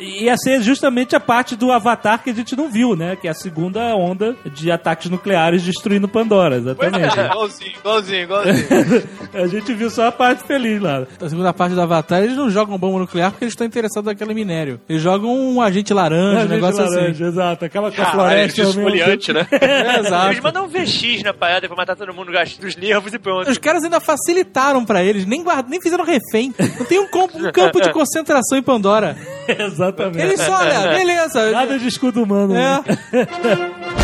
[0.00, 3.16] Ia ser justamente a parte do Avatar que a gente não viu, né?
[3.16, 7.18] Que é a segunda onda de ataques nucleares destruindo Pandora, exatamente.
[7.18, 9.08] Igualzinho, igualzinho, igualzinho.
[9.34, 11.06] a gente viu só a parte feliz lá.
[11.20, 14.32] Na segunda parte do Avatar, eles não jogam bomba nuclear porque eles estão interessados naquele
[14.34, 14.80] minério.
[14.88, 18.62] Eles jogam um agente laranja, um Gente negócio laranja, Exato, aquela com a Caralho, floresta.
[18.62, 19.40] mesmo esfoliante, né?
[19.40, 19.50] assim.
[19.70, 20.42] É, Eles exato.
[20.42, 23.50] mandam um VX na parada pra matar todo mundo gasto dos nervos e pronto.
[23.50, 25.68] Os caras ainda facilitaram pra eles, nem, guard...
[25.68, 26.54] nem fizeram refém.
[26.78, 29.16] Não tem um, campo- um campo de concentração em Pandora.
[29.46, 29.60] tempo.
[29.90, 30.22] Exatamente.
[30.26, 31.50] Eles só, olha, beleza.
[31.50, 32.54] Nada de escudo humano.
[32.54, 32.82] né?
[33.12, 33.96] É.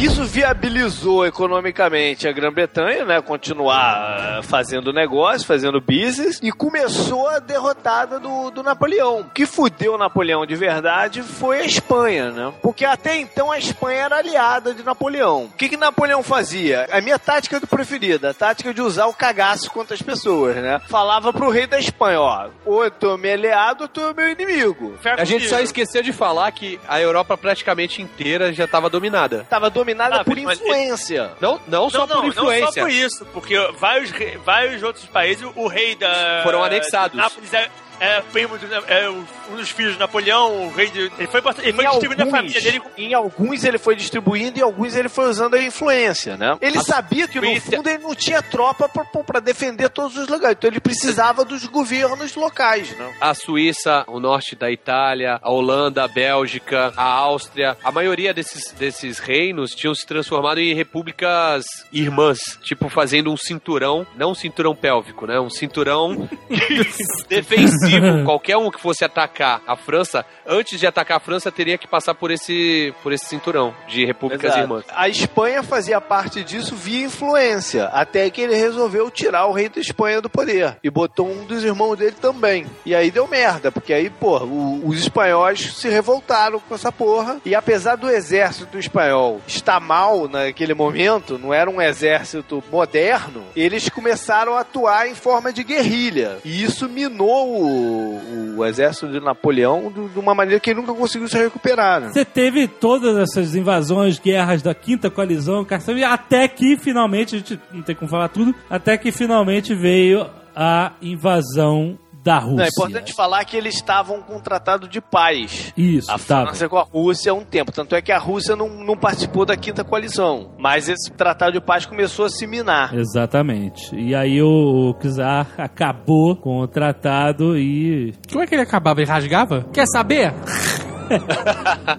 [0.00, 3.20] Isso viabilizou economicamente a Grã-Bretanha, né?
[3.20, 9.20] Continuar ah, fazendo negócio, fazendo business, e começou a derrotada do, do Napoleão.
[9.20, 12.50] O que fudeu o Napoleão de verdade foi a Espanha, né?
[12.62, 15.44] Porque até então a Espanha era aliada de Napoleão.
[15.44, 16.88] O que, que Napoleão fazia?
[16.90, 20.80] A minha tática do preferida, a tática de usar o cagaço contra as pessoas, né?
[20.88, 24.30] Falava pro rei da Espanha, ó, ou tu é meu aliado ou tu é meu
[24.30, 24.94] inimigo.
[25.18, 29.44] A gente só esqueceu de falar que a Europa praticamente inteira já estava dominada.
[29.50, 29.89] Tava dominada
[30.20, 31.32] Ah, por mas- influência.
[31.40, 32.64] Não, não só não, não, por influência.
[32.64, 34.12] não só por isso, porque vários,
[34.44, 36.40] vários outros países, o rei da...
[36.42, 37.16] Foram anexados.
[37.16, 37.68] Nápoles é,
[38.00, 41.00] é primo do, é um dos filhos de Napoleão, o rei de...
[41.18, 42.82] Ele foi, ele foi Em distribuindo a alguns- família dele...
[42.96, 46.56] Em alguns ele foi distribuindo e em alguns ele foi usando a influência, né?
[46.60, 50.28] Ele A sabia que no fundo ele não tinha tropa pra- pra defender todos os
[50.28, 53.14] lugares, então ele precisava dos governos locais, né?
[53.20, 58.72] A Suíça, o norte da Itália, a Holanda, a Bélgica, a Áustria, a maioria desses,
[58.72, 64.74] desses reinos tinham se transformado em repúblicas irmãs, tipo fazendo um cinturão, não um cinturão
[64.74, 65.38] pélvico, né?
[65.38, 66.28] Um cinturão
[67.28, 67.89] defensivo.
[68.24, 72.14] Qualquer um que fosse atacar a França, antes de atacar a França, teria que passar
[72.14, 74.60] por esse, por esse cinturão de repúblicas Exato.
[74.60, 74.84] irmãs.
[74.90, 79.80] A Espanha fazia parte disso via influência, até que ele resolveu tirar o rei da
[79.80, 82.66] Espanha do poder e botou um dos irmãos dele também.
[82.84, 87.38] E aí deu merda, porque aí, pô, o- os espanhóis se revoltaram com essa porra.
[87.44, 93.88] E apesar do exército espanhol estar mal naquele momento, não era um exército moderno, eles
[93.88, 96.38] começaram a atuar em forma de guerrilha.
[96.44, 100.94] E isso minou o, o exército de Napoleão de de uma maneira que ele nunca
[100.94, 102.00] conseguiu se recuperar.
[102.00, 102.10] Né?
[102.12, 105.66] Você teve todas essas invasões, guerras da quinta coalizão,
[106.08, 110.92] até que finalmente, a gente não tem como falar tudo, até que finalmente veio a
[111.00, 112.56] invasão da Rússia.
[112.56, 115.72] Não, é importante falar que eles estavam com um tratado de paz.
[115.76, 116.46] Isso, A tava.
[116.48, 117.72] França com a Rússia há um tempo.
[117.72, 120.52] Tanto é que a Rússia não, não participou da quinta coalizão.
[120.58, 122.94] Mas esse tratado de paz começou a se minar.
[122.94, 123.94] Exatamente.
[123.96, 128.14] E aí o, o Czar acabou com o tratado e.
[128.30, 129.00] Como é que ele acabava?
[129.00, 129.66] Ele rasgava?
[129.72, 130.34] Quer saber?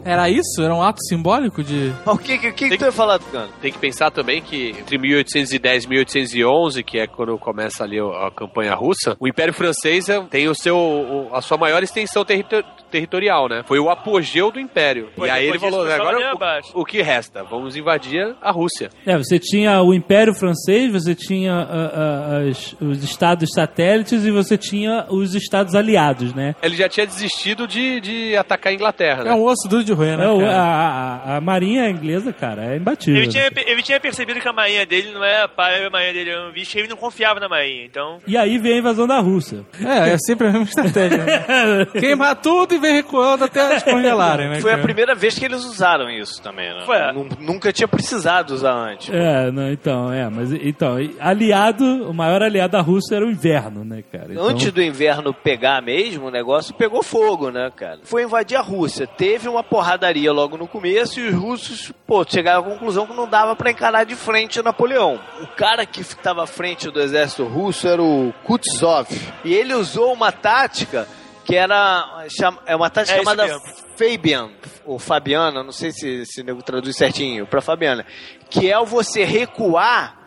[0.03, 0.61] Era isso?
[0.61, 1.91] Era um ato simbólico de.
[2.05, 3.49] O que, que, que, que tu ia falar, Tucano?
[3.61, 8.31] Tem que pensar também que entre 1810 e 1811, que é quando começa ali a
[8.31, 12.63] campanha russa, o Império Francês é, tem o seu, o- a sua maior extensão territo-
[12.89, 13.63] territorial, né?
[13.65, 15.09] Foi o apogeu do Império.
[15.15, 17.43] Foi, e aí ele falou, agora abaixo." o, o que resta?
[17.43, 18.89] Vamos invadir a Rússia.
[19.05, 24.31] É, você tinha o Império Francês, você tinha ah, ah, as- os estados satélites e
[24.31, 26.55] você tinha os estados aliados, né?
[26.61, 29.29] Ele já tinha desistido de, de atacar a Inglaterra, né?
[29.31, 30.25] É um osso duro de roer, né?
[30.25, 33.21] É, a, a- a marinha inglesa, cara, é imbatível.
[33.21, 36.13] Ele tinha, ele tinha percebido que a marinha dele não é a pai, a marinha
[36.13, 38.19] dele era um bicho, e ele não confiava na marinha, então...
[38.27, 39.65] E aí vem a invasão da Rússia.
[39.83, 41.17] É, é sempre a mesma estratégia.
[41.23, 41.85] Né?
[41.99, 44.59] Queimar tudo e vem recuando até descongelarem, né?
[44.61, 46.83] Foi a primeira vez que eles usaram isso também, né?
[46.85, 46.97] Foi.
[47.13, 49.09] Nu- Nunca tinha precisado usar antes.
[49.13, 53.83] É, não, então, é, mas então, aliado, o maior aliado da Rússia era o inverno,
[53.83, 54.27] né, cara?
[54.31, 57.99] Então, Antes do inverno pegar mesmo, o negócio pegou fogo, né, cara?
[58.03, 58.90] Foi invadir a Rússia.
[59.17, 63.27] Teve uma porradaria logo no começo e os russos, pô, chegaram à conclusão que não
[63.27, 65.19] dava pra encarar de frente Napoleão.
[65.41, 69.07] O cara que estava à frente do exército russo era o Kutsov.
[69.43, 71.07] E ele usou uma tática
[71.45, 72.25] que era
[72.65, 73.59] é uma tática É chamada.
[73.95, 74.49] Fabian,
[74.85, 78.05] ou Fabiana, não sei se, se o nego traduz certinho, pra Fabiana,
[78.49, 80.17] que é o você recuar,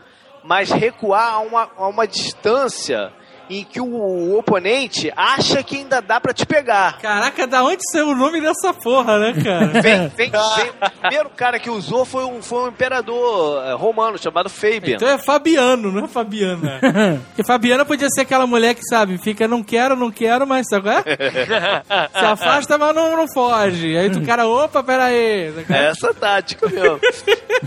[0.45, 3.13] mas recuar a uma, a uma distância
[3.49, 6.99] em que o oponente acha que ainda dá pra te pegar.
[6.99, 9.67] Caraca, da onde saiu o nome dessa porra, né, cara?
[9.85, 10.31] Vem, vem, vem.
[10.31, 14.97] O primeiro cara que usou foi um, foi um imperador eh, romano chamado Fabian.
[14.97, 16.81] Então é Fabiano, não é Fabiana.
[17.29, 20.85] Porque Fabiana podia ser aquela mulher que, sabe, fica não quero, não quero, mas sabe
[20.85, 22.09] qual é?
[22.19, 23.97] Se afasta, mas não, não foge.
[23.97, 25.53] Aí tu cara, opa, pera aí.
[25.69, 27.01] É essa tática mesmo.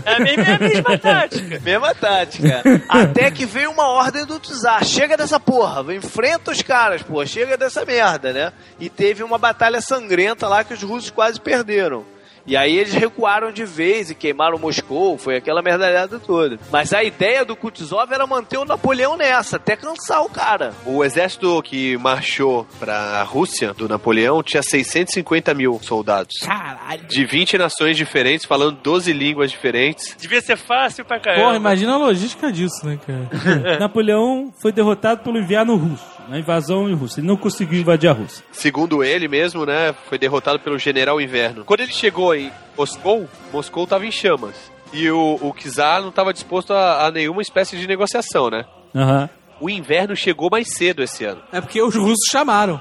[0.04, 1.60] É a mesma, a mesma tática.
[1.60, 2.62] Mesma tática.
[2.88, 4.84] Até que veio uma ordem do Tsar.
[4.84, 7.24] Chega dessa porra, enfrenta os caras, pô.
[7.26, 8.52] Chega dessa merda, né?
[8.78, 12.04] E teve uma batalha sangrenta lá que os russos quase perderam.
[12.48, 16.58] E aí eles recuaram de vez e queimaram Moscou, foi aquela merdalhada toda.
[16.72, 20.72] Mas a ideia do Kutuzov era manter o Napoleão nessa, até cansar o cara.
[20.86, 26.36] O exército que marchou pra Rússia do Napoleão tinha 650 mil soldados.
[26.42, 27.06] Caralho.
[27.06, 30.16] De 20 nações diferentes, falando 12 línguas diferentes.
[30.18, 31.44] Devia ser fácil pra caramba.
[31.44, 33.76] Porra, imagina a logística disso, né, cara?
[33.78, 37.20] Napoleão foi derrotado pelo inverno russo, na invasão em Rússia.
[37.20, 38.44] Ele não conseguiu invadir a Rússia.
[38.52, 41.64] Segundo ele mesmo, né, foi derrotado pelo general Inverno.
[41.64, 44.54] Quando ele chegou em Moscou, Moscou tava em chamas.
[44.92, 48.64] E o, o czar não estava disposto a, a nenhuma espécie de negociação, né?
[48.94, 49.28] Aham.
[49.60, 51.42] O inverno chegou mais cedo esse ano.
[51.52, 52.80] É porque os russos chamaram.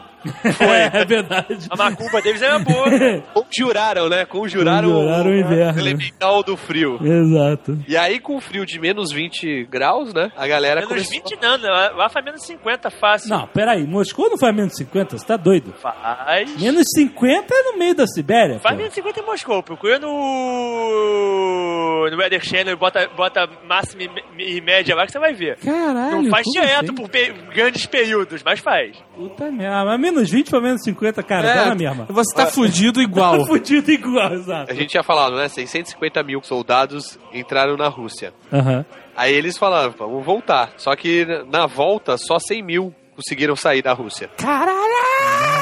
[0.61, 1.67] É, é verdade.
[1.69, 2.87] A macumba deles era boa.
[3.33, 4.25] Conjuraram, né?
[4.25, 5.79] Conjuraram, Conjuraram o inverno.
[5.79, 6.99] elemental do frio.
[7.01, 7.77] Exato.
[7.87, 10.31] E aí, com o frio de menos 20 graus, né?
[10.35, 11.11] A galera Menos começou...
[11.13, 11.69] 20 não, né?
[11.95, 13.29] lá faz menos 50 fácil.
[13.29, 13.85] Não, peraí.
[13.85, 15.17] Moscou não faz menos 50?
[15.17, 15.73] Você tá doido?
[15.81, 16.55] Faz.
[16.61, 18.59] Menos 50 é no meio da Sibéria.
[18.59, 18.81] Faz pô.
[18.81, 19.63] menos 50 em Moscou.
[19.63, 22.07] Procura no.
[22.11, 24.03] no Weather Channel e bota, bota máxima
[24.37, 25.57] e- média lá que você vai ver.
[25.57, 26.23] Caralho.
[26.23, 26.95] Não faz direto assim?
[26.95, 28.97] por pe- grandes períodos, mas faz.
[29.15, 29.85] Puta merda.
[29.85, 32.05] Mas menos 20 pra menos 50, cara, É, dá na mesma.
[32.09, 33.39] Você tá fudido igual.
[33.39, 34.71] Tá fudido igual, exato.
[34.71, 35.47] A gente tinha falado, né?
[35.47, 38.33] 650 mil soldados entraram na Rússia.
[38.51, 38.85] Aham.
[39.15, 40.71] Aí eles falaram, vamos voltar.
[40.77, 44.29] Só que na volta, só 100 mil conseguiram sair da Rússia.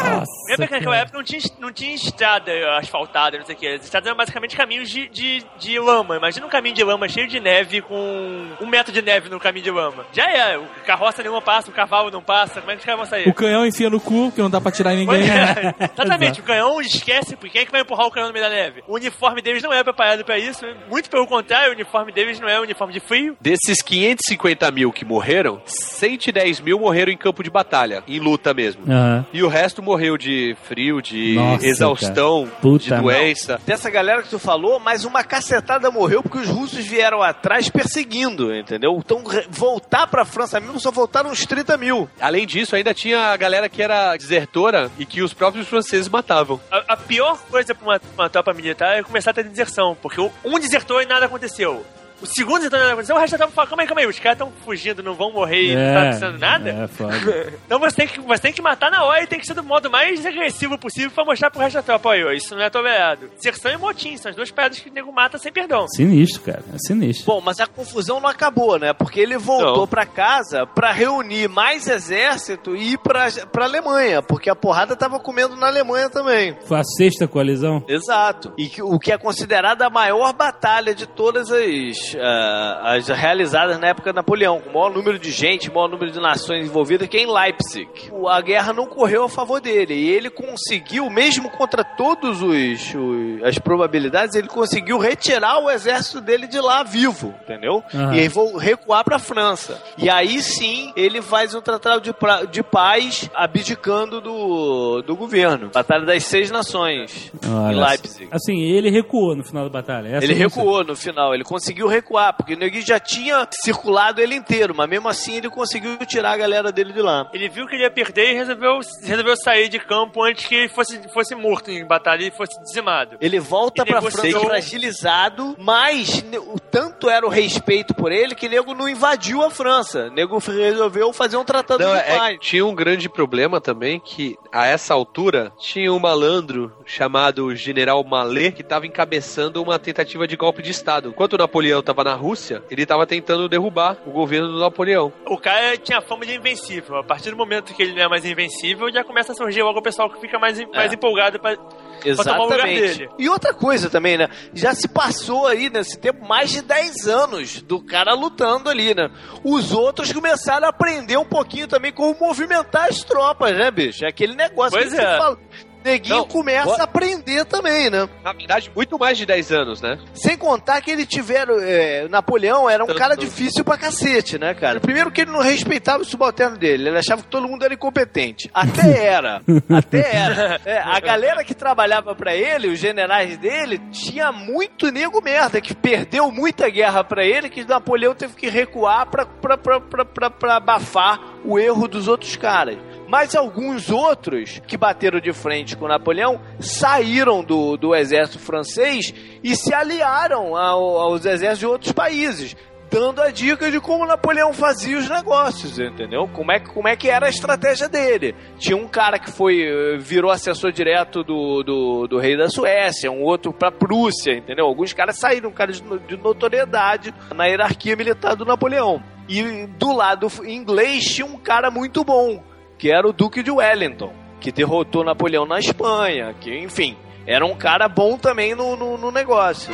[0.10, 3.68] Nossa, Lembra que naquela época não tinha, não tinha estrada asfaltada, não sei o que.
[3.68, 6.18] As estradas eram basicamente caminhos de, de, de lama.
[6.18, 9.64] Imagina um caminho de lama cheio de neve com um metro de neve no caminho
[9.64, 10.06] de lama.
[10.14, 12.60] Já é, o carroça nenhuma passa, o cavalo não passa.
[12.60, 13.28] Como é que os caras vão sair?
[13.28, 15.24] O canhão enfia no cu, que não dá pra tirar em ninguém.
[15.30, 18.46] é, Exatamente, o canhão esquece, porque quem é que vai empurrar o canhão no meio
[18.46, 18.84] da neve?
[18.88, 22.48] O uniforme deles não é preparado pra isso, muito pelo contrário, o uniforme deles não
[22.48, 23.36] é um uniforme de frio.
[23.40, 28.84] Desses 550 mil que morreram, 110 mil morreram em campo de batalha, em luta mesmo.
[28.88, 29.26] Aham.
[29.34, 33.62] E o resto morreu de frio, de Nossa, exaustão, de doença.
[33.66, 38.54] Dessa galera que tu falou, mas uma cacetada morreu porque os russos vieram atrás perseguindo,
[38.54, 38.94] entendeu?
[38.98, 42.10] Então, voltar pra França mesmo só voltaram uns 30 mil.
[42.20, 46.60] Além disso, ainda tinha a galera que era desertora e que os próprios franceses matavam.
[46.70, 50.20] A, a pior coisa pra uma, uma tropa militar é começar a ter deserção, porque
[50.44, 51.86] um desertou e nada aconteceu.
[52.26, 54.08] O segundo desertou e nada aconteceu, o resto da tropa fala, calma aí, calma aí,
[54.08, 56.70] os caras estão fugindo, não vão morrer e não tá acontecendo nada?
[56.70, 57.16] É, foda.
[57.66, 59.64] Então você tem, que, você tem que matar na hora e tem que ser do
[59.64, 63.30] modo mais agressivo possível pra mostrar pro resto da tropa, ó, isso não é tolerado.
[63.36, 65.88] Deserção e motim, são as duas pedras que o nego mata sem perdão.
[65.88, 66.64] Sinistro, cara.
[66.74, 67.26] É sinistro.
[67.26, 68.94] Bom, mas a confusão não acabou, né?
[68.94, 69.88] Porque ele voltou Não.
[69.88, 75.20] pra casa pra reunir mais exército e ir pra, pra Alemanha, porque a porrada tava
[75.20, 76.58] comendo na Alemanha também.
[76.66, 77.84] Foi a sexta coalizão?
[77.88, 78.54] Exato.
[78.58, 83.80] E que- o que é considerada a maior batalha de todas as, ah, as realizadas
[83.80, 86.66] na época de Napoleão, com o maior número de gente, o maior número de nações
[86.66, 87.88] envolvidas, que é em Leipzig.
[88.30, 89.94] A guerra não correu a favor dele.
[89.94, 96.22] E ele conseguiu, mesmo contra todos os, os- as probabilidades, ele conseguiu retirar o exército
[96.22, 97.84] dele de lá vivo, entendeu?
[97.94, 98.16] Aham.
[98.16, 99.82] E vou recuar pra França.
[99.98, 105.70] E aí sim ele faz um tratado de, pra- de paz abdicando do, do governo.
[105.74, 108.28] Batalha das Seis Nações em Olha, Leipzig.
[108.32, 110.10] Assim, ele recuou no final da batalha.
[110.10, 110.44] Essa Ele sei.
[110.44, 114.90] recuou no final, ele conseguiu recuar, porque o Negui já tinha circulado ele inteiro, mas
[114.90, 117.30] mesmo assim ele conseguiu tirar a galera dele de lá.
[117.34, 120.70] Ele viu que ele ia perder e resolveu, resolveu sair de campo antes que ele
[120.70, 123.18] fosse, fosse morto em batalha e fosse dizimado.
[123.22, 126.24] Ele volta E pra negociou- França fragilizado, mas
[126.54, 130.08] o tanto era o respeito por ele que o nego não invadiu a França.
[130.08, 132.38] O nego resolveu fazer um tratado Não, de é, paz.
[132.42, 138.52] tinha um grande problema também que a essa altura tinha um malandro chamado General Malé
[138.52, 141.10] que estava encabeçando uma tentativa de golpe de estado.
[141.10, 145.12] Enquanto o Napoleão estava na Rússia, ele estava tentando derrubar o governo do Napoleão.
[145.26, 146.98] O cara tinha fama de invencível.
[146.98, 149.80] A partir do momento que ele não é mais invencível, já começa a surgir logo
[149.80, 152.98] o pessoal que fica mais, mais empolgado pra, pra tomar o lugar Exatamente.
[153.00, 153.10] dele.
[153.18, 154.30] E outra coisa também, né?
[154.54, 159.10] Já se passou aí nesse tempo mais de 10 anos do cara lutando ali, né?
[159.44, 164.06] Os outros começaram a aprender um pouquinho também como movimentar as tropas, né, bicho?
[164.06, 165.12] É aquele negócio Pois que é.
[165.12, 165.40] você fala.
[165.86, 168.10] Neguinho Não, começa boa- a aprender também, né?
[168.24, 169.98] Na verdade, muito mais de 10 anos, né?
[170.14, 171.56] Sem contar que ele tiveram.
[171.62, 174.80] é, Napoleão era um Tanto- cara difícil pra cacete, né, cara?
[174.80, 178.50] Primeiro que ele não respeitava o subalterno dele, ele achava que todo mundo era incompetente.
[178.54, 179.42] Até era.
[179.70, 180.60] Até era.
[180.66, 185.74] É, a galera que trabalhava pra ele, os generais dele, tinha muito nego merda, que
[185.76, 190.30] perdeu muita guerra pra ele, que Napoleão teve que recuar pra, pra, pra, pra, pra,
[190.30, 192.78] pra abafar o erro dos outros caras.
[193.08, 199.14] Mas alguns outros que bateram de frente com Napoleão saíram do, do exército francês
[199.44, 202.56] e se aliaram ao- aos exércitos de outros países.
[202.90, 206.30] Dando a dica de como Napoleão fazia os negócios, entendeu?
[206.32, 208.36] Como é, que- como é que era a estratégia dele.
[208.58, 213.24] Tinha um cara que foi virou assessor direto do, do, do rei da Suécia, um
[213.24, 214.66] outro pra Prússia, entendeu?
[214.66, 219.02] Alguns caras saíram, caras de no- de notoriedade na hierarquia militar do Napoleão.
[219.28, 222.42] E do lado inglês tinha um cara muito bom,
[222.78, 227.56] que era o Duque de Wellington, que derrotou Napoleão na Espanha, que, enfim, era um
[227.56, 229.74] cara bom também no, no, no negócio.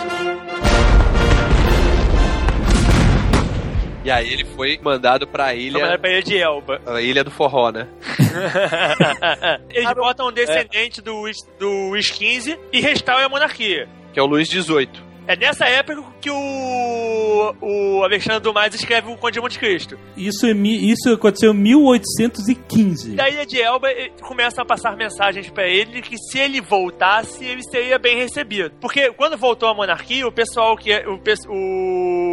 [4.03, 6.82] E aí ele foi mandado pra ilha, Trabalhar pra ilha de Elba.
[6.88, 7.88] a ilha do forró, né?
[9.69, 13.88] Eles botam um descendente do, Luís- do Luís XV e restauram a monarquia.
[14.11, 14.90] Que é o Luís XVIII.
[15.32, 19.98] É nessa época que o, o Alexandre Dumas escreve o Conde de Monte Cristo.
[20.18, 23.16] Isso, é isso aconteceu em 1815.
[23.16, 27.45] Da ilha de Elba, ele- começam a passar mensagens pra ele que se ele voltasse,
[27.45, 28.74] ele seria bem recebido.
[28.82, 31.18] Porque quando voltou a monarquia, o pessoal que é- o,
[31.49, 32.31] o,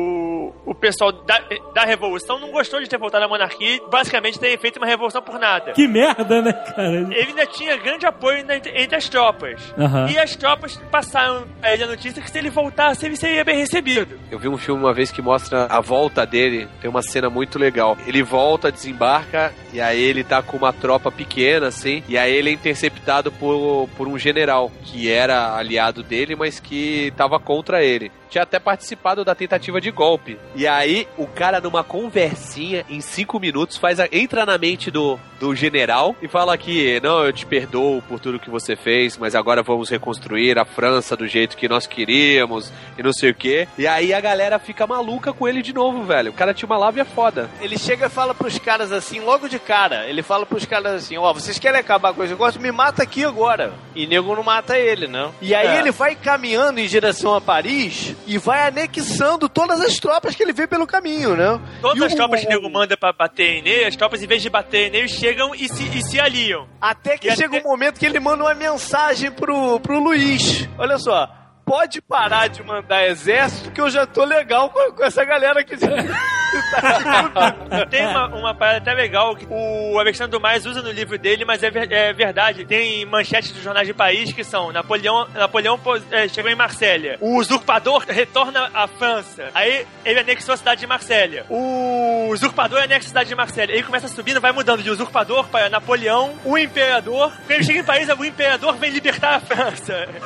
[0.71, 1.41] o pessoal da,
[1.75, 5.23] da revolução não gostou de ter voltado à monarquia e basicamente ter feito uma revolução
[5.23, 5.73] por nada.
[5.73, 6.93] Que merda, né, cara?
[7.11, 9.61] Ele ainda tinha grande apoio na- entre as tropas.
[9.79, 10.09] Aham.
[10.11, 13.59] E as tropas passaram a ele a notícia que se ele voltasse, ele seria bem
[13.59, 14.19] recebido.
[14.31, 16.69] Eu vi um filme uma vez que mostra a volta dele.
[16.81, 17.97] Tem uma cena muito legal.
[18.07, 22.03] Ele volta, desembarca, e aí ele tá com uma tropa pequena, assim.
[22.09, 27.13] E aí ele é interceptado por, por um general, que era aliado dele, mas que
[27.17, 28.11] tava contra ele.
[28.29, 30.39] Tinha até participado da tentativa de golpe.
[30.55, 35.19] E aí, o cara, numa conversinha, em cinco minutos, faz a- entra na mente do,
[35.41, 39.35] do general e fala que, não, eu te perdoo por tudo que você fez, mas
[39.35, 43.69] agora vamos reconstruir a França do jeito que nós queríamos e não sei o quê.
[43.79, 46.31] E aí a galera fica maluca com ele de novo, velho.
[46.31, 47.49] O cara tinha uma lábia foda.
[47.61, 50.07] Ele chega e fala pros caras assim, logo de cara.
[50.07, 52.61] Ele fala pros caras assim: Ó, vocês querem acabar com esse negócio?
[52.61, 53.73] Me mata aqui agora.
[53.95, 55.33] E nego não mata ele, não.
[55.41, 55.79] E aí É.
[55.81, 60.53] ele vai caminhando em direção a Paris e vai anexando todas as tropas que ele
[60.53, 61.61] vê pelo caminho, né?
[61.81, 64.27] Todas E as o- tropas que o nego manda pra bater nele, as tropas, em
[64.27, 66.67] vez de bater nele, chegam e se, e se aliam.
[66.81, 70.69] Até que E chega até- um momento que ele manda uma mensagem pro, pro Luiz.
[70.79, 71.29] Olha só.
[71.65, 75.77] Pode parar de mandar exército que eu já tô legal com, com essa galera que
[77.91, 81.63] Tem uma, uma parada até legal que o Alexandre Dumas usa no livro dele, mas
[81.63, 82.65] é, ver- é verdade.
[82.65, 85.79] Tem manchetes dos jornais de país que são Napoleão, Napoleão
[86.11, 87.17] é, chegou em Marsella.
[87.21, 89.51] O usurpador retorna à França.
[89.55, 91.45] Aí ele anexou a cidade de Marsella.
[91.49, 93.73] O usurpador anexa a cidade de Marsella.
[93.73, 97.31] Ele começa subindo, vai mudando de usurpador para Napoleão, o imperador.
[97.47, 100.09] Quando ele chega em Paris, o imperador vem libertar a França.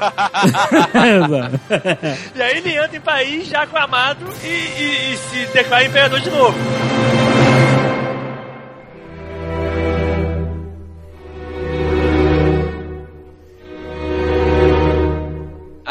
[2.35, 6.31] E aí ele entra em Paris já aclamado e, e- e se declara imperador de
[6.31, 7.72] novo.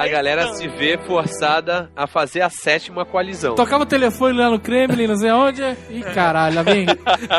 [0.02, 3.53] A galera se vê forçada a fazer a sétima coalizão.
[3.53, 5.61] Tocava o telefone lá no Kremlin, não sei aonde.
[5.91, 6.88] Ih, caralho, lá vem.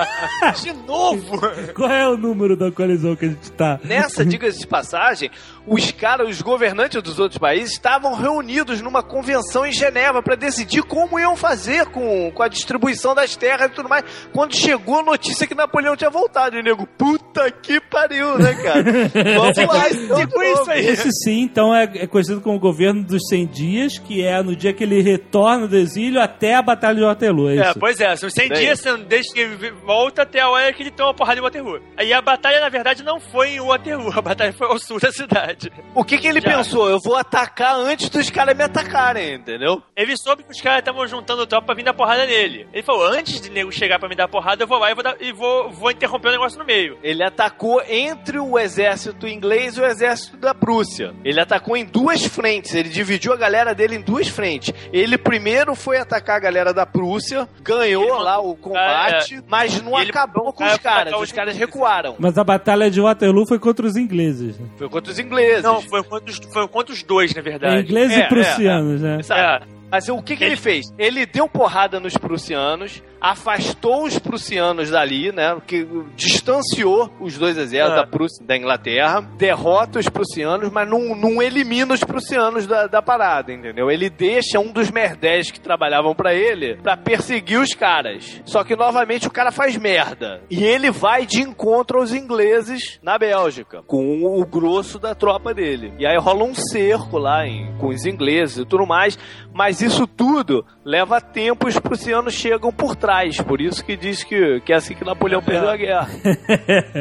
[0.63, 1.41] De novo!
[1.75, 3.81] Qual é o número da coalizão que a gente tá?
[3.83, 5.29] Nessa, diga-se de passagem,
[5.67, 10.83] os caras, os governantes dos outros países estavam reunidos numa convenção em Geneva para decidir
[10.83, 14.05] como iam fazer com, com a distribuição das terras e tudo mais.
[14.33, 18.55] Quando chegou a notícia que Napoleão tinha voltado, e o nego, puta que pariu, né,
[18.55, 18.83] cara?
[19.37, 20.87] Vamos lá, então, de Tipo isso aí.
[20.87, 24.55] Esse sim, então, é, é conhecido como o governo dos 100 dias, que é no
[24.57, 27.51] dia que ele retorna do exílio até a Batalha de Waterloo.
[27.51, 28.59] É É, pois é, são 100 Bem.
[28.59, 31.81] dias desde que ele volta até a hora que ele toma uma porrada em Waterloo.
[31.97, 35.13] Aí a batalha, na verdade, não foi em Waterloo, a batalha foi ao sul da
[35.13, 35.71] cidade.
[35.95, 36.57] O que que ele Já.
[36.57, 36.89] pensou?
[36.89, 39.83] Eu vou atacar antes dos caras me atacarem, entendeu?
[39.97, 42.67] Ele soube que os caras estavam juntando tropa pra vir dar porrada nele.
[42.73, 45.03] Ele falou, antes de nego chegar pra me dar porrada, eu vou lá e vou,
[45.05, 46.99] dar- e vou, vou interromper o negócio no meio.
[47.03, 51.15] Ele atacou entre o exército inglês e o exército da Prússia.
[51.25, 52.42] Ele atacou em duas frentes.
[52.75, 54.73] Ele dividiu a galera dele em duas frentes.
[54.93, 59.99] Ele primeiro foi atacar a galera da Prússia, ganhou Ele lá o combate, mas não
[59.99, 61.15] E ele acabou com o os caras.
[61.15, 62.17] Os os caras recuaram.
[62.19, 64.59] Mas a Batalha de Waterloo foi contra os ingleses.
[64.59, 64.67] né?
[64.77, 65.63] Foi contra os ingleses.
[65.63, 67.77] Não, foi contra os, foi contra os dois, na verdade.
[67.77, 69.19] É, ingleses É, e prussianos, né?
[69.21, 69.67] Exato.
[69.93, 70.87] Mas o que, que ele fez?
[70.99, 75.55] Ele deu porrada nos prussianos, afastou os prussianos dali, né?
[75.67, 75.87] Que
[76.17, 78.03] distanciou os dois exércitos Ah.
[78.03, 82.87] da Prússia e da Inglaterra, derrota os prussianos, mas não, não elimina os prussianos da,
[82.87, 83.91] da parada, entendeu?
[83.91, 88.41] Ele deixa um dos merdés que trabalhavam pra ele pra perseguir os caras.
[88.47, 90.41] Só que novamente o cara faz merda.
[90.51, 95.93] E ele vai de encontro aos ingleses na Bélgica, com o grosso da tropa dele.
[95.99, 99.19] E aí rola um cerco lá em- com os ingleses e tudo mais,
[99.53, 103.41] mas isso tudo leva tempo e os prussianos chegam por trás.
[103.41, 106.09] Por isso que diz que, que é assim que Napoleão perdeu a guerra.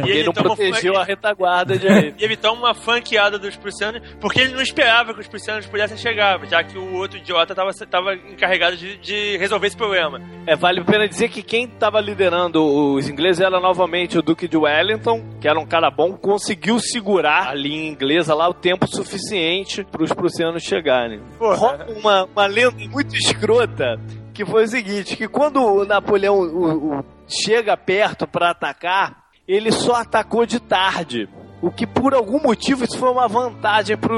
[0.05, 1.87] E ele não toma- protegeu a retaguarda de
[2.17, 5.97] E ele toma uma franqueada dos prussianos, porque ele não esperava que os prussianos pudessem
[5.97, 10.21] chegar, já que o outro idiota estava encarregado de, de resolver esse problema.
[10.45, 14.47] É, vale a pena dizer que quem estava liderando os ingleses era novamente o Duque
[14.47, 18.87] de Wellington, que era um cara bom, conseguiu segurar a linha inglesa lá o tempo
[18.87, 21.19] suficiente para os prussianos chegarem.
[21.39, 23.99] Rola uma, uma lenda muito escrota
[24.33, 29.71] que foi o seguinte, que quando o Napoleão o- o- chega perto para atacar, ele
[29.71, 31.27] só atacou de tarde.
[31.61, 34.15] O que por algum motivo isso foi uma vantagem para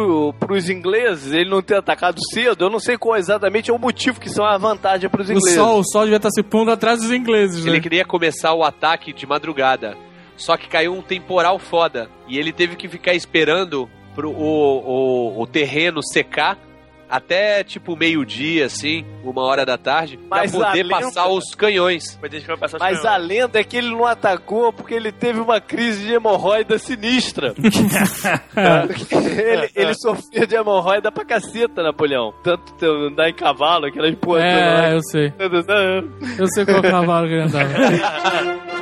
[0.54, 2.64] os ingleses, ele não ter atacado cedo.
[2.66, 5.28] Eu não sei qual exatamente é o motivo que isso é uma vantagem para os
[5.28, 5.56] O ingleses.
[5.56, 7.72] sol, o sol devia estar se pondo atrás dos ingleses, né?
[7.72, 9.98] Ele queria começar o ataque de madrugada.
[10.38, 12.10] Só que caiu um temporal foda.
[12.30, 16.58] E ele teve que ficar esperando pro, o, o, o terreno secar
[17.16, 21.54] até tipo meio-dia, assim, uma hora da tarde, Mas pra poder a lenda- passar os
[21.54, 22.20] canhões.
[22.80, 26.80] Mas a lenda é que ele não atacou porque ele teve uma crise de hemorroida
[26.80, 27.54] sinistra.
[29.38, 32.34] ele, ele sofria de hemorroida pra caceta, Napoleão.
[32.44, 34.40] Tanto andar em cavalo, aquelas porra.
[34.40, 34.88] toda.
[34.88, 35.34] É, eu sei.
[36.40, 37.70] Eu sei qual cavalo que ele andava.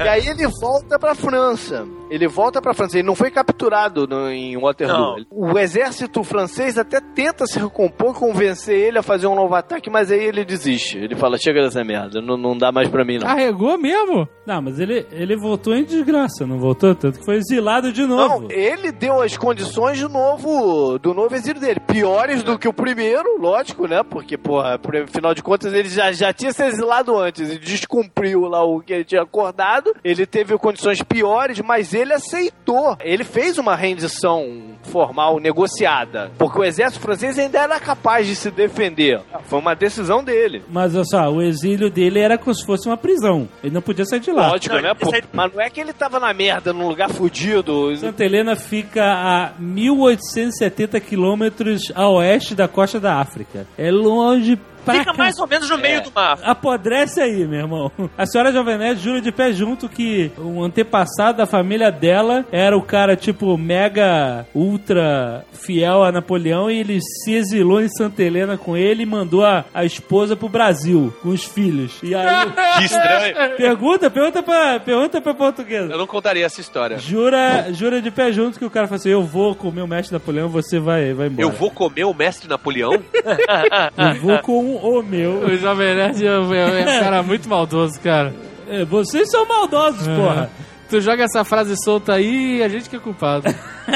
[0.00, 1.84] E aí ele volta pra França.
[2.10, 2.98] Ele volta pra França.
[2.98, 5.16] Ele não foi capturado no- em Waterloo.
[5.30, 10.10] O exército francês até tenta se recompor, convencer ele a fazer um novo ataque, mas
[10.10, 10.98] aí ele desiste.
[10.98, 13.26] Ele fala: chega dessa merda, não, não dá mais pra mim, não.
[13.26, 14.28] Carregou mesmo?
[14.46, 16.94] Não, mas ele, ele voltou em desgraça, não voltou?
[16.94, 18.40] Tanto que foi exilado de novo.
[18.42, 21.80] Não, ele deu as condições do novo, do novo exílio dele.
[21.80, 24.02] Piores do que o primeiro, lógico, né?
[24.02, 28.42] Porque, porra, por- afinal de contas, ele já, já tinha se exilado antes e descumpriu
[28.42, 29.94] lá o que ele tinha acordado.
[30.02, 32.96] Ele teve condições piores, mas ele aceitou.
[33.00, 36.30] Ele fez uma rendição formal negociada.
[36.38, 39.20] Porque o exército francês ainda era capaz de se defender.
[39.44, 40.62] Foi uma decisão dele.
[40.68, 43.48] Mas olha só, o exílio dele era como se fosse uma prisão.
[43.62, 44.48] Ele não podia sair de lá.
[44.48, 44.94] Lógico, né?
[44.94, 47.94] Pô, mas não é que ele tava na merda, num lugar fudido.
[47.96, 53.66] Santa Helena fica a 1870 quilômetros a oeste da costa da África.
[53.76, 54.58] É longe
[54.92, 56.38] pra Fica ca- mais ou menos no meio do mar.
[56.42, 57.92] Apodrece aí, meu irmão.
[58.16, 62.82] A senhora Jovenete jura de pé junto que um antepassado da família dela era o
[62.82, 68.76] cara, tipo, mega, ultra fiel a Napoleão e ele se exilou em Santa Helena com
[68.76, 71.98] ele e mandou a, a esposa pro Brasil com os filhos.
[72.02, 72.28] E aí...
[72.78, 73.56] Que estranho.
[73.56, 75.92] Pergunta, pergunta pra, pergunta pra portuguesa.
[75.92, 76.96] Eu não contaria essa história.
[76.98, 80.12] Jura, jura de pé junto que o cara fala assim: Eu vou comer o mestre
[80.12, 81.42] Napoleão, você vai, vai embora.
[81.42, 82.92] Eu vou comer o mestre Napoleão?
[83.98, 85.44] Eu vou com o meu.
[85.44, 88.34] O Jovem Nerd é um é um cara muito maldoso, cara.
[88.68, 90.50] É, vocês são maldosos, porra.
[90.88, 93.44] Tu joga essa frase solta aí e a gente que é culpado.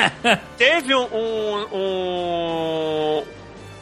[0.59, 3.23] Teve um, um, um,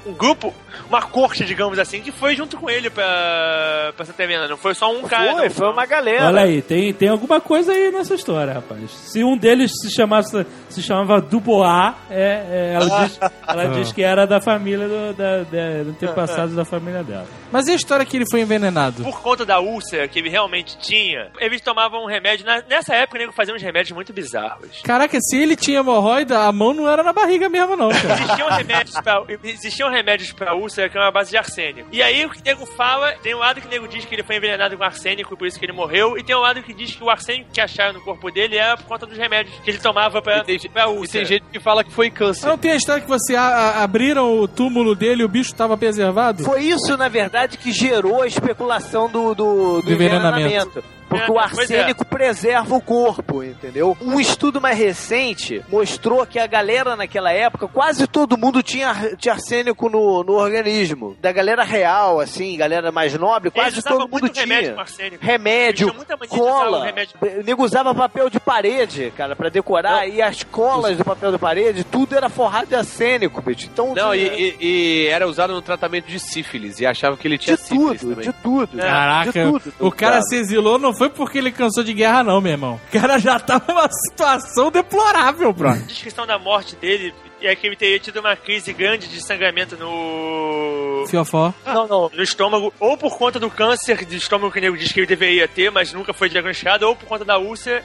[0.07, 0.55] um grupo,
[0.91, 4.49] uma corte, digamos assim, que foi junto com ele pra, pra Santa Helena.
[4.49, 5.33] Não foi só um cara.
[5.35, 5.51] Foi, não.
[5.51, 6.27] foi uma galera.
[6.27, 8.91] Olha aí, tem, tem alguma coisa aí nessa história, rapaz.
[8.91, 14.03] Se um deles se chamasse, se chamava Dubois, é, é, ela, diz, ela diz que
[14.03, 17.27] era da família do, da, da, do antepassados da família dela.
[17.53, 19.03] Mas e a história que ele foi envenenado?
[19.05, 22.45] Por conta da úlcera que ele realmente tinha, eles tomavam um remédio.
[22.45, 24.81] na- nessa época, o nego fazia uns remédios muito bizarros.
[24.83, 28.15] Caraca, se ele tinha hemorroida, a mão não era na barriga mesmo, não, cara.
[28.15, 31.89] Existiam remédios pra, existiam remédios pra úlcera que eram a base de arsênico.
[31.93, 34.15] E aí o que o nego fala, tem um lado que o nego diz que
[34.15, 36.63] ele foi envenenado com arsênico e por isso que ele morreu, e tem um lado
[36.63, 39.55] que diz que o arsênico que acharam no corpo dele era por conta dos remédios
[39.63, 41.25] que ele tomava pra, pra úlcera.
[41.25, 42.47] E tem gente que fala que foi câncer.
[42.47, 45.55] Não tem a história que você a- a- abriram o túmulo dele e o bicho
[45.55, 46.45] tava preservado?
[46.45, 50.41] Foi isso, na verdade, que gerou a especulação do, do, do Do envenenamento.
[50.47, 50.85] envenenamento.
[51.11, 51.81] Porque É, o pois é.
[51.81, 53.97] arsênico preserva o corpo, entendeu?
[54.01, 59.35] Um estudo mais recente mostrou que a galera naquela época, quase todo mundo tinha, tinha
[59.35, 61.17] arsênico no, no organismo.
[61.21, 64.47] Da galera real, assim, galera mais nobre, quase todo mundo muito tinha.
[64.47, 64.77] remédio.
[65.21, 66.85] Remédio, de cola.
[66.87, 67.15] remédio.
[67.21, 70.07] O nego usava papel de parede, cara, pra decorar.
[70.09, 73.69] E as colas do papel de parede, tudo era forrado de arsênico, bicho.
[73.73, 74.67] Então, Não, de, e, e-
[75.05, 76.79] e era usado no tratamento de sífilis.
[76.81, 78.27] E achavam que ele tinha de sífilis tudo, também.
[78.29, 78.79] de tudo.
[78.79, 79.73] Caraca, de tudo.
[79.81, 82.79] o cara se exilou não foi porque ele cansou de guerra, não, meu irmão.
[82.89, 85.71] O cara já tava numa situação deplorável, bro.
[85.71, 89.79] A descrição da morte dele é que ele teria tido uma crise grande de sangramento
[89.79, 91.07] no.
[91.09, 91.55] Fiofó.
[91.65, 92.11] Não, não.
[92.13, 95.07] No estômago, ou por conta do câncer de estômago que o nego diz que ele
[95.07, 97.83] deveria ter, mas nunca foi diagnosticado, ou por conta da úlcera.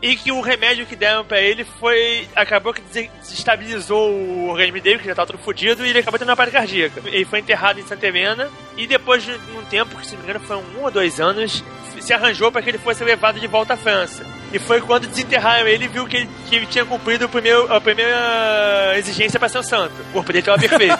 [0.00, 2.28] E que o remédio que deram pra ele foi.
[2.34, 6.18] acabou que des- desestabilizou o organismo dele, que já tava todo fodido, e ele acabou
[6.18, 7.00] tendo uma parada cardíaca.
[7.06, 10.28] Ele foi enterrado em Santa Helena, e depois de um tempo, que se não me
[10.30, 11.64] engano foi um ou dois anos,
[12.02, 14.26] se arranjou para que ele fosse levado de volta à França.
[14.52, 17.80] E foi quando desenterraram ele viu que ele, que ele tinha cumprido o primeiro, a
[17.80, 19.94] primeira exigência para ser um santo.
[20.10, 20.98] O corpo dele estava perfeito.